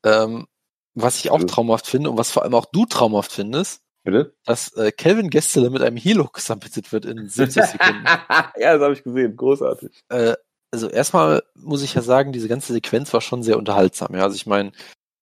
Ähm, 0.05 0.47
was 0.93 1.17
ich 1.17 1.29
auch 1.29 1.43
traumhaft 1.43 1.87
finde 1.87 2.09
und 2.09 2.17
was 2.17 2.31
vor 2.31 2.43
allem 2.43 2.55
auch 2.55 2.65
du 2.65 2.85
traumhaft 2.85 3.33
findest, 3.33 3.81
Bitte? 4.05 4.35
Dass 4.45 4.71
äh, 4.73 4.91
Kelvin 4.91 5.31
Gestele 5.31 5.71
mit 5.71 5.81
einem 5.81 5.97
Helo 5.97 6.29
submitted 6.37 6.91
wird 6.93 7.05
in 7.05 7.27
70 7.27 7.63
Sekunden. 7.65 8.05
ja, 8.55 8.73
das 8.73 8.81
habe 8.81 8.93
ich 8.93 9.03
gesehen. 9.03 9.35
Großartig. 9.35 10.03
Äh, 10.09 10.35
also 10.71 10.87
erstmal 10.87 11.41
muss 11.55 11.81
ich 11.81 11.95
ja 11.95 12.03
sagen, 12.03 12.31
diese 12.31 12.47
ganze 12.47 12.71
Sequenz 12.71 13.11
war 13.13 13.21
schon 13.21 13.41
sehr 13.41 13.57
unterhaltsam. 13.57 14.13
Ja, 14.13 14.21
also 14.21 14.35
ich 14.35 14.45
meine, 14.45 14.73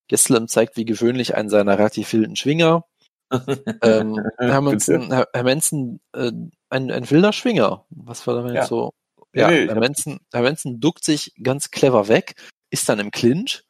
Gestelem 0.09 0.49
zeigt 0.49 0.75
wie 0.75 0.83
gewöhnlich 0.83 1.33
einen 1.35 1.49
seiner 1.49 1.77
relativ 1.77 2.11
wilden 2.11 2.35
Schwinger. 2.35 2.83
ähm, 3.81 4.19
Herr 4.37 4.61
Manson, 4.61 5.11
Herr, 5.11 5.29
Herr 5.33 5.43
Manson 5.43 6.01
äh, 6.11 6.33
ein, 6.69 6.91
ein 6.91 7.09
wilder 7.09 7.31
Schwinger. 7.31 7.85
Was 7.89 8.27
war 8.27 8.35
damit 8.35 8.53
ja. 8.53 8.65
so? 8.65 8.91
Ja, 9.33 9.49
nee, 9.49 9.65
Herr, 9.65 9.79
Manson, 9.79 10.19
Herr 10.33 10.41
Manson 10.41 10.81
duckt 10.81 11.05
sich 11.05 11.33
ganz 11.41 11.71
clever 11.71 12.09
weg, 12.09 12.35
ist 12.69 12.89
dann 12.89 12.99
im 12.99 13.11
Clinch 13.11 13.63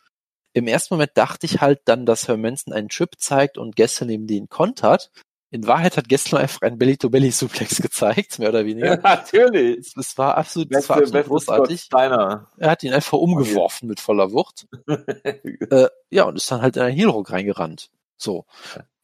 im 0.54 0.68
ersten 0.68 0.94
Moment 0.94 1.12
dachte 1.16 1.46
ich 1.46 1.62
halt 1.62 1.82
dann, 1.86 2.06
dass 2.06 2.28
Hermanson 2.28 2.74
einen 2.74 2.90
Trip 2.90 3.10
zeigt 3.18 3.58
und 3.58 3.76
Gessler 3.76 4.08
neben 4.08 4.28
den 4.28 4.50
kontert. 4.50 5.12
In 5.50 5.68
Wahrheit 5.68 5.98
hat 5.98 6.10
Gessler 6.10 6.40
einfach 6.40 6.62
einen 6.62 6.80
Belly-to-Belly-Suplex 6.80 7.80
gezeigt, 7.82 8.40
mehr 8.40 8.50
oder 8.50 8.66
weniger. 8.66 8.96
Ja, 8.96 8.98
natürlich. 9.04 9.94
Es 9.96 10.18
war 10.18 10.36
absolut, 10.36 10.70
beste, 10.70 10.90
war 10.90 10.98
absolut 10.98 11.26
großartig. 11.28 11.90
Er 11.92 12.72
hat 12.72 12.84
ihn 12.84 12.94
einfach 12.94 13.18
umgeworfen 13.20 13.86
okay. 13.86 13.90
mit 13.90 14.00
voller 14.00 14.32
Wucht. 14.32 14.68
äh, 14.88 15.90
ja, 16.10 16.24
und 16.24 16.38
ist 16.38 16.52
dann 16.52 16.62
halt 16.62 16.76
in 16.78 16.82
einen 16.82 16.96
Heelrock 16.96 17.32
reingerannt. 17.32 17.92
So. 18.18 18.46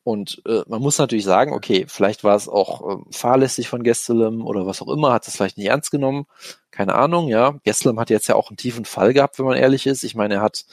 Und 0.04 0.42
äh, 0.48 0.64
man 0.68 0.82
muss 0.82 0.98
natürlich 0.98 1.26
sagen, 1.26 1.54
okay, 1.54 1.86
vielleicht 1.88 2.24
war 2.24 2.36
es 2.36 2.50
auch 2.50 2.98
äh, 2.98 3.02
fahrlässig 3.12 3.70
von 3.70 3.84
Gestelem 3.84 4.44
oder 4.44 4.66
was 4.66 4.82
auch 4.82 4.88
immer, 4.88 5.14
hat 5.14 5.28
es 5.28 5.36
vielleicht 5.36 5.58
nicht 5.60 5.68
ernst 5.68 5.92
genommen. 5.92 6.26
Keine 6.72 6.96
Ahnung, 6.96 7.28
ja. 7.28 7.60
Gestelem 7.64 8.00
hat 8.00 8.10
jetzt 8.10 8.28
ja 8.28 8.34
auch 8.34 8.50
einen 8.50 8.58
tiefen 8.58 8.86
Fall 8.86 9.14
gehabt, 9.14 9.38
wenn 9.38 9.46
man 9.46 9.58
ehrlich 9.58 9.86
ist. 9.86 10.04
Ich 10.04 10.16
meine, 10.16 10.36
er 10.36 10.42
hat 10.42 10.66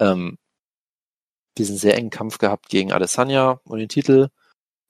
ähm, 0.00 0.36
diesen 1.58 1.76
sehr 1.76 1.96
engen 1.96 2.10
Kampf 2.10 2.38
gehabt 2.38 2.68
gegen 2.68 2.92
Adesanya 2.92 3.60
und 3.64 3.78
den 3.78 3.88
Titel, 3.88 4.28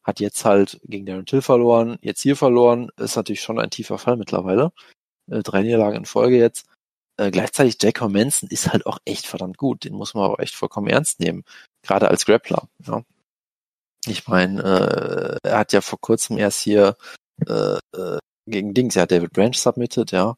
hat 0.03 0.20
jetzt 0.20 0.44
halt 0.44 0.81
gegen 0.85 1.07
Darren 1.07 1.27
Till 1.27 1.42
verloren, 1.42 1.99
jetzt 2.01 2.23
hier 2.23 2.37
verloren, 2.37 2.90
ist 2.96 3.16
natürlich 3.16 3.42
schon 3.42 3.59
ein 3.59 3.70
tiefer 3.70 3.99
Fall 3.99 4.16
mittlerweile. 4.16 4.73
Äh, 5.31 5.42
drei 5.42 5.62
Niederlagen 5.62 5.96
in 5.96 6.07
Folge 6.07 6.38
jetzt. 6.38 6.66
Äh, 7.18 7.31
gleichzeitig 7.31 7.77
Jacob 7.81 8.11
Manson 8.11 8.49
ist 8.49 8.73
halt 8.73 8.87
auch 8.87 8.99
echt 9.05 9.27
verdammt 9.27 9.59
gut, 9.59 9.85
den 9.85 9.94
muss 9.94 10.14
man 10.14 10.25
aber 10.25 10.40
echt 10.40 10.55
vollkommen 10.55 10.88
ernst 10.88 11.20
nehmen, 11.20 11.44
gerade 11.83 12.09
als 12.09 12.25
Grappler. 12.25 12.68
Ja. 12.87 13.05
Ich 14.07 14.27
meine, 14.27 15.38
äh, 15.42 15.49
er 15.49 15.59
hat 15.59 15.73
ja 15.73 15.83
vor 15.83 16.01
kurzem 16.01 16.38
erst 16.38 16.62
hier 16.62 16.96
äh, 17.46 17.79
äh, 17.94 18.18
gegen 18.46 18.73
Dings, 18.73 18.96
hat 18.96 19.11
David 19.11 19.33
Branch 19.33 19.55
submitted, 19.55 20.12
ja. 20.12 20.37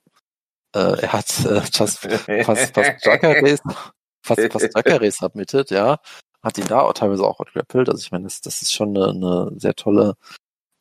Äh, 0.74 1.02
er 1.02 1.12
hat 1.12 1.28
äh, 1.44 1.60
fast, 1.60 1.98
fast, 1.98 2.74
fast 2.74 3.06
Joker 3.06 3.34
fast, 4.22 4.40
fast 4.52 4.70
Jacare 4.74 5.10
submitted, 5.10 5.70
ja. 5.70 5.98
Hat 6.42 6.58
ihn 6.58 6.66
da 6.66 6.80
auch 6.80 6.92
teilweise 6.92 7.24
auch 7.24 7.38
outgrappelt. 7.38 7.88
Also 7.88 8.00
ich 8.00 8.10
meine, 8.10 8.24
das, 8.24 8.40
das 8.40 8.62
ist 8.62 8.72
schon 8.72 8.96
eine, 8.96 9.10
eine 9.10 9.52
sehr 9.60 9.74
tolle 9.74 10.16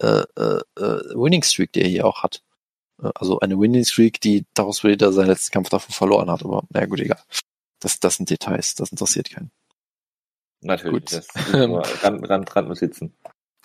äh, 0.01 0.23
äh, 0.35 0.61
äh 0.77 1.15
Winning 1.15 1.43
Streak, 1.43 1.73
die 1.73 1.81
er 1.81 1.87
hier 1.87 2.05
auch 2.05 2.23
hat. 2.23 2.41
Äh, 3.01 3.09
also 3.15 3.39
eine 3.39 3.59
Winning 3.59 3.85
Streak, 3.85 4.19
die 4.21 4.45
daraus 4.53 4.81
dass 4.81 5.01
er 5.01 5.13
seinen 5.13 5.27
letzten 5.27 5.51
Kampf 5.51 5.69
davon 5.69 5.93
verloren 5.93 6.31
hat. 6.31 6.43
Aber 6.43 6.63
naja, 6.69 6.87
gut, 6.87 6.99
egal. 6.99 7.21
Das, 7.79 7.99
das 7.99 8.15
sind 8.15 8.29
Details, 8.29 8.75
das 8.75 8.91
interessiert 8.91 9.29
keinen. 9.29 9.51
Natürlich, 10.61 11.05
gut. 11.05 11.13
das 11.13 11.27
ist 11.35 11.53
nur 11.53 11.83
Rand, 12.03 12.29
Rand, 12.29 12.55
Randnotizen. 12.55 13.13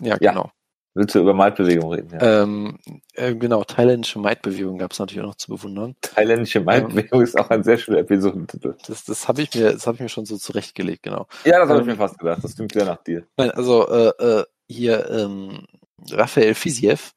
Ja, 0.02 0.16
genau. 0.16 0.50
Willst 0.96 1.14
du 1.14 1.18
über 1.18 1.34
Maidbewegung 1.34 1.92
reden? 1.92 2.08
Ja. 2.18 2.42
Ähm, 2.42 2.78
äh, 3.12 3.34
genau, 3.34 3.64
thailändische 3.64 4.18
Maidbewegung 4.18 4.78
gab 4.78 4.92
es 4.92 4.98
natürlich 4.98 5.22
auch 5.22 5.26
noch 5.26 5.34
zu 5.34 5.50
bewundern. 5.50 5.94
Thailändische 6.00 6.62
Maidbewegung 6.62 7.20
ähm, 7.20 7.24
ist 7.24 7.38
auch 7.38 7.50
ein 7.50 7.62
sehr 7.62 7.76
schöner 7.76 7.98
Episodentitel. 7.98 8.76
Das, 8.86 9.04
das 9.04 9.28
habe 9.28 9.42
ich 9.42 9.54
mir, 9.54 9.74
das 9.74 9.86
habe 9.86 9.96
ich 9.96 10.00
mir 10.00 10.08
schon 10.08 10.24
so 10.24 10.38
zurechtgelegt, 10.38 11.02
genau. 11.02 11.26
Ja, 11.44 11.58
das 11.58 11.68
habe 11.68 11.80
ähm, 11.80 11.80
ich 11.80 11.86
mir 11.86 11.96
fast 11.96 12.18
gedacht. 12.18 12.42
Das 12.42 12.56
klingt 12.56 12.72
sehr 12.72 12.86
nach 12.86 13.02
dir. 13.02 13.26
Nein, 13.36 13.50
also 13.50 13.86
äh, 13.86 14.08
äh, 14.08 14.44
hier 14.68 15.10
ähm, 15.10 15.66
Raphael 16.12 16.54
Fisiev, 16.54 17.12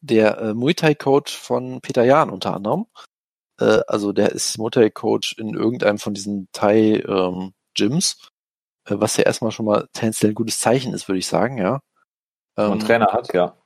der 0.00 0.38
äh, 0.38 0.54
Muay 0.54 0.74
Thai 0.74 0.96
Coach 0.96 1.32
von 1.32 1.80
Peter 1.80 2.02
Jahn 2.02 2.30
unter 2.30 2.52
anderem. 2.52 2.86
Äh, 3.60 3.82
also 3.86 4.12
der 4.12 4.32
ist 4.32 4.58
Muay 4.58 4.70
Thai 4.70 4.90
Coach 4.90 5.36
in 5.38 5.54
irgendeinem 5.54 5.98
von 5.98 6.14
diesen 6.14 6.48
Thai 6.50 7.04
ähm, 7.06 7.52
Gyms, 7.76 8.28
äh, 8.88 8.94
was 8.96 9.16
ja 9.16 9.22
erstmal 9.22 9.52
schon 9.52 9.66
mal 9.66 9.86
tendenziell 9.92 10.32
ein 10.32 10.34
gutes 10.34 10.58
Zeichen 10.58 10.92
ist, 10.94 11.06
würde 11.06 11.20
ich 11.20 11.28
sagen, 11.28 11.58
ja. 11.58 11.78
Ähm, 12.66 12.72
einen 12.72 12.80
Trainer 12.80 13.12
hat, 13.12 13.32
ja. 13.32 13.56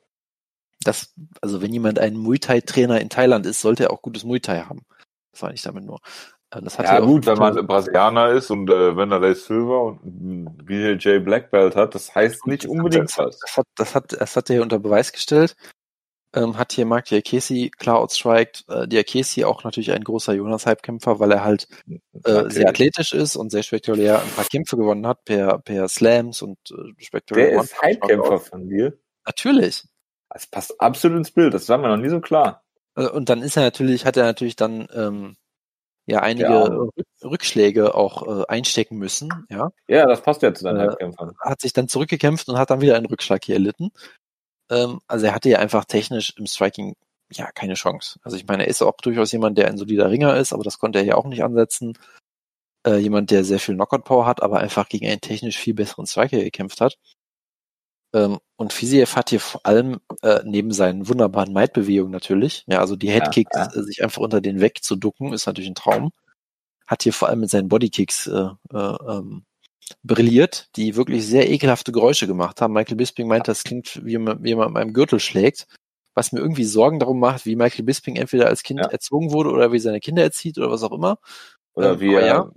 Das, 0.82 1.14
also 1.40 1.62
wenn 1.62 1.72
jemand 1.72 1.98
ein 1.98 2.16
Muay 2.16 2.38
Thai 2.38 2.60
Trainer 2.60 3.00
in 3.00 3.08
Thailand 3.08 3.46
ist, 3.46 3.60
sollte 3.60 3.84
er 3.84 3.90
auch 3.90 4.02
gutes 4.02 4.24
Muay 4.24 4.40
Thai 4.40 4.60
haben. 4.62 4.84
Das 5.32 5.42
war 5.42 5.50
nicht 5.50 5.64
damit 5.64 5.84
nur. 5.84 6.00
Äh, 6.50 6.62
das 6.62 6.78
hat 6.78 6.86
ja, 6.86 7.00
gut, 7.00 7.26
wenn 7.26 7.38
man 7.38 7.66
Brasilianer 7.66 8.30
ist 8.30 8.50
und 8.50 8.70
äh, 8.70 8.96
wenn 8.96 9.10
er 9.10 9.20
der 9.20 9.34
Silver 9.34 9.84
und 9.84 10.64
BJ 10.64 11.18
Black 11.18 11.50
Belt 11.50 11.74
hat, 11.76 11.94
das 11.94 12.14
heißt 12.14 12.46
nicht 12.46 12.66
unbedingt 12.66 13.16
was. 13.18 13.38
Das 13.38 13.56
hat, 13.56 13.66
das 13.76 13.94
hat, 13.94 14.12
das 14.12 14.36
hat 14.36 14.50
er 14.50 14.62
unter 14.62 14.78
Beweis 14.78 15.12
gestellt 15.12 15.56
ähm, 16.34 16.58
hat 16.58 16.72
hier 16.72 16.86
Mark 16.86 17.06
Diakesi 17.06 17.70
klar 17.70 17.98
outstriked. 17.98 18.64
Äh, 18.68 18.88
Diakesi 18.88 19.44
auch 19.44 19.64
natürlich 19.64 19.92
ein 19.92 20.04
großer 20.04 20.34
Jonas-Hype-Kämpfer, 20.34 21.20
weil 21.20 21.32
er 21.32 21.44
halt 21.44 21.68
äh, 22.24 22.50
sehr 22.50 22.68
athletisch 22.68 23.12
ist 23.14 23.36
und 23.36 23.50
sehr 23.50 23.62
spektakulär 23.62 24.20
ein 24.20 24.30
paar 24.30 24.44
Kämpfe 24.44 24.76
gewonnen 24.76 25.06
hat 25.06 25.24
per, 25.24 25.58
per 25.58 25.88
Slams 25.88 26.42
und 26.42 26.58
äh, 26.70 27.02
spektakulär. 27.02 27.50
Der 27.50 27.62
ist 27.62 27.80
Hype-Kämpfer 27.80 28.40
von 28.40 28.68
dir? 28.68 28.98
Natürlich. 29.24 29.84
Das 30.28 30.46
passt 30.46 30.80
absolut 30.80 31.18
ins 31.18 31.30
Bild, 31.30 31.54
das 31.54 31.68
war 31.68 31.78
mir 31.78 31.88
noch 31.88 31.96
nie 31.96 32.08
so 32.08 32.20
klar. 32.20 32.64
Äh, 32.96 33.06
und 33.06 33.28
dann 33.28 33.42
ist 33.42 33.56
er 33.56 33.62
natürlich, 33.62 34.04
hat 34.04 34.16
er 34.16 34.24
natürlich 34.24 34.56
dann 34.56 34.88
ähm, 34.92 35.36
ja 36.06 36.20
einige 36.20 36.48
ja. 36.48 36.88
Rückschläge 37.22 37.94
auch 37.94 38.26
äh, 38.26 38.44
einstecken 38.48 38.98
müssen, 38.98 39.46
ja. 39.48 39.70
Ja, 39.88 40.06
das 40.06 40.22
passt 40.22 40.42
ja 40.42 40.52
zu 40.52 40.64
deinen 40.64 40.90
äh, 40.90 40.96
Kämpfern. 40.96 41.34
Hat 41.40 41.60
sich 41.60 41.72
dann 41.72 41.88
zurückgekämpft 41.88 42.48
und 42.48 42.58
hat 42.58 42.70
dann 42.70 42.80
wieder 42.80 42.96
einen 42.96 43.06
Rückschlag 43.06 43.44
hier 43.44 43.54
erlitten. 43.54 43.90
Ähm, 44.70 45.00
also 45.06 45.26
er 45.26 45.34
hatte 45.34 45.48
ja 45.48 45.58
einfach 45.58 45.84
technisch 45.84 46.34
im 46.36 46.46
Striking 46.46 46.94
ja, 47.32 47.50
keine 47.52 47.74
Chance. 47.74 48.18
Also 48.22 48.36
ich 48.36 48.46
meine, 48.46 48.64
er 48.64 48.68
ist 48.68 48.82
auch 48.82 48.96
durchaus 48.98 49.32
jemand, 49.32 49.58
der 49.58 49.68
ein 49.68 49.78
solider 49.78 50.10
Ringer 50.10 50.36
ist, 50.36 50.52
aber 50.52 50.62
das 50.62 50.78
konnte 50.78 50.98
er 50.98 51.04
ja 51.04 51.14
auch 51.16 51.26
nicht 51.26 51.42
ansetzen. 51.42 51.98
Äh, 52.86 52.98
jemand, 52.98 53.30
der 53.30 53.44
sehr 53.44 53.58
viel 53.58 53.74
Knockout-Power 53.74 54.26
hat, 54.26 54.42
aber 54.42 54.58
einfach 54.60 54.88
gegen 54.88 55.06
einen 55.06 55.20
technisch 55.20 55.58
viel 55.58 55.74
besseren 55.74 56.06
Striker 56.06 56.38
gekämpft 56.38 56.80
hat. 56.80 56.98
Ähm, 58.14 58.38
und 58.56 58.72
Fiziev 58.72 59.16
hat 59.16 59.30
hier 59.30 59.40
vor 59.40 59.64
allem 59.64 60.00
äh, 60.22 60.40
neben 60.44 60.70
seinen 60.72 61.08
wunderbaren 61.08 61.52
Might-Bewegungen 61.52 62.12
natürlich, 62.12 62.64
ja, 62.68 62.78
also 62.80 62.94
die 62.94 63.10
Headkicks, 63.10 63.56
ja, 63.56 63.64
ja. 63.64 63.80
Äh, 63.80 63.82
sich 63.82 64.02
einfach 64.04 64.22
unter 64.22 64.40
den 64.40 64.60
wegzuducken, 64.60 65.32
ist 65.32 65.46
natürlich 65.46 65.70
ein 65.70 65.74
Traum. 65.74 66.12
Hat 66.86 67.02
hier 67.02 67.14
vor 67.14 67.28
allem 67.28 67.40
mit 67.40 67.50
seinen 67.50 67.68
Bodykicks 67.68 68.26
äh, 68.26 68.50
äh, 68.72 68.96
ähm, 69.08 69.44
brilliert, 70.02 70.68
die 70.76 70.96
wirklich 70.96 71.26
sehr 71.26 71.50
ekelhafte 71.50 71.92
Geräusche 71.92 72.26
gemacht 72.26 72.60
haben. 72.60 72.72
Michael 72.72 72.96
Bisping 72.96 73.26
meint, 73.26 73.48
das 73.48 73.64
klingt, 73.64 74.04
wie 74.04 74.18
man, 74.18 74.42
wie 74.42 74.54
man 74.54 74.72
mit 74.72 74.82
einem 74.82 74.92
Gürtel 74.92 75.20
schlägt, 75.20 75.66
was 76.14 76.32
mir 76.32 76.40
irgendwie 76.40 76.64
Sorgen 76.64 76.98
darum 76.98 77.18
macht, 77.18 77.46
wie 77.46 77.56
Michael 77.56 77.84
Bisping 77.84 78.16
entweder 78.16 78.46
als 78.46 78.62
Kind 78.62 78.80
ja. 78.80 78.86
erzogen 78.86 79.32
wurde 79.32 79.50
oder 79.50 79.72
wie 79.72 79.78
seine 79.78 80.00
Kinder 80.00 80.22
erzieht 80.22 80.58
oder 80.58 80.70
was 80.70 80.82
auch 80.82 80.92
immer. 80.92 81.18
Oder 81.74 81.92
ähm, 81.92 82.00
wie 82.00 82.14
er, 82.14 82.26
ja. 82.26 82.50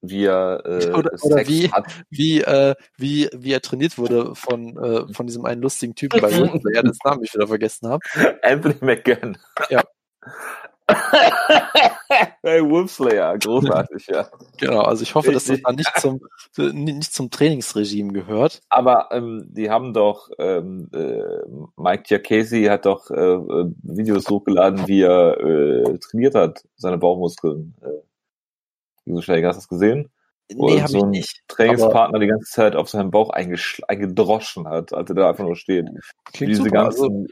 wie 0.00 0.24
er 0.24 0.62
äh, 0.64 0.90
oder, 0.92 1.10
oder 1.22 1.48
wie, 1.48 1.70
wie, 2.10 2.40
äh, 2.40 2.74
wie, 2.96 3.28
wie 3.32 3.52
er 3.52 3.62
trainiert 3.62 3.98
wurde 3.98 4.34
von, 4.34 4.76
äh, 4.76 5.12
von 5.12 5.26
diesem 5.26 5.44
einen 5.44 5.62
lustigen 5.62 5.94
Typen 5.94 6.20
bei 6.20 6.30
Wolfsburg, 6.38 6.74
ja, 6.74 6.82
das 6.82 6.98
Namen 7.04 7.24
ich 7.24 7.34
wieder 7.34 7.48
vergessen 7.48 7.88
habe. 7.88 8.02
Anthony 8.42 8.76
McGann. 8.80 9.38
Ja. 9.68 9.82
hey, 12.42 12.68
Wolfslayer, 12.68 13.38
großartig, 13.38 14.06
ja. 14.08 14.28
Genau, 14.58 14.82
also 14.82 15.02
ich 15.02 15.14
hoffe, 15.14 15.32
dass 15.32 15.44
das 15.44 15.60
dann 15.62 15.76
nicht 15.76 15.92
zum, 16.00 16.20
nicht 16.56 17.14
zum 17.14 17.30
Trainingsregime 17.30 18.12
gehört. 18.12 18.60
Aber 18.68 19.08
ähm, 19.12 19.46
die 19.48 19.70
haben 19.70 19.92
doch, 19.92 20.30
ähm, 20.38 20.88
äh, 20.92 21.22
Mike 21.76 22.04
Giacchesi 22.08 22.64
hat 22.64 22.86
doch 22.86 23.10
äh, 23.10 23.14
äh, 23.14 23.70
Videos 23.82 24.28
hochgeladen, 24.28 24.86
wie 24.88 25.02
er 25.02 25.38
äh, 25.40 25.98
trainiert 25.98 26.34
hat, 26.34 26.64
seine 26.76 26.98
Bauchmuskeln. 26.98 27.74
Äh, 27.82 29.14
hast 29.14 29.28
du 29.28 29.42
das 29.42 29.68
gesehen? 29.68 30.10
Nee, 30.54 30.82
hab 30.82 30.88
so 30.88 30.98
ich 30.98 31.04
nicht. 31.04 31.42
Trainingspartner 31.48 32.18
die 32.18 32.26
ganze 32.26 32.50
Zeit 32.50 32.76
auf 32.76 32.88
seinem 32.88 33.10
Bauch 33.10 33.30
eingedroschen 33.30 34.68
hat, 34.68 34.92
als 34.92 35.08
er 35.08 35.14
da 35.14 35.30
einfach 35.30 35.44
nur 35.44 35.56
steht. 35.56 35.86
Diese 36.38 36.56
super, 36.64 36.70
ganzen 36.70 37.02
also, 37.02 37.26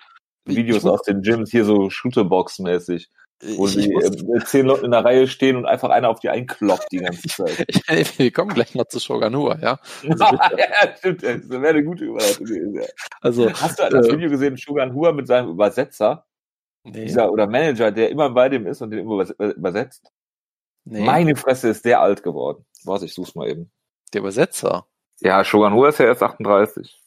Videos 0.47 0.87
aus 0.87 1.03
den 1.03 1.23
Gyms 1.23 1.51
hier 1.51 1.65
so 1.65 1.91
Shooterbox-mäßig 1.91 3.09
wo 3.43 3.67
ich, 3.67 3.73
sie 3.73 3.93
äh, 3.93 4.45
zehn 4.45 4.67
Leute 4.67 4.85
in 4.85 4.91
der 4.91 5.05
Reihe 5.05 5.27
stehen 5.27 5.57
und 5.57 5.67
einfach 5.67 5.91
einer 5.91 6.11
auf 6.11 6.21
die 6.21 6.29
einkloppt 6.29 6.93
die 6.93 6.99
ganze 6.99 7.29
Zeit. 7.29 7.67
Wir 8.19 8.31
kommen 8.33 8.53
gleich 8.53 8.75
noch 8.75 8.87
zu 8.87 9.01
Shoganua, 9.01 9.59
ja? 9.61 9.79
Also, 10.09 10.25
ja, 10.25 10.97
stimmt, 10.99 11.23
das 11.23 11.49
wäre 11.49 11.69
eine 11.69 11.85
gute 11.85 12.05
Überleitung 12.05 12.47
gewesen. 12.47 12.75
Ja. 12.75 12.83
Also, 13.21 13.51
Hast 13.53 13.79
du 13.79 13.89
das 13.89 14.09
äh, 14.09 14.13
Video 14.13 14.29
gesehen, 14.29 14.59
Shoganhua 14.59 15.13
mit 15.13 15.27
seinem 15.27 15.51
Übersetzer? 15.51 16.27
Nee. 16.85 17.05
Dieser, 17.05 17.31
oder 17.31 17.47
Manager, 17.47 17.91
der 17.91 18.11
immer 18.11 18.31
bei 18.31 18.49
dem 18.49 18.67
ist 18.67 18.83
und 18.83 18.91
den 18.91 19.01
immer 19.01 19.27
übersetzt? 19.39 20.11
Nee. 20.85 21.05
Meine 21.05 21.37
Fresse 21.37 21.69
ist 21.69 21.85
der 21.85 22.01
alt 22.01 22.23
geworden. 22.23 22.65
Warte, 22.85 23.05
ich 23.05 23.15
such's 23.15 23.35
mal 23.35 23.49
eben. 23.49 23.71
Der 24.13 24.21
Übersetzer? 24.21 24.87
Ja, 25.21 25.45
Shoganua 25.45 25.89
ist 25.89 25.99
ja 25.99 26.07
erst 26.07 26.23
38. 26.23 27.00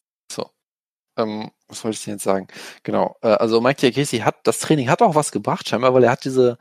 Ähm, 1.17 1.51
was 1.67 1.83
wollte 1.83 1.95
ich 1.95 2.03
denn 2.03 2.15
jetzt 2.15 2.23
sagen? 2.23 2.47
Genau. 2.83 3.17
Äh, 3.21 3.27
also 3.27 3.61
Mike 3.61 3.81
Diakesi 3.81 4.19
hat, 4.19 4.35
das 4.43 4.59
Training 4.59 4.89
hat 4.89 5.01
auch 5.01 5.15
was 5.15 5.31
gebracht, 5.31 5.67
scheinbar, 5.67 5.93
weil 5.93 6.03
er 6.03 6.11
hat 6.11 6.25
diese 6.25 6.57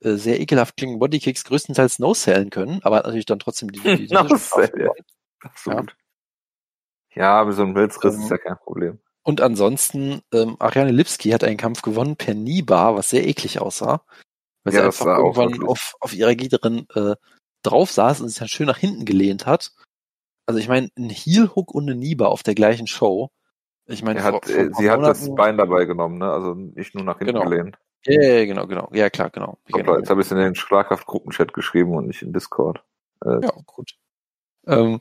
äh, 0.00 0.14
sehr 0.14 0.40
ekelhaft 0.40 0.76
klingenden 0.76 1.00
Bodykicks 1.00 1.44
größtenteils 1.44 1.98
no-sellen 1.98 2.50
können, 2.50 2.80
aber 2.82 2.96
hat 2.96 3.04
natürlich 3.04 3.26
dann 3.26 3.38
trotzdem 3.38 3.72
die, 3.72 3.80
die, 3.96 4.06
die 4.06 4.14
no-sell, 4.14 4.72
ja. 4.78 4.90
Absolut. 5.40 5.94
Ja. 7.14 7.22
ja, 7.22 7.40
aber 7.40 7.52
so 7.52 7.62
ein 7.62 7.72
Milzriss 7.72 8.14
ähm, 8.14 8.22
ist 8.22 8.30
ja 8.30 8.38
kein 8.38 8.58
Problem. 8.58 8.98
Und 9.22 9.40
ansonsten, 9.40 10.20
ähm, 10.32 10.56
Ariane 10.58 10.92
Lipski 10.92 11.30
hat 11.30 11.44
einen 11.44 11.56
Kampf 11.56 11.82
gewonnen 11.82 12.16
per 12.16 12.34
Kniebar, 12.34 12.94
was 12.94 13.10
sehr 13.10 13.26
eklig 13.26 13.58
aussah. 13.58 14.04
Weil 14.64 14.74
ja, 14.74 14.80
sie 14.80 14.86
einfach 14.86 15.18
irgendwann 15.18 15.66
auf, 15.66 15.94
auf 16.00 16.12
ihrer 16.12 16.34
Gegnerin 16.34 16.86
äh, 16.94 17.16
drauf 17.62 17.90
saß 17.90 18.20
und 18.20 18.28
sich 18.28 18.38
dann 18.38 18.48
schön 18.48 18.66
nach 18.66 18.78
hinten 18.78 19.06
gelehnt 19.06 19.46
hat. 19.46 19.72
Also 20.46 20.60
ich 20.60 20.68
meine, 20.68 20.90
ein 20.98 21.08
Heel-Hook 21.08 21.74
und 21.74 21.84
eine 21.84 21.94
Nieba 21.94 22.26
auf 22.26 22.42
der 22.42 22.54
gleichen 22.54 22.86
Show 22.86 23.30
ich 23.86 24.02
meine, 24.02 24.22
hat, 24.22 24.32
vor, 24.32 24.42
vor 24.42 24.74
sie 24.74 24.90
hat 24.90 25.02
das 25.02 25.34
Bein 25.34 25.58
dabei 25.58 25.84
genommen, 25.84 26.18
ne? 26.18 26.30
Also 26.30 26.54
nicht 26.54 26.94
nur 26.94 27.04
nach 27.04 27.18
hinten 27.18 27.34
genau. 27.34 27.48
gelehnt. 27.48 27.78
Ja, 28.06 28.22
ja, 28.22 28.44
genau, 28.44 28.66
genau. 28.66 28.88
Ja, 28.92 29.08
klar, 29.08 29.30
genau. 29.30 29.58
genau. 29.64 29.96
Jetzt 29.96 30.10
habe 30.10 30.20
ich 30.20 30.26
es 30.26 30.32
in 30.32 30.38
den 30.38 30.54
Schlagkraft-Gruppenchat 30.54 31.54
geschrieben 31.54 31.94
und 31.94 32.06
nicht 32.06 32.22
in 32.22 32.32
Discord. 32.32 32.84
Äh, 33.24 33.42
ja, 33.42 33.52
gut. 33.66 33.94
Ähm, 34.66 35.00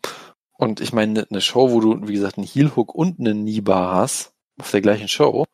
und 0.54 0.80
ich 0.80 0.93
meine, 0.93 1.28
eine 1.30 1.41
Show, 1.41 1.72
wo 1.72 1.82
du, 1.82 2.08
wie 2.08 2.13
gesagt, 2.13 2.38
einen 2.38 2.48
Heel-Hook 2.48 2.96
und 2.96 3.19
eine 3.19 3.34
Knee-Bar 3.34 3.96
hast, 3.96 4.34
auf 4.60 4.72
der 4.72 4.82
gleichen 4.82 5.10
Show, 5.10 5.46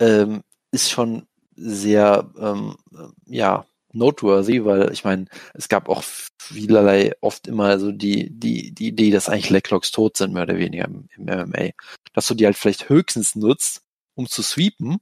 ähm, 0.00 0.42
ist 0.70 0.90
schon 0.90 1.26
sehr, 1.54 2.30
ähm, 2.38 2.76
ja, 3.24 3.64
noteworthy, 3.96 4.64
weil 4.64 4.92
ich 4.92 5.04
meine, 5.04 5.26
es 5.54 5.68
gab 5.68 5.88
auch 5.88 6.02
vielerlei 6.40 7.12
oft 7.20 7.46
immer 7.46 7.78
so 7.78 7.92
die, 7.92 8.30
die, 8.30 8.72
die 8.72 8.88
Idee, 8.88 9.10
dass 9.10 9.28
eigentlich 9.28 9.50
Leglocks 9.50 9.90
tot 9.90 10.16
sind, 10.16 10.32
mehr 10.32 10.44
oder 10.44 10.58
weniger 10.58 10.84
im, 10.84 11.08
im 11.16 11.24
MMA. 11.24 11.70
Dass 12.12 12.26
du 12.26 12.34
die 12.34 12.46
halt 12.46 12.56
vielleicht 12.56 12.88
höchstens 12.88 13.34
nutzt, 13.34 13.82
um 14.14 14.26
zu 14.28 14.42
sweepen. 14.42 14.98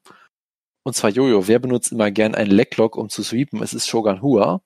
Und 0.82 0.94
zwar 0.94 1.10
Jojo, 1.10 1.48
wer 1.48 1.58
benutzt 1.58 1.92
immer 1.92 2.10
gern 2.10 2.34
einen 2.34 2.50
Leglock, 2.50 2.96
um 2.96 3.08
zu 3.08 3.22
sweepen? 3.22 3.62
Es 3.62 3.74
ist 3.74 3.88
Shogun 3.88 4.22
Hua. 4.22 4.60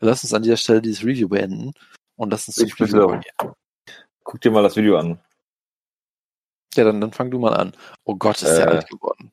Lass 0.00 0.22
uns 0.22 0.34
an 0.34 0.42
dieser 0.42 0.56
Stelle 0.56 0.82
dieses 0.82 1.04
Review 1.04 1.28
beenden 1.28 1.72
und 2.16 2.30
lass 2.30 2.46
uns 2.48 2.56
zum 2.56 2.68
Review 2.78 3.20
Guck 4.22 4.40
dir 4.40 4.50
mal 4.50 4.62
das 4.62 4.76
Video 4.76 4.98
an. 4.98 5.18
Ja, 6.74 6.84
dann, 6.84 7.00
dann 7.00 7.12
fang 7.12 7.30
du 7.30 7.38
mal 7.38 7.54
an. 7.54 7.72
Oh 8.04 8.14
Gott, 8.14 8.42
ist 8.42 8.50
äh, 8.50 8.56
der 8.56 8.68
alt 8.68 8.90
geworden. 8.90 9.32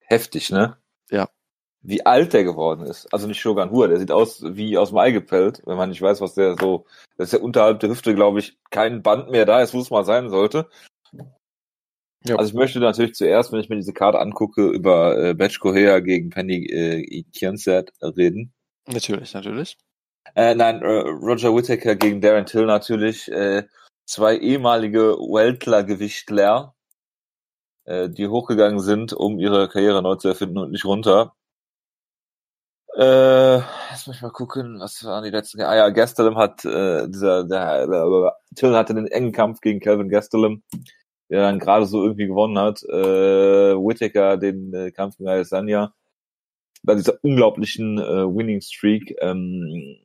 Heftig, 0.00 0.50
ne? 0.50 0.78
Ja 1.10 1.28
wie 1.84 2.04
alt 2.04 2.32
der 2.32 2.44
geworden 2.44 2.86
ist. 2.86 3.12
Also 3.12 3.26
nicht 3.26 3.38
Shogun 3.38 3.70
Hua, 3.70 3.88
der 3.88 3.98
sieht 3.98 4.10
aus 4.10 4.42
wie 4.42 4.78
aus 4.78 4.88
dem 4.88 4.98
Ei 4.98 5.10
gepellt, 5.10 5.62
wenn 5.66 5.76
man 5.76 5.90
nicht 5.90 6.00
weiß, 6.00 6.20
was 6.22 6.34
der 6.34 6.56
so, 6.58 6.86
das 7.18 7.28
ist 7.28 7.38
ja 7.38 7.44
unterhalb 7.44 7.80
der 7.80 7.90
Hüfte, 7.90 8.14
glaube 8.14 8.40
ich, 8.40 8.56
kein 8.70 9.02
Band 9.02 9.30
mehr 9.30 9.44
da 9.44 9.60
ist, 9.60 9.74
wo 9.74 9.80
es 9.80 9.90
mal 9.90 10.04
sein 10.04 10.30
sollte. 10.30 10.68
Ja. 12.26 12.36
Also 12.36 12.48
ich 12.48 12.54
möchte 12.54 12.80
natürlich 12.80 13.14
zuerst, 13.14 13.52
wenn 13.52 13.60
ich 13.60 13.68
mir 13.68 13.76
diese 13.76 13.92
Karte 13.92 14.18
angucke, 14.18 14.66
über 14.70 15.18
äh, 15.18 15.34
Batch 15.34 15.60
Kohea 15.60 16.00
gegen 16.00 16.30
Penny 16.30 16.64
äh, 16.64 17.22
Kianzert 17.34 17.92
reden. 18.00 18.54
Natürlich, 18.86 19.34
natürlich. 19.34 19.76
Äh, 20.34 20.54
nein, 20.54 20.80
äh, 20.80 20.86
Roger 20.86 21.54
Whittaker 21.54 21.96
gegen 21.96 22.22
Darren 22.22 22.46
Till 22.46 22.64
natürlich. 22.64 23.30
Äh, 23.30 23.64
zwei 24.06 24.38
ehemalige 24.38 25.16
Weltler-Gewichtler, 25.18 26.74
äh, 27.84 28.08
die 28.08 28.28
hochgegangen 28.28 28.80
sind, 28.80 29.12
um 29.12 29.38
ihre 29.38 29.68
Karriere 29.68 30.02
neu 30.02 30.16
zu 30.16 30.28
erfinden 30.28 30.58
und 30.58 30.70
nicht 30.70 30.86
runter. 30.86 31.34
Äh, 32.96 33.58
lass 33.90 34.06
mich 34.06 34.22
mal 34.22 34.30
gucken, 34.30 34.78
was 34.78 35.04
waren 35.04 35.24
die 35.24 35.30
letzten. 35.30 35.60
Ah 35.62 35.74
ja, 35.74 35.88
Gastelum 35.90 36.36
hat 36.36 36.64
äh, 36.64 37.08
dieser, 37.08 37.44
der, 37.44 37.88
der 37.88 38.36
Till 38.54 38.76
hatte 38.76 38.94
den 38.94 39.08
engen 39.08 39.32
Kampf 39.32 39.60
gegen 39.60 39.80
Calvin 39.80 40.08
Gastelum, 40.08 40.62
der 41.28 41.42
dann 41.42 41.58
gerade 41.58 41.86
so 41.86 42.02
irgendwie 42.04 42.26
gewonnen 42.28 42.58
hat. 42.58 42.82
Äh, 42.84 43.74
Whittaker 43.74 44.36
den 44.36 44.72
äh, 44.74 44.92
Kampf 44.92 45.16
gegen 45.16 45.28
Alessandria 45.28 45.92
bei 46.84 46.94
dieser 46.94 47.18
unglaublichen 47.22 47.98
äh, 47.98 48.26
Winning 48.26 48.60
Streak. 48.60 49.16
Ähm, 49.20 49.98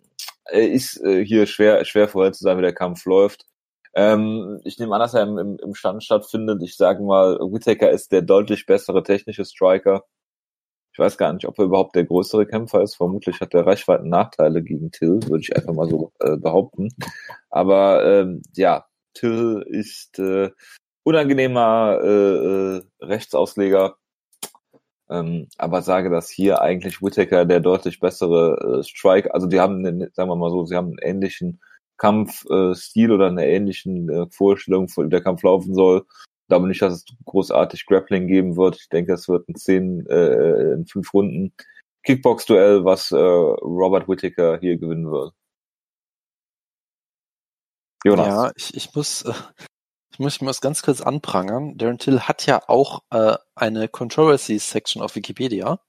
ist 0.52 0.99
äh, 1.04 1.23
hier 1.23 1.45
schwer 1.45 1.86
schwer 1.86 2.08
vorherzusagen, 2.08 2.60
wie 2.60 2.63
der 2.63 2.73
Kampf 2.73 3.06
läuft. 3.06 3.45
Ähm, 3.93 4.62
ich 4.63 4.80
nehme 4.80 4.95
an, 4.95 5.02
dass 5.02 5.13
er 5.13 5.23
im, 5.23 5.58
im, 5.62 5.75
Stand 5.75 6.04
stattfindet. 6.04 6.62
Ich 6.63 6.75
sage 6.78 7.04
mal, 7.04 7.38
Whittaker 7.39 7.91
ist 7.91 8.12
der 8.12 8.21
deutlich 8.23 8.65
bessere 8.65 9.04
technische 9.04 9.45
Striker. 9.45 10.06
Ich 11.00 11.06
weiß 11.06 11.18
gar 11.18 11.32
nicht, 11.32 11.48
ob 11.48 11.58
er 11.58 11.64
überhaupt 11.64 11.96
der 11.96 12.04
größere 12.04 12.46
Kämpfer 12.46 12.84
ist. 12.84 12.96
Vermutlich 12.96 13.40
hat 13.40 13.54
er 13.54 13.66
Reichweiten 13.66 14.10
Nachteile 14.10 14.62
gegen 14.62 14.92
Till, 14.92 15.22
würde 15.28 15.40
ich 15.40 15.56
einfach 15.56 15.74
mal 15.74 15.88
so 15.88 16.12
äh, 16.20 16.36
behaupten. 16.36 16.90
Aber 17.50 18.04
ähm, 18.06 18.42
ja, 18.58 18.86
Till 19.14 19.64
ist 19.66 20.20
äh, 20.20 20.50
unangenehmer 21.04 22.00
äh, 22.04 22.76
äh, 22.76 22.82
Rechtsausleger. 23.00 23.96
Ähm, 25.10 25.48
aber 25.58 25.84
sage, 25.84 26.10
dass 26.10 26.30
hier 26.30 26.62
eigentlich 26.62 27.02
Whittaker 27.02 27.46
der 27.46 27.62
deutlich 27.62 28.02
bessere 28.02 28.80
äh, 28.80 28.84
Strike, 28.84 29.34
also 29.34 29.48
die 29.48 29.62
haben, 29.62 29.86
einen, 29.86 30.12
sagen 30.12 30.30
wir 30.30 30.36
mal 30.36 30.52
so, 30.52 30.66
sie 30.66 30.76
haben 30.76 30.88
einen 30.88 31.16
ähnlichen 31.16 31.62
Kampfstil 31.96 33.10
äh, 33.10 33.14
oder 33.14 33.28
eine 33.28 33.48
ähnlichen 33.48 34.10
äh, 34.10 34.28
Vorstellung, 34.32 34.90
wie 34.90 35.08
der 35.08 35.22
Kampf 35.22 35.44
laufen 35.44 35.74
soll 35.74 36.06
glaube 36.50 36.68
nicht, 36.68 36.82
dass 36.82 36.94
es 36.94 37.06
großartig 37.26 37.86
Grappling 37.86 38.28
geben 38.28 38.58
wird. 38.58 38.76
Ich 38.76 38.90
denke, 38.90 39.14
es 39.14 39.30
wird 39.30 39.48
ein 39.48 39.56
zehn, 39.56 40.06
äh, 40.08 40.74
in 40.74 40.86
fünf 40.86 41.14
Runden 41.14 41.54
Kickbox-Duell, 42.04 42.84
was 42.84 43.12
äh, 43.12 43.18
Robert 43.18 44.10
Whittaker 44.10 44.60
hier 44.60 44.78
gewinnen 44.78 45.10
wird. 45.10 45.34
Jonas. 48.04 48.28
Ja, 48.28 48.52
ich, 48.56 48.76
ich 48.76 48.96
muss, 48.96 49.23
äh, 49.23 49.34
ich 50.12 50.19
muss, 50.19 50.42
muss 50.42 50.62
ganz 50.62 50.82
kurz 50.82 51.02
anprangern. 51.02 51.78
Darren 51.78 51.98
Till 51.98 52.21
hat 52.21 52.46
ja 52.46 52.62
auch 52.67 53.04
äh, 53.12 53.38
eine 53.56 53.88
Controversy-Section 53.88 55.02
auf 55.02 55.15
Wikipedia. 55.15 55.80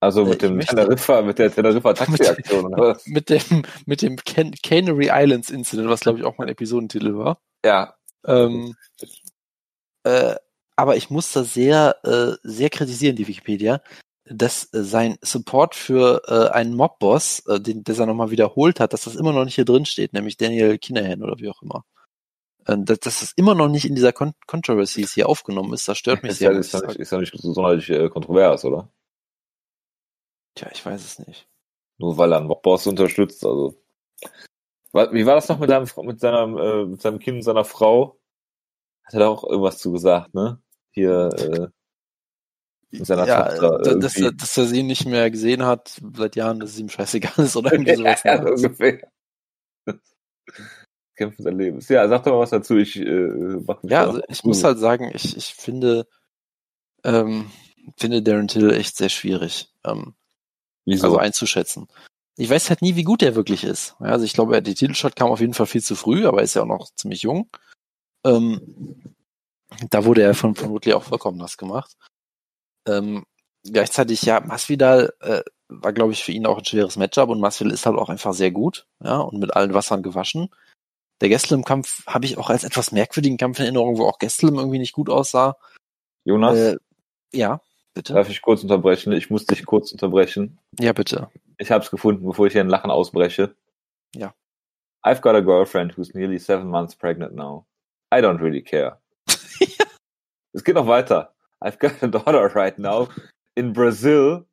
Also 0.00 0.24
mit 0.24 0.42
äh, 0.42 0.48
dem 0.48 0.60
Teneriffa, 0.60 1.20
mit 1.22 1.38
der 1.38 1.52
Teneriffa 1.52 1.92
Taxi-Aktion, 1.94 2.74
oder? 2.74 2.98
Mit 3.04 3.28
dem, 3.28 3.62
mit 3.84 4.00
dem 4.00 4.16
Can 4.16 4.52
Canary 4.62 5.10
Islands 5.12 5.50
Incident, 5.50 5.90
was 5.90 6.00
glaube 6.00 6.18
ich 6.18 6.24
auch 6.24 6.38
mein 6.38 6.48
Episodentitel 6.48 7.16
war. 7.16 7.38
Ja. 7.64 7.94
Ähm, 8.26 8.74
äh, 10.04 10.36
aber 10.76 10.96
ich 10.96 11.10
muss 11.10 11.32
das 11.32 11.52
sehr, 11.52 11.96
äh, 12.04 12.36
sehr 12.42 12.70
kritisieren, 12.70 13.16
die 13.16 13.28
Wikipedia, 13.28 13.82
dass 14.24 14.72
äh, 14.72 14.82
sein 14.82 15.18
Support 15.22 15.74
für 15.74 16.22
äh, 16.26 16.54
einen 16.54 16.74
Mobboss, 16.74 17.40
äh, 17.46 17.60
den, 17.60 17.84
der 17.84 17.98
er 17.98 18.06
nochmal 18.06 18.30
wiederholt 18.30 18.80
hat, 18.80 18.92
dass 18.92 19.02
das 19.04 19.16
immer 19.16 19.32
noch 19.32 19.44
nicht 19.44 19.56
hier 19.56 19.64
drin 19.64 19.84
steht, 19.84 20.12
nämlich 20.12 20.36
Daniel 20.36 20.78
Kinahan 20.78 21.22
oder 21.22 21.38
wie 21.38 21.48
auch 21.48 21.62
immer. 21.62 21.84
Äh, 22.66 22.78
dass, 22.78 23.00
dass 23.00 23.20
das 23.20 23.32
immer 23.32 23.54
noch 23.54 23.68
nicht 23.68 23.84
in 23.84 23.94
dieser 23.94 24.12
Con 24.12 24.32
Controversies 24.46 25.12
hier 25.12 25.28
aufgenommen 25.28 25.74
ist, 25.74 25.88
das 25.88 25.98
stört 25.98 26.22
mich 26.22 26.32
Ist 26.32 26.38
sehr. 26.38 26.52
ja, 26.52 26.58
ist 26.58 26.72
ja 26.72 26.80
nicht, 26.80 26.96
ist 26.96 27.12
ja 27.12 27.18
nicht 27.18 27.32
so 27.36 27.52
sonderlich 27.52 27.90
äh, 27.90 28.08
kontrovers, 28.08 28.64
oder? 28.64 28.88
Tja, 30.54 30.68
ich 30.72 30.84
weiß 30.84 31.04
es 31.04 31.26
nicht. 31.26 31.48
Nur 31.98 32.16
weil 32.16 32.32
er 32.32 32.38
einen 32.38 32.46
Mockboss 32.46 32.86
unterstützt, 32.86 33.44
also. 33.44 33.74
Wie 34.92 35.26
war 35.26 35.36
das 35.36 35.48
noch 35.48 35.58
mit 35.58 35.70
deinem, 35.70 35.88
mit 36.02 36.20
seinem, 36.20 36.56
äh, 36.58 36.84
mit 36.86 37.00
seinem 37.00 37.18
Kind 37.18 37.36
und 37.36 37.42
seiner 37.42 37.64
Frau? 37.64 38.19
Hat 39.14 39.20
er 39.20 39.28
auch 39.30 39.44
irgendwas 39.44 39.78
zu 39.78 39.92
gesagt, 39.92 40.34
ne? 40.34 40.60
Hier, 40.92 41.30
äh, 41.36 41.68
mit 42.90 43.06
seiner 43.06 43.26
ja, 43.26 43.48
Tochter. 43.48 43.92
äh, 43.92 43.98
dass, 43.98 44.16
er, 44.16 44.32
dass 44.32 44.56
er 44.56 44.66
sie 44.66 44.82
nicht 44.82 45.06
mehr 45.06 45.30
gesehen 45.30 45.64
hat 45.64 46.00
seit 46.16 46.36
Jahren, 46.36 46.60
dass 46.60 46.70
es 46.70 46.78
ihm 46.78 46.88
scheißegal 46.88 47.44
ist 47.44 47.56
oder 47.56 47.72
irgendwie 47.72 47.94
sowas. 47.94 48.22
ja, 48.24 48.42
ungefähr. 48.42 49.00
Kämpfen 51.16 51.44
des 51.44 51.54
Lebens. 51.54 51.88
Ja, 51.88 52.08
sag 52.08 52.24
doch 52.24 52.32
mal 52.32 52.40
was 52.40 52.50
dazu. 52.50 52.76
Ich 52.76 52.96
äh, 52.96 53.28
mach 53.66 53.82
mich 53.82 53.92
Ja, 53.92 54.06
also 54.06 54.20
ich 54.28 54.42
muss 54.44 54.64
halt 54.64 54.78
sagen, 54.78 55.10
ich, 55.14 55.36
ich 55.36 55.54
finde, 55.54 56.06
ähm, 57.04 57.50
finde 57.96 58.22
Darren 58.22 58.48
Till 58.48 58.70
echt 58.70 58.96
sehr 58.96 59.08
schwierig, 59.08 59.68
ähm, 59.84 60.14
Wieso? 60.84 61.06
also 61.06 61.18
einzuschätzen. 61.18 61.86
Ich 62.36 62.48
weiß 62.48 62.70
halt 62.70 62.80
nie, 62.80 62.96
wie 62.96 63.04
gut 63.04 63.22
er 63.22 63.34
wirklich 63.34 63.64
ist. 63.64 63.96
Ja, 64.00 64.06
also 64.06 64.24
ich 64.24 64.32
glaube, 64.32 64.62
die 64.62 64.74
Titelshot 64.74 65.14
kam 65.14 65.30
auf 65.30 65.40
jeden 65.40 65.52
Fall 65.54 65.66
viel 65.66 65.82
zu 65.82 65.94
früh, 65.94 66.26
aber 66.26 66.38
er 66.38 66.44
ist 66.44 66.54
ja 66.54 66.62
auch 66.62 66.66
noch 66.66 66.88
ziemlich 66.94 67.22
jung. 67.22 67.50
Ähm, 68.24 69.14
da 69.90 70.04
wurde 70.04 70.22
er 70.22 70.34
von, 70.34 70.54
von 70.54 70.70
Woodley 70.70 70.92
auch 70.94 71.02
vollkommen 71.04 71.38
nass 71.38 71.56
gemacht. 71.56 71.96
Ähm, 72.86 73.24
gleichzeitig, 73.64 74.22
ja, 74.22 74.40
Masvidal 74.40 75.12
äh, 75.20 75.42
war, 75.68 75.92
glaube 75.92 76.12
ich, 76.12 76.24
für 76.24 76.32
ihn 76.32 76.46
auch 76.46 76.58
ein 76.58 76.64
schweres 76.64 76.96
Matchup 76.96 77.28
und 77.28 77.40
Masvidal 77.40 77.72
ist 77.72 77.86
halt 77.86 77.96
auch 77.96 78.08
einfach 78.08 78.32
sehr 78.34 78.50
gut, 78.50 78.86
ja, 79.02 79.18
und 79.18 79.38
mit 79.38 79.54
allen 79.54 79.74
Wassern 79.74 80.02
gewaschen. 80.02 80.48
Der 81.20 81.28
Gastelum-Kampf 81.28 82.06
habe 82.06 82.24
ich 82.24 82.38
auch 82.38 82.48
als 82.50 82.64
etwas 82.64 82.92
merkwürdigen 82.92 83.36
Kampf 83.36 83.58
in 83.58 83.66
Erinnerung, 83.66 83.98
wo 83.98 84.06
auch 84.06 84.18
Gastelum 84.18 84.56
irgendwie 84.58 84.78
nicht 84.78 84.92
gut 84.94 85.10
aussah. 85.10 85.56
Jonas, 86.24 86.58
Äh, 86.58 86.76
ja, 87.32 87.60
bitte. 87.94 88.14
darf 88.14 88.28
ich 88.30 88.40
kurz 88.42 88.62
unterbrechen? 88.62 89.12
Ich 89.12 89.30
muss 89.30 89.44
dich 89.46 89.64
kurz 89.66 89.92
unterbrechen. 89.92 90.58
Ja, 90.78 90.92
bitte. 90.92 91.30
Ich 91.58 91.70
hab's 91.70 91.90
gefunden, 91.90 92.24
bevor 92.26 92.46
ich 92.46 92.52
hier 92.54 92.62
in 92.62 92.68
Lachen 92.70 92.90
ausbreche. 92.90 93.54
Ja. 94.14 94.34
I've 95.04 95.20
got 95.20 95.34
a 95.34 95.40
girlfriend 95.40 95.96
who's 95.96 96.14
nearly 96.14 96.38
seven 96.38 96.68
months 96.68 96.96
pregnant 96.96 97.34
now. 97.34 97.66
I 98.12 98.20
don't 98.20 98.40
really 98.40 98.62
care. 98.62 98.96
Es 100.52 100.64
geht 100.64 100.74
noch 100.74 100.86
weiter. 100.88 101.28
I've 101.62 101.78
got 101.78 102.02
a 102.02 102.08
daughter 102.08 102.50
right 102.54 102.76
now 102.78 103.08
in 103.56 103.72
Brazil 103.72 104.46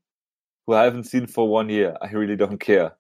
who 0.68 0.74
I 0.74 0.84
haven't 0.84 1.06
seen 1.06 1.26
for 1.26 1.48
one 1.50 1.70
year. 1.70 1.98
I 2.02 2.12
really 2.12 2.36
don't 2.36 2.60
care. 2.60 2.92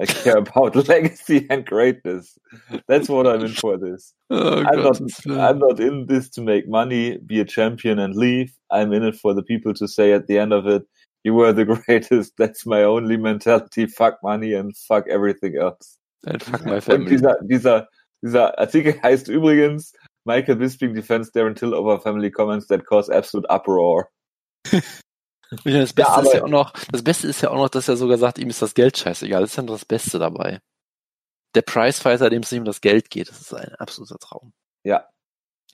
I 0.00 0.06
care 0.06 0.36
about 0.38 0.76
legacy 0.88 1.46
and 1.50 1.64
greatness. 1.64 2.38
That's 2.86 3.08
what 3.08 3.26
I'm 3.26 3.44
in 3.44 3.52
for 3.54 3.76
this. 3.76 4.14
Oh 4.30 4.62
I'm 4.62 4.82
not, 4.82 5.00
I'm 5.26 5.58
not 5.58 5.80
in 5.80 6.06
this 6.06 6.28
to 6.30 6.42
make 6.42 6.68
money, 6.68 7.18
be 7.18 7.40
a 7.40 7.44
champion 7.44 7.98
and 7.98 8.14
leave. 8.14 8.52
I'm 8.70 8.92
in 8.92 9.02
it 9.02 9.16
for 9.16 9.34
the 9.34 9.42
people 9.42 9.74
to 9.74 9.88
say 9.88 10.12
at 10.12 10.26
the 10.26 10.38
end 10.38 10.52
of 10.52 10.66
it, 10.66 10.84
you 11.24 11.34
were 11.34 11.52
the 11.52 11.64
greatest. 11.64 12.34
That's 12.38 12.66
my 12.66 12.82
only 12.84 13.16
mentality. 13.16 13.86
Fuck 13.86 14.18
money 14.22 14.52
and 14.52 14.76
fuck 14.76 15.06
everything 15.08 15.56
else. 15.56 15.96
And 16.26 16.42
fuck 16.42 16.64
my 16.66 16.80
Und 16.80 16.84
family. 16.84 17.10
dieser, 17.10 17.36
dieser, 17.48 17.88
dieser 18.22 18.58
Artikel 18.58 19.00
heißt 19.02 19.28
übrigens, 19.28 19.92
Michael 20.24 20.56
Bisping 20.56 20.94
defends 20.94 21.30
Darren 21.32 21.54
Till 21.54 21.74
over 21.74 22.00
family 22.00 22.30
comments 22.30 22.66
that 22.68 22.86
cause 22.86 23.10
absolute 23.10 23.48
uproar. 23.50 24.08
Ja, 25.64 25.80
das 25.80 25.92
Beste 25.92 26.12
Ja, 26.12 26.20
ist 26.20 26.34
ja 26.34 26.42
auch 26.42 26.48
noch, 26.48 26.72
das 26.90 27.04
Beste 27.04 27.28
ist 27.28 27.40
ja 27.42 27.50
auch 27.50 27.56
noch, 27.56 27.68
dass 27.68 27.86
er 27.88 27.96
sogar 27.96 28.18
sagt, 28.18 28.38
ihm 28.38 28.48
ist 28.48 28.62
das 28.62 28.74
Geld 28.74 28.96
scheißegal. 28.96 29.42
Das 29.42 29.50
ist 29.50 29.56
ja 29.56 29.62
noch 29.62 29.74
das 29.74 29.84
Beste 29.84 30.18
dabei. 30.18 30.60
Der 31.54 31.62
Prizefighter, 31.62 32.30
dem 32.30 32.42
es 32.42 32.50
nicht 32.50 32.58
um 32.58 32.64
das 32.64 32.80
Geld 32.80 33.10
geht, 33.10 33.28
das 33.28 33.40
ist 33.40 33.54
ein 33.54 33.74
absoluter 33.76 34.18
Traum. 34.18 34.52
Ja. 34.82 35.06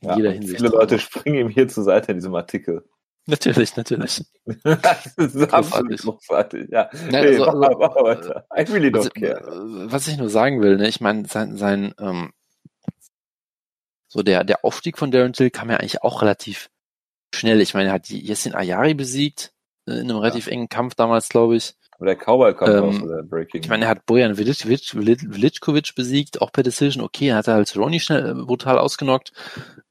In 0.03 0.09
ja. 0.09 0.17
jeder 0.17 0.33
Hinsicht. 0.33 0.59
Viele. 0.59 0.71
Leute 0.71 0.99
springen 0.99 1.37
ihm 1.37 1.49
hier 1.49 1.69
zur 1.69 1.85
Seite 1.85 2.13
in 2.13 2.19
diesem 2.19 2.35
Artikel. 2.35 2.85
Natürlich, 3.27 3.77
natürlich. 3.77 4.25
das 4.65 5.07
ist 5.17 5.53
absolut 5.53 5.99
Großartig. 5.99 6.69
Ja. 6.71 6.91
Nee, 7.11 7.17
also- 7.19 7.47
mach, 7.47 7.69
also- 7.69 7.79
mach 7.79 7.95
weiter. 7.97 8.47
I 8.55 8.63
really 8.73 8.93
Was, 8.93 9.07
don't 9.07 9.21
care. 9.21 9.41
äh, 9.41 9.93
was 9.93 10.09
ich 10.09 10.19
nur 10.19 10.29
sagen 10.29 10.61
will, 10.61 10.77
ne, 10.77 10.89
ich 10.89 11.01
meine, 11.01 11.27
sein, 11.27 11.57
sein 11.57 11.95
ähm, 11.99 12.33
so 14.13 14.23
der, 14.23 14.43
der 14.45 14.65
Aufstieg 14.65 14.99
von 14.99 15.11
Darren 15.13 15.33
Till 15.33 15.51
kam 15.51 15.71
ja 15.71 15.77
eigentlich 15.77 16.03
auch 16.03 16.21
relativ 16.21 16.69
schnell. 17.33 17.61
Ich 17.61 17.75
meine, 17.75 17.91
er 17.91 17.95
hat 17.95 18.09
die 18.09 18.27
Yassin 18.27 18.55
Ayari 18.55 18.95
besiegt, 18.95 19.53
äh, 19.87 19.93
in 19.93 20.11
einem 20.11 20.19
relativ 20.19 20.49
engen 20.49 20.69
Kampf 20.69 20.97
damals, 20.97 21.29
glaube 21.29 21.57
ich. 21.57 21.75
Aber 21.93 22.07
der 22.07 22.17
Cowboy 22.17 22.55
kommt 22.55 22.71
Ähm, 22.71 22.85
aus 22.85 22.99
der 23.09 23.23
Breaking. 23.23 23.63
Ich 23.63 23.69
meine, 23.69 23.85
er 23.85 23.91
hat 23.91 24.07
Bojan 24.07 24.37
Veličković 24.37 25.95
besiegt, 25.95 26.41
auch 26.41 26.51
per 26.51 26.65
Decision. 26.65 27.05
Okay, 27.05 27.29
er 27.29 27.37
hat 27.37 27.47
halt 27.47 27.69
Cerrone 27.69 28.01
schnell 28.01 28.31
äh, 28.31 28.35
brutal 28.35 28.79
ausgenockt. 28.79 29.33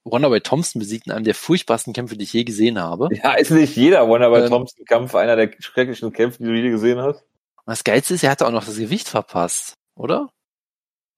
Wonderboy 0.04 0.42
Thompson 0.42 0.80
besiegt 0.80 1.06
in 1.08 1.14
einem 1.14 1.24
der 1.24 1.36
furchtbarsten 1.36 1.94
Kämpfe, 1.94 2.18
die 2.18 2.24
ich 2.24 2.34
je 2.34 2.44
gesehen 2.44 2.80
habe. 2.80 3.10
ja, 3.24 3.36
ist 3.36 3.52
nicht 3.52 3.76
jeder 3.78 4.08
Wonderboy 4.08 4.42
Ähm, 4.42 4.50
Thompson 4.50 4.86
Kampf 4.86 5.16
einer 5.16 5.36
der 5.38 5.52
schrecklichen 5.60 6.12
Kämpfe, 6.12 6.40
die 6.40 6.46
du 6.50 6.56
je 6.56 6.72
gesehen 6.72 7.00
hast? 7.00 7.22
Und 7.22 7.68
das 7.68 7.84
Geilste 7.84 8.16
ist, 8.16 8.24
er 8.24 8.32
hatte 8.32 8.48
auch 8.48 8.52
noch 8.52 8.66
das 8.66 8.78
Gewicht 8.78 9.08
verpasst, 9.08 9.76
oder? 9.96 10.30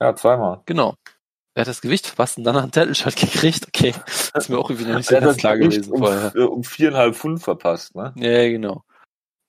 Ja, 0.01 0.13
zweimal. 0.15 0.61
Genau. 0.65 0.95
Er 1.53 1.61
hat 1.61 1.67
das 1.67 1.81
Gewicht 1.81 2.07
verpasst 2.07 2.37
und 2.37 2.45
dann 2.45 2.55
hat 2.55 2.61
er 2.61 2.63
einen 2.63 2.93
Title-Shot 2.93 3.15
gekriegt. 3.15 3.67
Okay, 3.67 3.93
das 4.33 4.45
ist 4.45 4.49
mir 4.49 4.57
auch 4.57 4.69
irgendwie 4.69 4.89
noch 4.89 4.97
nicht 4.97 5.09
so 5.09 5.19
ganz 5.19 5.37
klar 5.37 5.57
Gewicht 5.57 5.77
gewesen 5.77 5.93
um, 5.93 5.99
vorher. 5.99 6.35
äh, 6.35 6.43
um 6.43 6.63
viereinhalb 6.63 7.15
Pfund 7.15 7.43
verpasst, 7.43 7.93
ne? 7.95 8.13
Ja, 8.15 8.47
genau. 8.47 8.83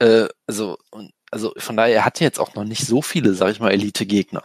Äh, 0.01 0.27
also, 0.47 0.79
und, 0.91 1.13
also 1.31 1.53
von 1.57 1.77
daher, 1.77 1.95
er 1.95 2.05
hatte 2.05 2.25
jetzt 2.25 2.41
auch 2.41 2.55
noch 2.55 2.65
nicht 2.65 2.85
so 2.85 3.03
viele, 3.03 3.35
sag 3.35 3.53
ich 3.53 3.61
mal, 3.61 3.71
Elite-Gegner. 3.71 4.43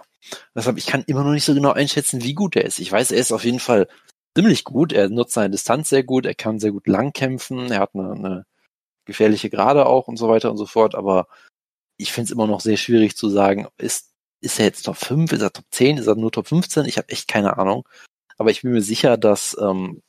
Deshalb, 0.56 0.78
ich 0.78 0.86
kann 0.86 1.04
immer 1.08 1.24
noch 1.24 1.32
nicht 1.32 1.46
so 1.46 1.54
genau 1.54 1.72
einschätzen, 1.72 2.24
wie 2.24 2.34
gut 2.34 2.56
er 2.56 2.66
ist. 2.66 2.80
Ich 2.80 2.92
weiß, 2.92 3.12
er 3.12 3.20
ist 3.20 3.32
auf 3.32 3.44
jeden 3.44 3.60
Fall 3.60 3.88
ziemlich 4.36 4.64
gut. 4.64 4.94
Er 4.94 5.10
nutzt 5.10 5.34
seine 5.34 5.50
Distanz 5.50 5.90
sehr 5.90 6.04
gut. 6.04 6.26
Er 6.26 6.36
kann 6.36 6.60
sehr 6.60 6.72
gut 6.72 6.86
lang 6.88 7.12
kämpfen. 7.12 7.72
Er 7.72 7.80
hat 7.80 7.96
eine, 7.96 8.12
eine 8.12 8.46
gefährliche 9.06 9.50
Gerade 9.50 9.86
auch 9.86 10.08
und 10.08 10.18
so 10.18 10.30
weiter 10.30 10.52
und 10.52 10.58
so 10.58 10.66
fort. 10.66 10.96
Aber 10.96 11.28
ich 11.98 12.12
finde 12.12 12.26
es 12.26 12.32
immer 12.32 12.46
noch 12.46 12.62
sehr 12.62 12.78
schwierig 12.78 13.18
zu 13.18 13.30
sagen, 13.30 13.68
ist, 13.78 14.12
ist 14.42 14.60
er 14.60 14.66
jetzt 14.66 14.84
Top 14.84 14.98
5, 14.98 15.32
ist 15.32 15.42
er 15.42 15.52
Top 15.52 15.66
10, 15.72 15.98
ist 15.98 16.08
er 16.08 16.16
nur 16.16 16.32
Top 16.32 16.48
15? 16.48 16.86
Ich 16.86 16.98
habe 16.98 17.10
echt 17.10 17.28
keine 17.28 17.58
Ahnung. 17.58 17.88
Aber 18.38 18.52
ich 18.52 18.62
bin 18.62 18.72
mir 18.72 18.82
sicher, 18.82 19.18
dass, 19.18 19.58
ähm, 19.60 20.02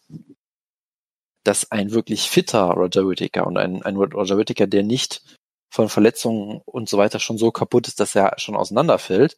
dass 1.44 1.70
ein 1.70 1.92
wirklich 1.92 2.28
fitter 2.30 2.64
Roger 2.72 3.08
Whittaker 3.08 3.46
und 3.46 3.56
ein, 3.56 3.82
ein 3.82 3.96
Roger 3.96 4.36
Whittaker, 4.36 4.66
der 4.66 4.82
nicht 4.82 5.22
von 5.70 5.88
Verletzungen 5.88 6.60
und 6.64 6.88
so 6.88 6.98
weiter 6.98 7.20
schon 7.20 7.38
so 7.38 7.50
kaputt 7.50 7.88
ist, 7.88 8.00
dass 8.00 8.14
er 8.14 8.34
schon 8.38 8.56
auseinanderfällt. 8.56 9.36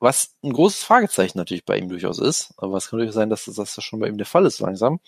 Was 0.00 0.36
ein 0.42 0.52
großes 0.52 0.82
Fragezeichen 0.82 1.38
natürlich 1.38 1.64
bei 1.64 1.78
ihm 1.78 1.88
durchaus 1.88 2.18
ist. 2.18 2.52
Aber 2.56 2.76
es 2.76 2.88
kann 2.88 2.98
durchaus 2.98 3.14
sein, 3.14 3.30
dass 3.30 3.46
das, 3.46 3.54
dass 3.56 3.74
das 3.74 3.84
schon 3.84 4.00
bei 4.00 4.08
ihm 4.08 4.18
der 4.18 4.26
Fall 4.26 4.46
ist 4.46 4.60
langsam. 4.60 5.00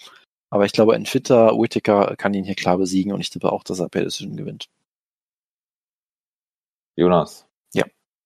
Aber 0.51 0.65
ich 0.65 0.73
glaube, 0.73 0.95
ein 0.95 1.07
fitter 1.07 1.59
Whittaker 1.59 2.17
kann 2.17 2.35
ihn 2.35 2.45
hier 2.45 2.55
klar 2.55 2.79
besiegen 2.79 3.13
und 3.13 3.21
ich 3.21 3.31
tippe 3.31 3.53
auch, 3.53 3.65
dass 3.65 3.81
er 3.81 3.89
per 3.89 4.05
Decision 4.05 4.37
gewinnt. 4.37 4.69
Jonas. 6.97 7.46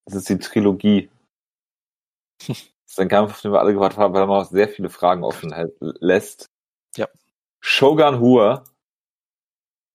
Das 0.07 0.15
ist 0.15 0.29
die 0.29 0.39
Trilogie. 0.39 1.11
Das 2.91 2.99
ist 2.99 3.03
ein 3.03 3.09
Kampf, 3.09 3.31
auf 3.31 3.41
den 3.41 3.53
wir 3.53 3.61
alle 3.61 3.73
gewartet 3.73 4.01
haben, 4.01 4.15
weil 4.15 4.27
man 4.27 4.41
auch 4.41 4.51
sehr 4.51 4.69
viele 4.69 4.91
Fragen 4.91 5.23
offen 5.23 5.53
hält, 5.53 5.77
lässt. 5.79 6.51
Ja. 6.97 7.07
Shogun 7.61 8.19
Hua 8.19 8.65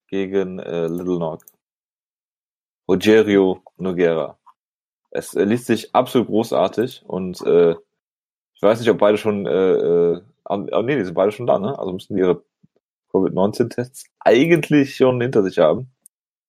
gegen 0.07 0.59
äh, 0.59 0.87
Little 0.87 1.19
Nog. 1.19 1.43
Rogerio 2.87 3.61
Noguera. 3.75 4.37
Es 5.11 5.33
äh, 5.33 5.43
liest 5.43 5.65
sich 5.65 5.93
absolut 5.93 6.27
großartig 6.27 7.03
und 7.05 7.41
äh, 7.41 7.71
ich 8.53 8.61
weiß 8.61 8.79
nicht, 8.79 8.89
ob 8.89 8.97
beide 8.97 9.17
schon, 9.17 9.45
äh, 9.45 9.51
äh, 9.51 10.21
oh, 10.45 10.81
nee, 10.81 10.95
die 10.95 11.03
sind 11.03 11.15
beide 11.15 11.33
schon 11.33 11.47
da, 11.47 11.59
ne? 11.59 11.77
Also 11.77 11.91
müssen 11.91 12.15
die 12.15 12.21
ihre 12.21 12.43
Covid-19-Tests 13.11 14.05
eigentlich 14.19 14.95
schon 14.95 15.19
hinter 15.21 15.43
sich 15.43 15.59
haben. 15.59 15.91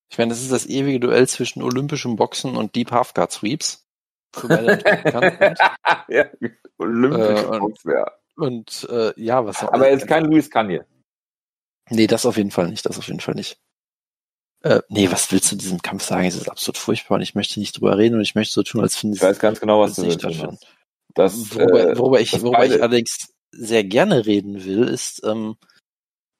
Ich 0.09 0.17
meine, 0.17 0.29
das 0.29 0.41
ist 0.41 0.51
das 0.51 0.65
ewige 0.65 0.99
Duell 0.99 1.27
zwischen 1.27 1.61
olympischem 1.61 2.15
Boxen 2.15 2.55
und 2.55 2.75
Deep 2.75 2.91
Halfguard 2.91 3.31
Sweeps. 3.31 3.85
Für 4.33 4.47
ja, 6.09 6.25
olympische 6.77 7.23
Äh, 7.33 7.45
und- 7.45 7.59
Box, 7.59 7.83
ja. 7.85 8.11
Und 8.35 8.87
äh, 8.91 9.19
ja, 9.19 9.43
was 9.45 9.63
Aber 9.63 9.87
er 9.87 9.95
ist 9.97 10.05
kein 10.07 10.25
Luis 10.25 10.49
Kanye. 10.51 10.85
Nee, 11.89 12.05
das 12.05 12.25
auf 12.25 12.37
jeden 12.37 12.51
Fall 12.51 12.69
nicht, 12.69 12.85
das 12.85 12.99
auf 12.99 13.07
jeden 13.07 13.19
Fall 13.19 13.33
nicht. 13.33 13.57
Äh, 14.61 14.81
nee, 14.89 15.09
was 15.11 15.31
willst 15.31 15.51
du 15.51 15.55
diesem 15.55 15.81
Kampf 15.81 16.03
sagen? 16.03 16.25
Es 16.27 16.35
ist 16.35 16.49
absolut 16.49 16.77
furchtbar 16.77 17.15
und 17.15 17.21
ich 17.21 17.33
möchte 17.35 17.59
nicht 17.59 17.77
drüber 17.77 17.97
reden 17.97 18.15
und 18.15 18.21
ich 18.21 18.35
möchte 18.35 18.53
so 18.53 18.63
tun, 18.63 18.81
als 18.81 18.95
finde 18.95 19.15
Ich 19.15 19.23
weiß 19.23 19.39
ganz 19.39 19.59
genau, 19.59 19.79
was 19.81 19.95
du 19.95 20.03
nicht 20.03 20.21
willst. 20.23 20.67
Das, 21.15 21.55
Worüber, 21.55 21.89
äh, 21.91 21.97
worüber 21.97 22.19
ich, 22.19 22.33
worüber 22.43 22.65
ich 22.65 22.73
allerdings 22.73 23.33
sehr 23.51 23.83
gerne 23.83 24.25
reden 24.27 24.63
will, 24.65 24.83
ist 24.87 25.23
ähm, 25.25 25.57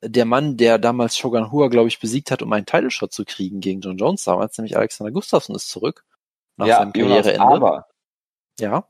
der 0.01 0.25
Mann, 0.25 0.57
der 0.57 0.77
damals 0.77 1.17
Shogun 1.17 1.51
Hua, 1.51 1.67
glaube 1.67 1.87
ich, 1.87 1.99
besiegt 1.99 2.31
hat, 2.31 2.41
um 2.41 2.53
einen 2.53 2.65
Title 2.65 2.91
Shot 2.91 3.13
zu 3.13 3.25
kriegen 3.25 3.59
gegen 3.59 3.81
John 3.81 3.97
Jones 3.97 4.23
damals, 4.23 4.57
nämlich 4.57 4.77
Alexander 4.77 5.11
Gustafsson 5.11 5.55
ist 5.55 5.69
zurück 5.69 6.05
nach 6.57 6.67
ja, 6.67 6.77
seinem 6.77 6.93
Karriereende. 6.93 7.41
aber 7.41 7.87
ja, 8.59 8.87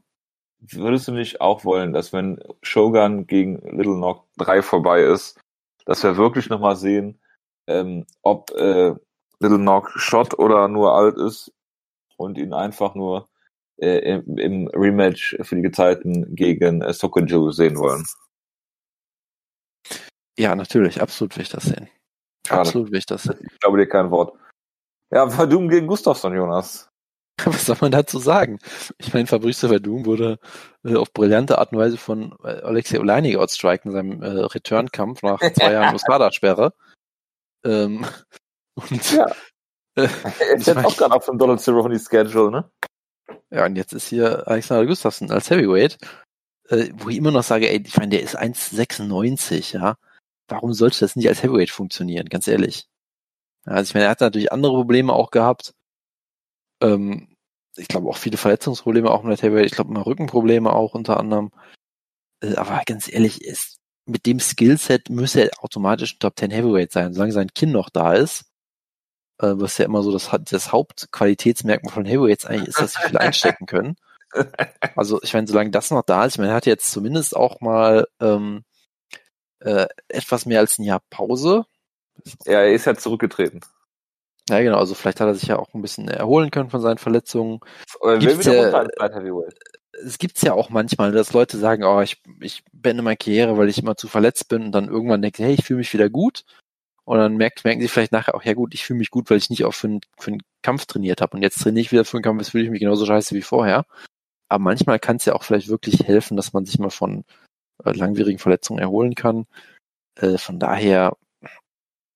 würdest 0.59 1.07
du 1.07 1.11
nicht 1.11 1.41
auch 1.41 1.63
wollen, 1.63 1.93
dass 1.93 2.13
wenn 2.13 2.39
Shogun 2.61 3.27
gegen 3.27 3.57
Little 3.77 3.97
Nog 3.97 4.23
3 4.37 4.61
vorbei 4.61 5.01
ist, 5.03 5.39
dass 5.85 6.03
wir 6.03 6.17
wirklich 6.17 6.49
nochmal 6.49 6.75
sehen, 6.75 7.19
ähm, 7.67 8.05
ob 8.21 8.51
äh, 8.51 8.93
Little 9.39 9.59
Nog 9.59 9.89
Shot 9.91 10.37
oder 10.39 10.67
nur 10.67 10.93
alt 10.93 11.17
ist 11.17 11.53
und 12.17 12.37
ihn 12.37 12.53
einfach 12.53 12.95
nur 12.95 13.29
äh, 13.77 14.15
im, 14.15 14.37
im 14.37 14.67
Rematch 14.69 15.37
für 15.41 15.55
die 15.55 15.61
Gezeiten 15.61 16.35
gegen 16.35 16.81
äh, 16.81 16.93
Sokoju 16.93 17.51
sehen 17.51 17.77
wollen. 17.77 18.05
Ja, 20.37 20.55
natürlich, 20.55 21.01
absolut 21.01 21.35
will 21.35 21.43
ich 21.43 21.49
das 21.49 21.63
sehen. 21.65 21.89
Schade. 22.47 22.61
Absolut 22.61 22.91
will 22.91 22.99
ich 22.99 23.05
das 23.05 23.23
sehen. 23.23 23.39
Ich 23.51 23.59
glaube 23.59 23.77
dir 23.77 23.87
kein 23.87 24.11
Wort. 24.11 24.37
Ja, 25.11 25.29
Verdum 25.29 25.69
gegen 25.69 25.87
Gustafsson, 25.87 26.35
Jonas. 26.35 26.89
Was 27.45 27.65
soll 27.65 27.77
man 27.81 27.91
dazu 27.91 28.19
sagen? 28.19 28.59
Ich 28.97 29.13
meine, 29.13 29.27
Fabrice 29.27 29.67
Verdum 29.67 30.05
wurde 30.05 30.39
äh, 30.83 30.95
auf 30.95 31.13
brillante 31.13 31.57
Art 31.59 31.71
und 31.71 31.77
Weise 31.79 31.97
von 31.97 32.35
äh, 32.43 32.47
Alexei 32.61 32.99
Oleinik 32.99 33.37
outstriken 33.37 33.91
in 33.91 33.95
seinem 33.95 34.23
äh, 34.23 34.27
Return-Kampf 34.45 35.21
nach 35.21 35.39
zwei 35.53 35.71
Jahren 35.73 35.93
Muscada-Sperre. 35.93 36.73
Ähm, 37.63 38.05
und 38.75 39.11
Ja. 39.11 39.25
äh, 39.95 40.07
Er 40.39 40.57
jetzt 40.57 40.69
auch 40.77 40.97
gerade 40.97 41.15
auf 41.15 41.25
dem 41.25 41.37
Donald 41.37 41.61
Cerrone 41.61 41.99
Schedule, 41.99 42.51
ne? 42.51 42.71
Ja, 43.49 43.65
und 43.65 43.75
jetzt 43.75 43.93
ist 43.93 44.07
hier 44.07 44.47
Alexander 44.47 44.85
Gustafsson 44.85 45.31
als 45.31 45.49
Heavyweight, 45.49 45.97
äh, 46.69 46.89
wo 46.97 47.09
ich 47.09 47.17
immer 47.17 47.31
noch 47.31 47.43
sage, 47.43 47.69
ey, 47.69 47.81
ich 47.85 47.97
meine, 47.97 48.09
der 48.09 48.21
ist 48.23 48.37
1,96, 48.37 49.73
ja. 49.77 49.95
Warum 50.47 50.73
sollte 50.73 50.99
das 50.99 51.15
nicht 51.15 51.27
als 51.27 51.43
Heavyweight 51.43 51.69
funktionieren, 51.69 52.29
ganz 52.29 52.47
ehrlich? 52.47 52.87
Also 53.65 53.89
ich 53.89 53.93
meine, 53.93 54.05
er 54.05 54.11
hat 54.11 54.21
natürlich 54.21 54.51
andere 54.51 54.73
Probleme 54.73 55.13
auch 55.13 55.31
gehabt. 55.31 55.73
Ähm, 56.81 57.35
ich 57.75 57.87
glaube 57.87 58.09
auch 58.09 58.17
viele 58.17 58.37
Verletzungsprobleme 58.37 59.11
auch 59.11 59.23
mit 59.23 59.41
Heavyweight. 59.41 59.65
Ich 59.65 59.73
glaube 59.73 59.91
mal 59.93 60.01
Rückenprobleme 60.01 60.71
auch 60.71 60.93
unter 60.93 61.17
anderem. 61.17 61.51
Äh, 62.41 62.55
aber 62.55 62.81
ganz 62.85 63.11
ehrlich, 63.11 63.43
ist, 63.43 63.79
mit 64.05 64.25
dem 64.25 64.39
Skillset 64.39 65.09
müsse 65.09 65.41
er 65.41 65.63
automatisch 65.63 66.15
ein 66.15 66.19
Top 66.19 66.39
10 66.39 66.51
Heavyweight 66.51 66.91
sein, 66.91 67.13
solange 67.13 67.33
sein 67.33 67.53
Kinn 67.53 67.71
noch 67.71 67.89
da 67.89 68.13
ist. 68.13 68.45
Äh, 69.39 69.53
was 69.55 69.77
ja 69.77 69.85
immer 69.85 70.01
so 70.01 70.11
das, 70.11 70.29
das 70.49 70.71
Hauptqualitätsmerkmal 70.71 71.93
von 71.93 72.05
Heavyweights 72.05 72.45
eigentlich 72.45 72.69
ist, 72.69 72.79
dass 72.79 72.93
sie 72.93 73.07
viel 73.07 73.17
einstecken 73.17 73.65
können. 73.65 73.95
Also 74.95 75.21
ich 75.23 75.33
meine, 75.33 75.47
solange 75.47 75.71
das 75.71 75.89
noch 75.89 76.03
da 76.03 76.25
ist, 76.25 76.33
ich 76.33 76.39
meine, 76.39 76.51
er 76.51 76.55
hat 76.55 76.65
jetzt 76.65 76.91
zumindest 76.91 77.35
auch 77.35 77.61
mal 77.61 78.07
ähm, 78.19 78.65
äh, 79.59 79.87
etwas 80.07 80.45
mehr 80.45 80.59
als 80.59 80.77
ein 80.77 80.83
Jahr 80.83 81.01
Pause. 81.09 81.65
Ja, 82.45 82.61
er 82.61 82.73
ist 82.73 82.85
ja 82.85 82.95
zurückgetreten. 82.95 83.61
Ja, 84.49 84.61
genau, 84.61 84.77
also 84.77 84.95
vielleicht 84.95 85.19
hat 85.19 85.27
er 85.27 85.35
sich 85.35 85.49
ja 85.49 85.59
auch 85.59 85.73
ein 85.73 85.81
bisschen 85.81 86.07
erholen 86.07 86.51
können 86.51 86.69
von 86.69 86.81
seinen 86.81 86.97
Verletzungen. 86.97 87.59
Er 88.01 88.17
Gibt's 88.17 88.45
ja-. 88.45 88.87
Es 90.05 90.19
gibt's 90.19 90.43
ja 90.43 90.53
auch 90.53 90.69
manchmal, 90.69 91.11
dass 91.11 91.33
Leute 91.33 91.57
sagen, 91.57 91.83
oh, 91.83 92.01
ich, 92.01 92.21
ich 92.39 92.63
beende 92.71 93.01
meine 93.01 93.17
Karriere, 93.17 93.57
weil 93.57 93.67
ich 93.67 93.79
immer 93.79 93.97
zu 93.97 94.07
verletzt 94.07 94.47
bin 94.47 94.65
und 94.65 94.71
dann 94.71 94.89
irgendwann 94.89 95.23
denken, 95.23 95.43
hey, 95.43 95.55
ich 95.55 95.65
fühle 95.65 95.79
mich 95.79 95.91
wieder 95.91 96.09
gut. 96.09 96.45
Und 97.03 97.17
dann 97.17 97.37
merkt, 97.37 97.63
merken 97.63 97.81
sie 97.81 97.87
vielleicht 97.87 98.11
nachher 98.11 98.35
auch, 98.35 98.43
ja 98.43 98.53
gut, 98.53 98.73
ich 98.73 98.85
fühle 98.85 98.99
mich 98.99 99.09
gut, 99.09 99.29
weil 99.29 99.37
ich 99.37 99.49
nicht 99.49 99.65
auch 99.65 99.73
für 99.73 99.87
einen, 99.87 100.01
für 100.19 100.31
einen 100.31 100.43
Kampf 100.61 100.85
trainiert 100.85 101.21
habe. 101.21 101.35
Und 101.35 101.41
jetzt 101.41 101.59
trainiere 101.59 101.81
ich 101.81 101.91
wieder 101.91 102.05
für 102.05 102.17
einen 102.17 102.23
Kampf, 102.23 102.41
jetzt 102.41 102.51
fühle 102.51 102.65
ich 102.65 102.69
mich 102.69 102.81
genauso 102.81 103.05
scheiße 103.05 103.33
wie 103.33 103.41
vorher. 103.41 103.85
Aber 104.49 104.63
manchmal 104.63 104.99
kann 104.99 105.15
es 105.15 105.25
ja 105.25 105.33
auch 105.33 105.43
vielleicht 105.43 105.69
wirklich 105.69 106.05
helfen, 106.05 106.37
dass 106.37 106.53
man 106.53 106.65
sich 106.65 106.77
mal 106.79 106.89
von 106.89 107.23
langwierigen 107.83 108.39
Verletzungen 108.39 108.79
erholen 108.79 109.15
kann. 109.15 109.45
Äh, 110.15 110.37
von 110.37 110.59
daher, 110.59 111.15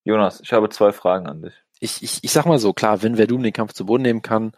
Jonas, 0.03 0.41
ich 0.41 0.51
habe 0.53 0.70
zwei 0.70 0.91
Fragen 0.91 1.28
an 1.28 1.41
dich. 1.41 1.53
ich, 1.80 2.01
ich, 2.03 2.24
ich 2.24 2.32
sag 2.32 2.45
mal 2.45 2.59
so, 2.59 2.74
klar, 2.74 3.03
wenn 3.03 3.16
Verdum 3.18 3.43
den 3.43 3.53
Kampf 3.53 3.74
zu 3.74 3.86
Boden 3.86 4.03
nehmen 4.03 4.22
kann, 4.22 4.53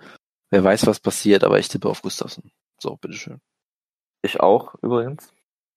wer 0.49 0.64
weiß, 0.64 0.88
was 0.88 0.99
passiert, 0.99 1.43
aber 1.43 1.60
ich 1.60 1.68
tippe 1.68 1.89
auf 1.89 2.01
Gustafsson. 2.01 2.51
So, 2.80 2.95
bitteschön. 2.95 3.41
Ich 4.22 4.39
auch, 4.39 4.76
übrigens. 4.82 5.34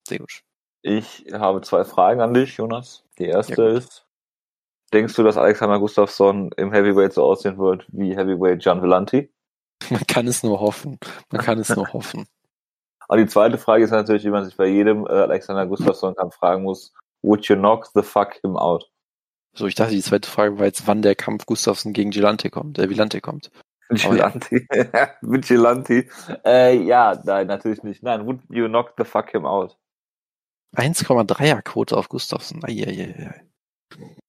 Sehr 0.07 0.19
gut. 0.19 0.43
Ich 0.83 1.27
habe 1.33 1.63
zwei 1.63 1.85
Fragen 1.85 2.21
an 2.21 2.33
dich, 2.35 2.57
Jonas. 2.57 3.05
Die 3.19 3.25
erste 3.25 3.63
Ja, 3.63 3.69
ist, 3.77 4.07
denkst 4.93 5.15
du, 5.15 5.25
dass 5.25 5.37
Alexander 5.37 5.81
Gustafsson 5.81 6.53
im 6.57 6.73
Heavyweight 6.73 7.13
so 7.13 7.25
aussehen 7.25 7.59
wird 7.59 7.87
wie 7.89 8.17
Heavyweight 8.17 8.63
Gian 8.63 8.83
Villanti? 8.83 9.33
Man 9.91 10.07
kann 10.07 10.29
es 10.29 10.43
nur 10.43 10.61
hoffen. 10.61 10.99
Man 11.31 11.43
kann 11.43 11.59
es 11.59 11.75
nur 11.75 11.89
hoffen. 11.93 12.27
Und 13.09 13.19
die 13.19 13.27
zweite 13.27 13.59
Frage 13.59 13.85
ist 13.85 13.91
natürlich, 13.91 14.25
wie 14.25 14.31
man 14.31 14.45
sich 14.45 14.57
bei 14.57 14.67
jedem 14.67 15.07
äh, 15.07 15.11
Alexander 15.11 15.67
Gustafsson-Kampf 15.67 16.35
fragen 16.37 16.63
muss, 16.63 16.93
would 17.23 17.47
you 17.47 17.57
knock 17.57 17.87
the 17.95 18.03
fuck 18.03 18.35
him 18.43 18.57
out? 18.57 18.91
So, 19.55 19.67
ich 19.67 19.75
dachte, 19.75 19.93
die 19.93 20.03
zweite 20.03 20.29
Frage 20.29 20.59
war 20.59 20.67
jetzt, 20.67 20.87
wann 20.87 21.03
der 21.03 21.15
Kampf 21.15 21.47
Gustafsson 21.47 21.93
gegen 21.93 22.11
Gilante 22.11 22.51
kommt, 22.51 22.79
äh, 22.79 22.89
Vilante 22.91 23.21
kommt. 23.21 23.51
Vigilante. 23.89 24.67
Vigilante. 25.23 26.07
Äh, 26.45 26.83
ja, 26.83 27.21
nein, 27.25 27.47
natürlich 27.47 27.83
nicht. 27.83 28.03
Nein, 28.03 28.27
would 28.27 28.41
you 28.51 28.67
knock 28.69 28.95
the 28.99 29.05
fuck 29.05 29.31
him 29.31 29.47
out? 29.47 29.77
1,3er 30.77 31.63
Quote 31.63 31.97
auf 31.97 32.09
Gustafsson. 32.09 32.63
Eieiei. 32.65 33.43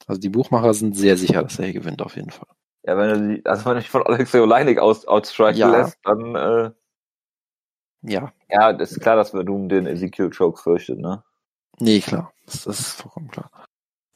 Also 0.05 0.21
die 0.21 0.29
Buchmacher 0.29 0.73
sind 0.73 0.95
sehr 0.95 1.17
sicher, 1.17 1.43
dass 1.43 1.59
er 1.59 1.65
hier 1.65 1.73
gewinnt, 1.73 2.01
auf 2.01 2.15
jeden 2.15 2.29
Fall. 2.29 2.47
Ja, 2.83 2.97
wenn 2.97 3.09
du 3.09 3.35
die, 3.35 3.45
also 3.45 3.65
wenn 3.65 3.73
du 3.73 3.79
dich 3.79 3.89
von 3.89 4.03
Alexei 4.03 4.41
Oleinik 4.41 4.79
aus, 4.79 5.05
outstriken 5.07 5.59
Ja. 5.59 5.71
lässt, 5.71 5.97
dann, 6.03 6.35
äh, 6.35 6.71
Ja, 8.01 8.31
ja, 8.49 8.73
das 8.73 8.91
ist 8.91 9.01
klar, 9.01 9.15
dass 9.15 9.31
Verdum 9.31 9.69
den 9.69 9.87
Ezekiel 9.87 10.29
Choke 10.29 10.61
fürchtet, 10.61 10.99
ne? 10.99 11.23
nee, 11.79 11.99
klar. 11.99 12.31
Das, 12.45 12.63
das 12.63 12.79
ist 12.79 13.01
vollkommen 13.01 13.29
klar. 13.29 13.51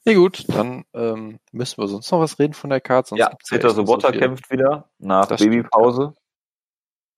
Nee, 0.06 0.16
gut, 0.16 0.46
dann 0.50 0.86
ähm, 0.94 1.40
müssen 1.52 1.82
wir 1.82 1.88
sonst 1.88 2.10
noch 2.12 2.20
was 2.20 2.40
reden 2.40 2.54
von 2.54 2.70
der 2.72 2.82
Karte. 2.82 3.10
Sonst 3.10 3.20
Ja, 3.20 3.32
Peter 3.50 3.70
so 3.70 3.76
Sobotta 3.86 4.10
viel. 4.12 4.20
kämpft 4.20 4.50
wieder 4.50 4.90
nach 4.98 5.28
Das. 5.28 5.42
Babypause. 5.42 6.14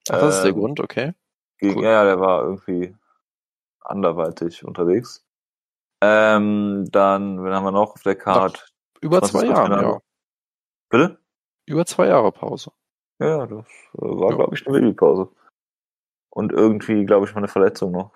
Ach, 0.09 0.20
das 0.20 0.36
ist 0.38 0.43
der 0.43 0.51
Ähm, 0.51 0.57
Grund, 0.59 0.80
okay. 0.82 1.14
Gegen, 1.59 1.76
Cool. 1.78 1.84
Ja, 1.86 1.91
ja, 1.91 2.03
der 2.03 2.20
war 2.20 2.43
irgendwie 2.43 2.93
anderweitig 3.80 4.66
unterwegs. 4.66 5.26
Ähm, 6.01 6.89
dann, 6.91 7.41
wen 7.43 7.53
haben 7.53 7.64
wir 7.64 7.72
noch 7.72 7.93
auf 7.93 8.01
der 8.03 8.16
Card? 8.16 8.66
Über 8.99 9.22
zwei 9.22 9.45
Jahre, 9.45 9.82
ja. 9.82 9.99
Bitte? 10.89 11.20
Über 11.66 11.86
zwei 11.86 12.07
Jahre 12.07 12.32
Pause. 12.34 12.72
Ja, 13.20 13.45
das 13.47 13.66
äh, 13.93 14.01
war, 14.01 14.32
Ja. 14.32 14.36
glaube 14.36 14.55
ich, 14.55 14.68
eine 14.68 14.78
Babypause. 14.80 15.30
Und 16.34 16.52
irgendwie, 16.52 17.06
glaube 17.06 17.28
ich, 17.28 17.34
mal 17.34 17.40
eine 17.40 17.48
Verletzung 17.48 17.92
noch. 17.92 18.12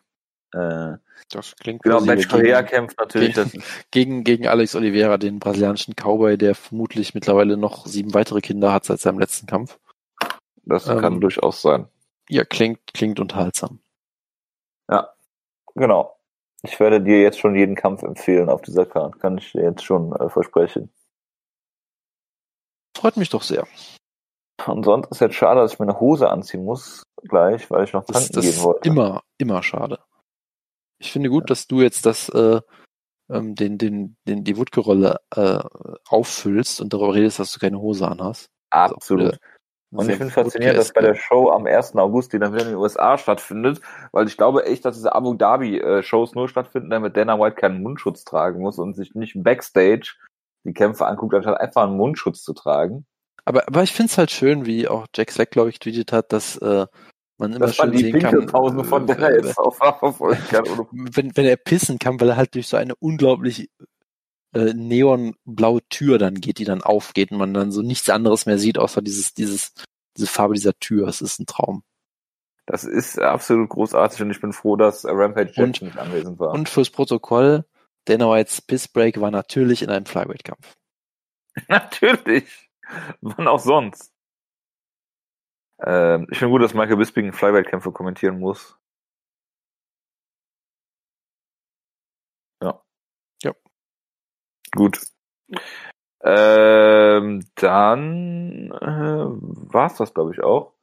Äh, 0.53 0.97
Das 1.30 1.55
klingt 1.55 1.84
genau, 1.84 1.99
Correa 1.99 2.61
gegen, 2.61 2.68
kämpft 2.68 2.97
natürlich. 2.97 3.36
Das, 3.36 3.51
gegen, 3.91 4.24
gegen 4.24 4.47
Alex 4.47 4.76
Oliveira, 4.76 5.18
den 5.18 5.39
brasilianischen 5.39 5.95
Cowboy, 5.95 6.38
der 6.38 6.55
vermutlich 6.55 7.13
mittlerweile 7.13 7.57
noch 7.57 7.86
sieben 7.86 8.13
weitere 8.13 8.41
Kinder 8.41 8.74
hat 8.74 8.86
seit 8.86 8.99
seinem 8.99 9.20
letzten 9.20 9.45
Kampf. 9.45 9.78
das 10.63 10.88
Ähm, 10.88 10.99
kann 10.99 11.22
durchaus 11.22 11.61
sein. 11.61 11.88
Ja, 12.30 12.43
klingt, 12.43 12.80
klingt 12.93 13.20
unterhaltsam. 13.20 13.80
Genau. 15.78 16.18
Ich 16.63 16.80
werde 16.80 17.01
dir 17.01 17.22
jetzt 17.22 17.39
schon 17.39 17.55
jeden 17.55 17.76
Kampf 17.76 18.01
empfehlen 18.01 18.49
auf 18.49 18.63
dieser 18.63 18.86
Card. 18.88 19.20
Kann 19.20 19.38
ich 19.38 19.51
dir 19.51 19.61
jetzt 19.61 19.84
schon 19.84 20.11
äh, 20.13 20.28
versprechen. 20.28 20.91
Freut 22.97 23.15
mich 23.15 23.30
doch 23.30 23.43
sehr. 23.43 23.68
Und 24.65 24.83
sonst 24.83 25.11
ist 25.11 25.21
jetzt 25.21 25.35
schade, 25.35 25.61
dass 25.61 25.73
ich 25.73 25.79
mir 25.79 25.85
eine 25.85 25.99
Hose 25.99 26.29
anziehen 26.29 26.65
muss 26.65 27.03
gleich, 27.27 27.69
weil 27.69 27.83
ich 27.83 27.93
noch 27.93 28.05
Das, 28.05 28.15
tanken 28.15 28.33
das 28.33 28.41
gehen 28.43 28.49
ist 28.53 28.63
wollte. 28.63 28.87
immer, 28.87 29.23
immer 29.37 29.61
schade. 29.63 29.99
Ich 30.99 31.11
finde 31.11 31.29
gut, 31.29 31.49
dass 31.49 31.67
du 31.67 31.81
jetzt 31.81 32.05
das, 32.05 32.29
äh, 32.29 32.59
ähm, 33.29 33.55
den, 33.55 33.77
den, 33.77 34.17
den, 34.27 34.43
die 34.43 34.57
Wutke-Rolle 34.57 35.19
äh, 35.35 35.59
auffüllst 36.09 36.81
und 36.81 36.93
darüber 36.93 37.13
redest, 37.13 37.39
dass 37.39 37.51
du 37.53 37.59
keine 37.59 37.79
Hose 37.79 38.07
anhast. 38.07 38.49
Absolut. 38.71 39.33
Äh, 39.33 39.37
Und 39.91 40.09
ich 40.09 40.17
finde 40.17 40.33
faszinierend, 40.33 40.79
dass 40.79 40.91
bei 40.91 41.01
der 41.01 41.15
Show 41.15 41.49
am 41.51 41.65
1. 41.65 41.95
August, 41.95 42.33
die 42.33 42.39
dann 42.39 42.53
wieder 42.53 42.63
in 42.63 42.69
den 42.71 42.77
USA 42.77 43.17
stattfindet, 43.17 43.79
weil 44.11 44.27
ich 44.27 44.37
glaube 44.37 44.65
echt, 44.65 44.85
dass 44.85 44.95
diese 44.95 45.13
Abu 45.13 45.33
Dhabi-Shows 45.35 46.35
nur 46.35 46.49
stattfinden, 46.49 46.89
damit 46.89 47.15
Dana 47.15 47.39
White 47.39 47.55
keinen 47.55 47.83
Mundschutz 47.83 48.23
tragen 48.25 48.61
muss 48.61 48.79
und 48.79 48.95
sich 48.95 49.13
nicht 49.13 49.41
Backstage 49.43 50.15
die 50.65 50.73
Kämpfe 50.73 51.05
anguckt, 51.05 51.33
anstatt 51.35 51.59
einfach 51.59 51.83
einen 51.83 51.95
Mundschutz 51.95 52.43
zu 52.43 52.53
tragen. 52.53 53.05
Aber, 53.47 53.65
aber 53.65 53.81
ich 53.83 53.93
finde 53.93 54.11
es 54.11 54.17
halt 54.17 54.29
schön, 54.29 54.65
wie 54.65 54.89
auch 54.89 55.07
Jack 55.15 55.31
Slack, 55.31 55.51
glaube 55.51 55.69
ich, 55.69 55.79
tweetet 55.79 56.11
hat, 56.11 56.33
dass 56.33 56.57
äh, 56.57 56.85
man 57.37 57.53
immer 57.53 57.67
Dass 57.67 57.77
man 57.77 57.93
die 57.93 57.99
sehen 57.99 58.19
kann, 58.19 58.31
Pinkelpausen 58.31 58.83
von 58.83 59.07
äh, 59.07 59.35
jetzt 59.35 59.57
auch 59.57 59.73
verfolgen 59.73 60.43
kann. 60.49 60.65
Wenn, 60.91 61.37
wenn 61.37 61.45
er 61.45 61.55
pissen 61.55 61.97
kann, 61.97 62.19
weil 62.19 62.27
er 62.27 62.35
halt 62.35 62.55
durch 62.55 62.67
so 62.67 62.75
eine 62.75 62.93
unglaublich 62.95 63.69
äh, 64.53 64.73
neonblaue 64.73 65.79
Tür 65.87 66.17
dann 66.17 66.35
geht, 66.35 66.57
die 66.57 66.65
dann 66.65 66.81
aufgeht 66.81 67.31
und 67.31 67.37
man 67.37 67.53
dann 67.53 67.71
so 67.71 67.81
nichts 67.81 68.09
anderes 68.09 68.47
mehr 68.47 68.57
sieht, 68.57 68.77
außer 68.77 69.01
dieses, 69.01 69.33
dieses, 69.33 69.71
diese 70.17 70.27
Farbe 70.27 70.55
dieser 70.55 70.77
Tür. 70.77 71.07
Es 71.07 71.21
ist 71.21 71.39
ein 71.39 71.45
Traum. 71.45 71.83
Das 72.65 72.83
ist 72.83 73.17
absolut 73.17 73.69
großartig 73.69 74.21
und 74.23 74.31
ich 74.31 74.41
bin 74.41 74.51
froh, 74.51 74.75
dass 74.75 75.05
äh, 75.05 75.11
Rampage 75.11 75.53
Und- 75.63 75.81
nicht 75.81 75.97
anwesend 75.97 76.37
war. 76.37 76.51
Und 76.51 76.67
fürs 76.67 76.89
Protokoll, 76.89 77.63
Dana 78.03 78.29
Whites 78.29 78.61
Pissbreak 78.61 79.21
war 79.21 79.31
natürlich 79.31 79.83
in 79.83 79.89
einem 79.89 80.05
Flyweight-Kampf. 80.05 80.75
Natürlich. 81.69 82.66
Wann 83.21 83.47
auch 83.47 83.59
sonst. 83.59 84.11
Ähm, 85.85 86.27
ich 86.31 86.39
finde 86.39 86.51
gut, 86.51 86.61
dass 86.63 86.73
Michael 86.73 86.97
Bisping 86.97 87.33
Flyweight-Kämpfe 87.33 87.91
kommentieren 87.91 88.39
muss. 88.39 88.77
Ja. 92.61 92.81
Ja. 93.43 93.53
Gut. 94.75 95.07
Ähm, 96.23 97.43
dann 97.55 98.71
äh, 98.71 99.73
war's 99.73 99.95
das, 99.97 100.13
glaube 100.13 100.31
ich, 100.33 100.41
auch. 100.43 100.76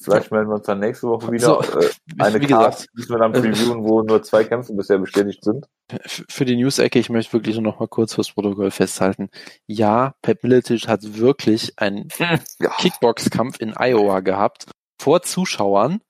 Vielleicht 0.00 0.32
melden 0.32 0.48
wir 0.50 0.56
uns 0.56 0.66
dann 0.66 0.80
nächste 0.80 1.08
Woche 1.08 1.30
wieder. 1.30 1.46
So, 1.46 1.78
äh, 1.78 1.90
eine 2.18 2.40
gesagt, 2.40 2.88
müssen 2.94 3.10
wir 3.10 3.18
dann 3.18 3.34
äh, 3.34 3.40
previewen, 3.40 3.84
wo 3.84 4.02
nur 4.02 4.22
zwei 4.22 4.44
Kämpfe 4.44 4.72
bisher 4.74 4.98
bestätigt 4.98 5.44
sind. 5.44 5.66
Für 6.06 6.44
die 6.44 6.56
News-Ecke, 6.56 6.98
ich 6.98 7.10
möchte 7.10 7.32
wirklich 7.32 7.54
nur 7.54 7.62
noch 7.62 7.80
mal 7.80 7.88
kurz 7.88 8.14
fürs 8.14 8.32
Protokoll 8.32 8.70
festhalten. 8.70 9.30
Ja, 9.66 10.14
Pep 10.20 10.42
Miletic 10.42 10.88
hat 10.88 11.16
wirklich 11.16 11.78
einen 11.78 12.08
Ja, 12.18 12.70
Kickbox-Kampf 12.78 13.60
in 13.60 13.74
Iowa 13.76 14.20
gehabt, 14.20 14.66
vor 15.00 15.22
Zuschauern. 15.22 16.00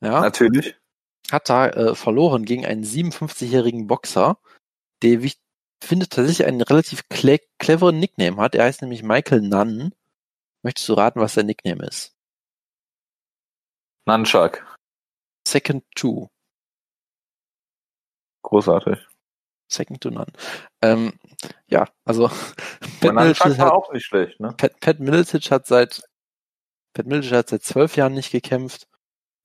Ja, 0.00 0.20
natürlich. 0.20 0.76
hat 1.30 1.48
da 1.48 1.68
äh, 1.68 1.94
verloren 1.94 2.44
gegen 2.44 2.66
einen 2.66 2.82
57-jährigen 2.82 3.86
Boxer, 3.86 4.38
der, 5.02 5.22
wie 5.22 5.28
ich 5.28 5.40
finde, 5.82 6.08
tatsächlich 6.08 6.46
einen 6.46 6.60
relativ 6.60 7.08
cle 7.08 7.40
cleveren 7.58 7.98
Nickname 7.98 8.36
hat. 8.38 8.54
Er 8.56 8.64
heißt 8.64 8.82
nämlich 8.82 9.02
Michael 9.02 9.42
Nunn. 9.42 9.92
Möchtest 10.64 10.88
du 10.88 10.94
raten, 10.94 11.20
was 11.20 11.34
der 11.34 11.44
Nickname 11.44 11.86
ist? 11.86 12.14
Nunchuck. 14.06 14.64
Second 15.46 15.82
to. 15.96 16.28
Großartig. 18.42 18.98
Second 19.68 20.00
to 20.00 20.10
None. 20.10 20.32
Ähm, 20.82 21.18
ja, 21.68 21.88
also 22.04 22.28
Pat 23.00 23.14
Miletic, 23.14 23.40
war 23.40 23.58
hat, 23.58 23.72
auch 23.72 23.92
nicht 23.92 24.04
schlecht, 24.04 24.40
ne? 24.40 24.54
Pat, 24.56 24.78
Pat 24.80 25.00
Miletic 25.00 25.50
hat 25.50 25.66
seit 25.66 26.02
Pat 26.92 27.06
Miletic 27.06 27.32
hat 27.32 27.48
seit 27.48 27.62
zwölf 27.62 27.96
Jahren 27.96 28.14
nicht 28.14 28.32
gekämpft. 28.32 28.86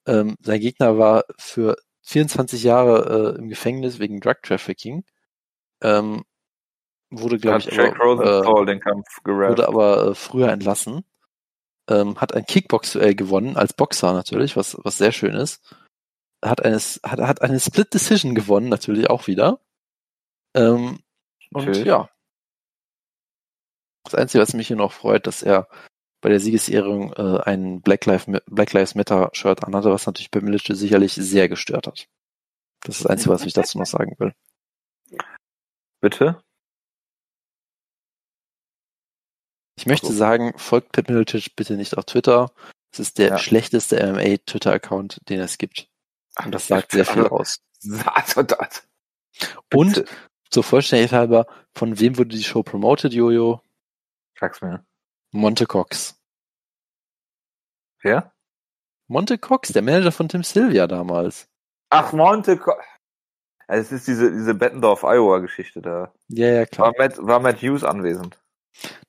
Ähm, 0.06 0.36
sein 0.42 0.60
Gegner 0.60 0.98
war 0.98 1.26
für 1.38 1.78
24 2.04 2.64
Jahre 2.64 3.36
äh, 3.36 3.40
im 3.40 3.50
Gefängnis 3.50 4.00
wegen 4.00 4.20
Drug 4.20 4.42
Trafficking. 4.44 5.06
Ähm, 5.82 6.24
wurde, 7.10 7.38
glaube 7.38 7.60
ich, 7.60 7.80
aber, 7.80 8.44
äh, 8.44 8.46
wurde 8.46 9.68
aber 9.68 10.08
äh, 10.08 10.16
früher 10.16 10.50
entlassen. 10.50 11.06
Ähm, 11.90 12.20
hat 12.20 12.34
ein 12.34 12.46
Kickbox-Duell 12.46 13.16
gewonnen, 13.16 13.56
als 13.56 13.74
Boxer 13.74 14.14
natürlich, 14.14 14.58
was, 14.58 14.78
was 14.84 14.98
sehr 14.98 15.12
schön 15.12 15.36
ist. 15.36 15.76
Hat 16.44 16.64
eine, 16.64 16.78
hat, 16.78 17.20
hat 17.20 17.42
eine 17.42 17.60
Split 17.60 17.94
Decision 17.94 18.36
gewonnen, 18.36 18.70
natürlich 18.70 19.10
auch 19.10 19.28
wieder. 19.28 19.62
Ähm, 20.56 21.00
und 21.54 21.66
Natürlich. 21.66 21.88
ja. 21.88 22.10
Das 24.04 24.16
Einzige, 24.16 24.42
was 24.42 24.54
mich 24.54 24.68
hier 24.68 24.76
noch 24.76 24.92
freut, 24.92 25.28
dass 25.28 25.44
er 25.44 25.68
bei 26.22 26.30
der 26.30 26.40
Siegesehrung 26.40 27.14
äh, 27.14 27.42
ein 27.44 27.82
Black, 27.82 28.06
Lives 28.06 28.26
Black 28.48 28.74
Lives 28.74 28.96
Matter 28.96 29.30
Shirt 29.34 29.64
anhatte, 29.64 29.92
was 29.92 30.06
natürlich 30.06 30.32
bei 30.32 30.42
Milic 30.42 30.66
sicherlich 30.66 31.14
sehr 31.14 31.48
gestört 31.48 31.88
hat. 31.88 32.08
Das 32.82 32.98
ist 32.98 33.06
das 33.06 33.12
Einzige, 33.12 33.30
was 33.32 33.46
ich 33.46 33.54
dazu 33.54 33.78
noch 33.78 33.86
sagen 33.86 34.16
will. 34.18 34.34
Bitte? 36.02 36.42
Ich 39.78 39.86
möchte 39.86 40.08
So. 40.08 40.14
sagen, 40.14 40.54
folgt 40.58 40.92
Pat 40.92 41.08
Miletic 41.10 41.56
bitte 41.56 41.76
nicht 41.76 41.98
auf 41.98 42.06
Twitter. 42.06 42.52
Es 42.92 43.00
ist 43.00 43.18
der 43.20 43.30
Ja. 43.30 43.38
schlechteste 43.38 43.98
MMA-Twitter-Account, 44.02 45.22
den 45.30 45.40
es 45.40 45.58
gibt. 45.58 45.88
Und 46.44 46.52
das 46.52 46.68
sagt 46.68 46.92
sehr 46.92 47.06
viel 47.06 47.28
aus. 47.28 47.60
Also 48.06 48.42
das. 48.42 48.88
Und 49.72 50.04
zur 50.50 50.64
Vollständigkeit 50.64 51.20
halber, 51.20 51.46
von 51.76 52.00
wem 52.00 52.18
wurde 52.18 52.30
die 52.36 52.44
Show 52.44 52.64
promoted, 52.64 53.14
Jojo? 53.14 53.62
Sag's 54.40 54.62
mir. 54.62 54.84
Monte 55.32 55.68
Cox. 55.68 56.16
Wer? 58.02 58.32
Monte 59.08 59.38
Cox, 59.38 59.70
der 59.74 59.84
Manager 59.84 60.12
von 60.12 60.28
Tim 60.28 60.44
Sylvia 60.44 60.88
damals. 60.88 61.48
Ach, 61.90 62.14
Monte. 62.14 62.58
Co 62.58 62.74
es 63.68 63.92
ist 63.92 64.08
diese, 64.08 64.32
diese 64.32 64.54
Bettendorf, 64.56 65.04
Iowa-Geschichte 65.04 65.82
da. 65.82 66.12
Ja, 66.30 66.48
ja, 66.48 66.66
klar. 66.66 66.88
War 66.88 66.94
Matt, 66.98 67.18
war 67.20 67.40
Matt 67.40 67.62
Hughes 67.62 67.84
anwesend. 67.84 68.40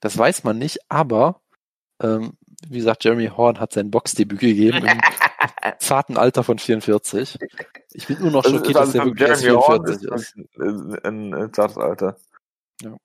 Das 0.01 0.17
weiß 0.17 0.45
man 0.45 0.59
nicht, 0.59 0.79
aber 0.89 1.41
ähm, 2.01 2.37
wie 2.69 2.79
gesagt, 2.79 3.05
Jeremy 3.05 3.29
Horn 3.29 3.61
hat 3.61 3.73
sein 3.73 3.91
Boxdebüt 3.91 4.41
gegeben 4.41 4.87
im 4.87 5.01
zarten 5.79 6.17
Alter 6.17 6.43
von 6.45 6.59
44. 6.59 7.39
Ich 7.93 8.07
bin 8.07 8.21
nur 8.21 8.31
noch 8.31 8.43
Das 8.43 8.53
schockiert, 8.53 8.77
dass 8.77 8.93
der 8.93 9.05
wirklich 9.05 9.29
erst 9.29 9.43
Jeremy 9.43 9.63
Horn 9.63 9.87
44 9.87 10.13
ist 10.13 10.37
ist. 10.37 11.05
ein, 11.05 11.53
zartes 11.53 11.79
Alter. 11.79 12.17
Ja. 12.83 12.97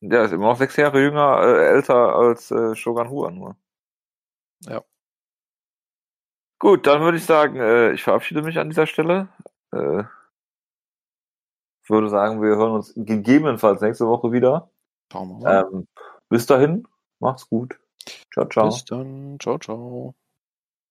Der 0.00 0.24
ist 0.24 0.32
immer 0.32 0.48
noch 0.48 0.58
sechs 0.58 0.76
Jahre 0.76 1.00
jünger, 1.02 1.40
äh, 1.42 1.66
älter 1.74 2.14
als 2.14 2.50
äh, 2.50 2.74
Shogun 2.74 3.10
Huan 3.10 3.34
nur. 3.36 3.56
Ja. 4.60 4.82
Gut, 6.58 6.86
dann 6.86 7.02
würde 7.02 7.18
ich 7.18 7.24
sagen, 7.24 7.56
äh, 7.56 7.92
ich 7.92 8.02
verabschiede 8.02 8.42
mich 8.42 8.58
an 8.58 8.70
dieser 8.70 8.86
Stelle. 8.86 9.28
Äh, 9.72 10.04
würde 11.88 12.08
sagen, 12.08 12.42
wir 12.42 12.56
hören 12.56 12.72
uns 12.72 12.92
gegebenenfalls 12.96 13.80
nächste 13.80 14.06
Woche 14.06 14.32
wieder. 14.32 14.70
Schauen 15.12 15.28
wir 15.28 15.38
mal. 15.38 15.64
Ähm, 15.72 15.86
bis 16.28 16.46
dahin, 16.46 16.86
macht's 17.20 17.48
gut. 17.48 17.78
Ciao, 18.32 18.48
ciao. 18.48 18.68
Bis 18.68 18.84
dann. 18.84 19.38
Ciao, 19.40 19.58
ciao. 19.58 20.14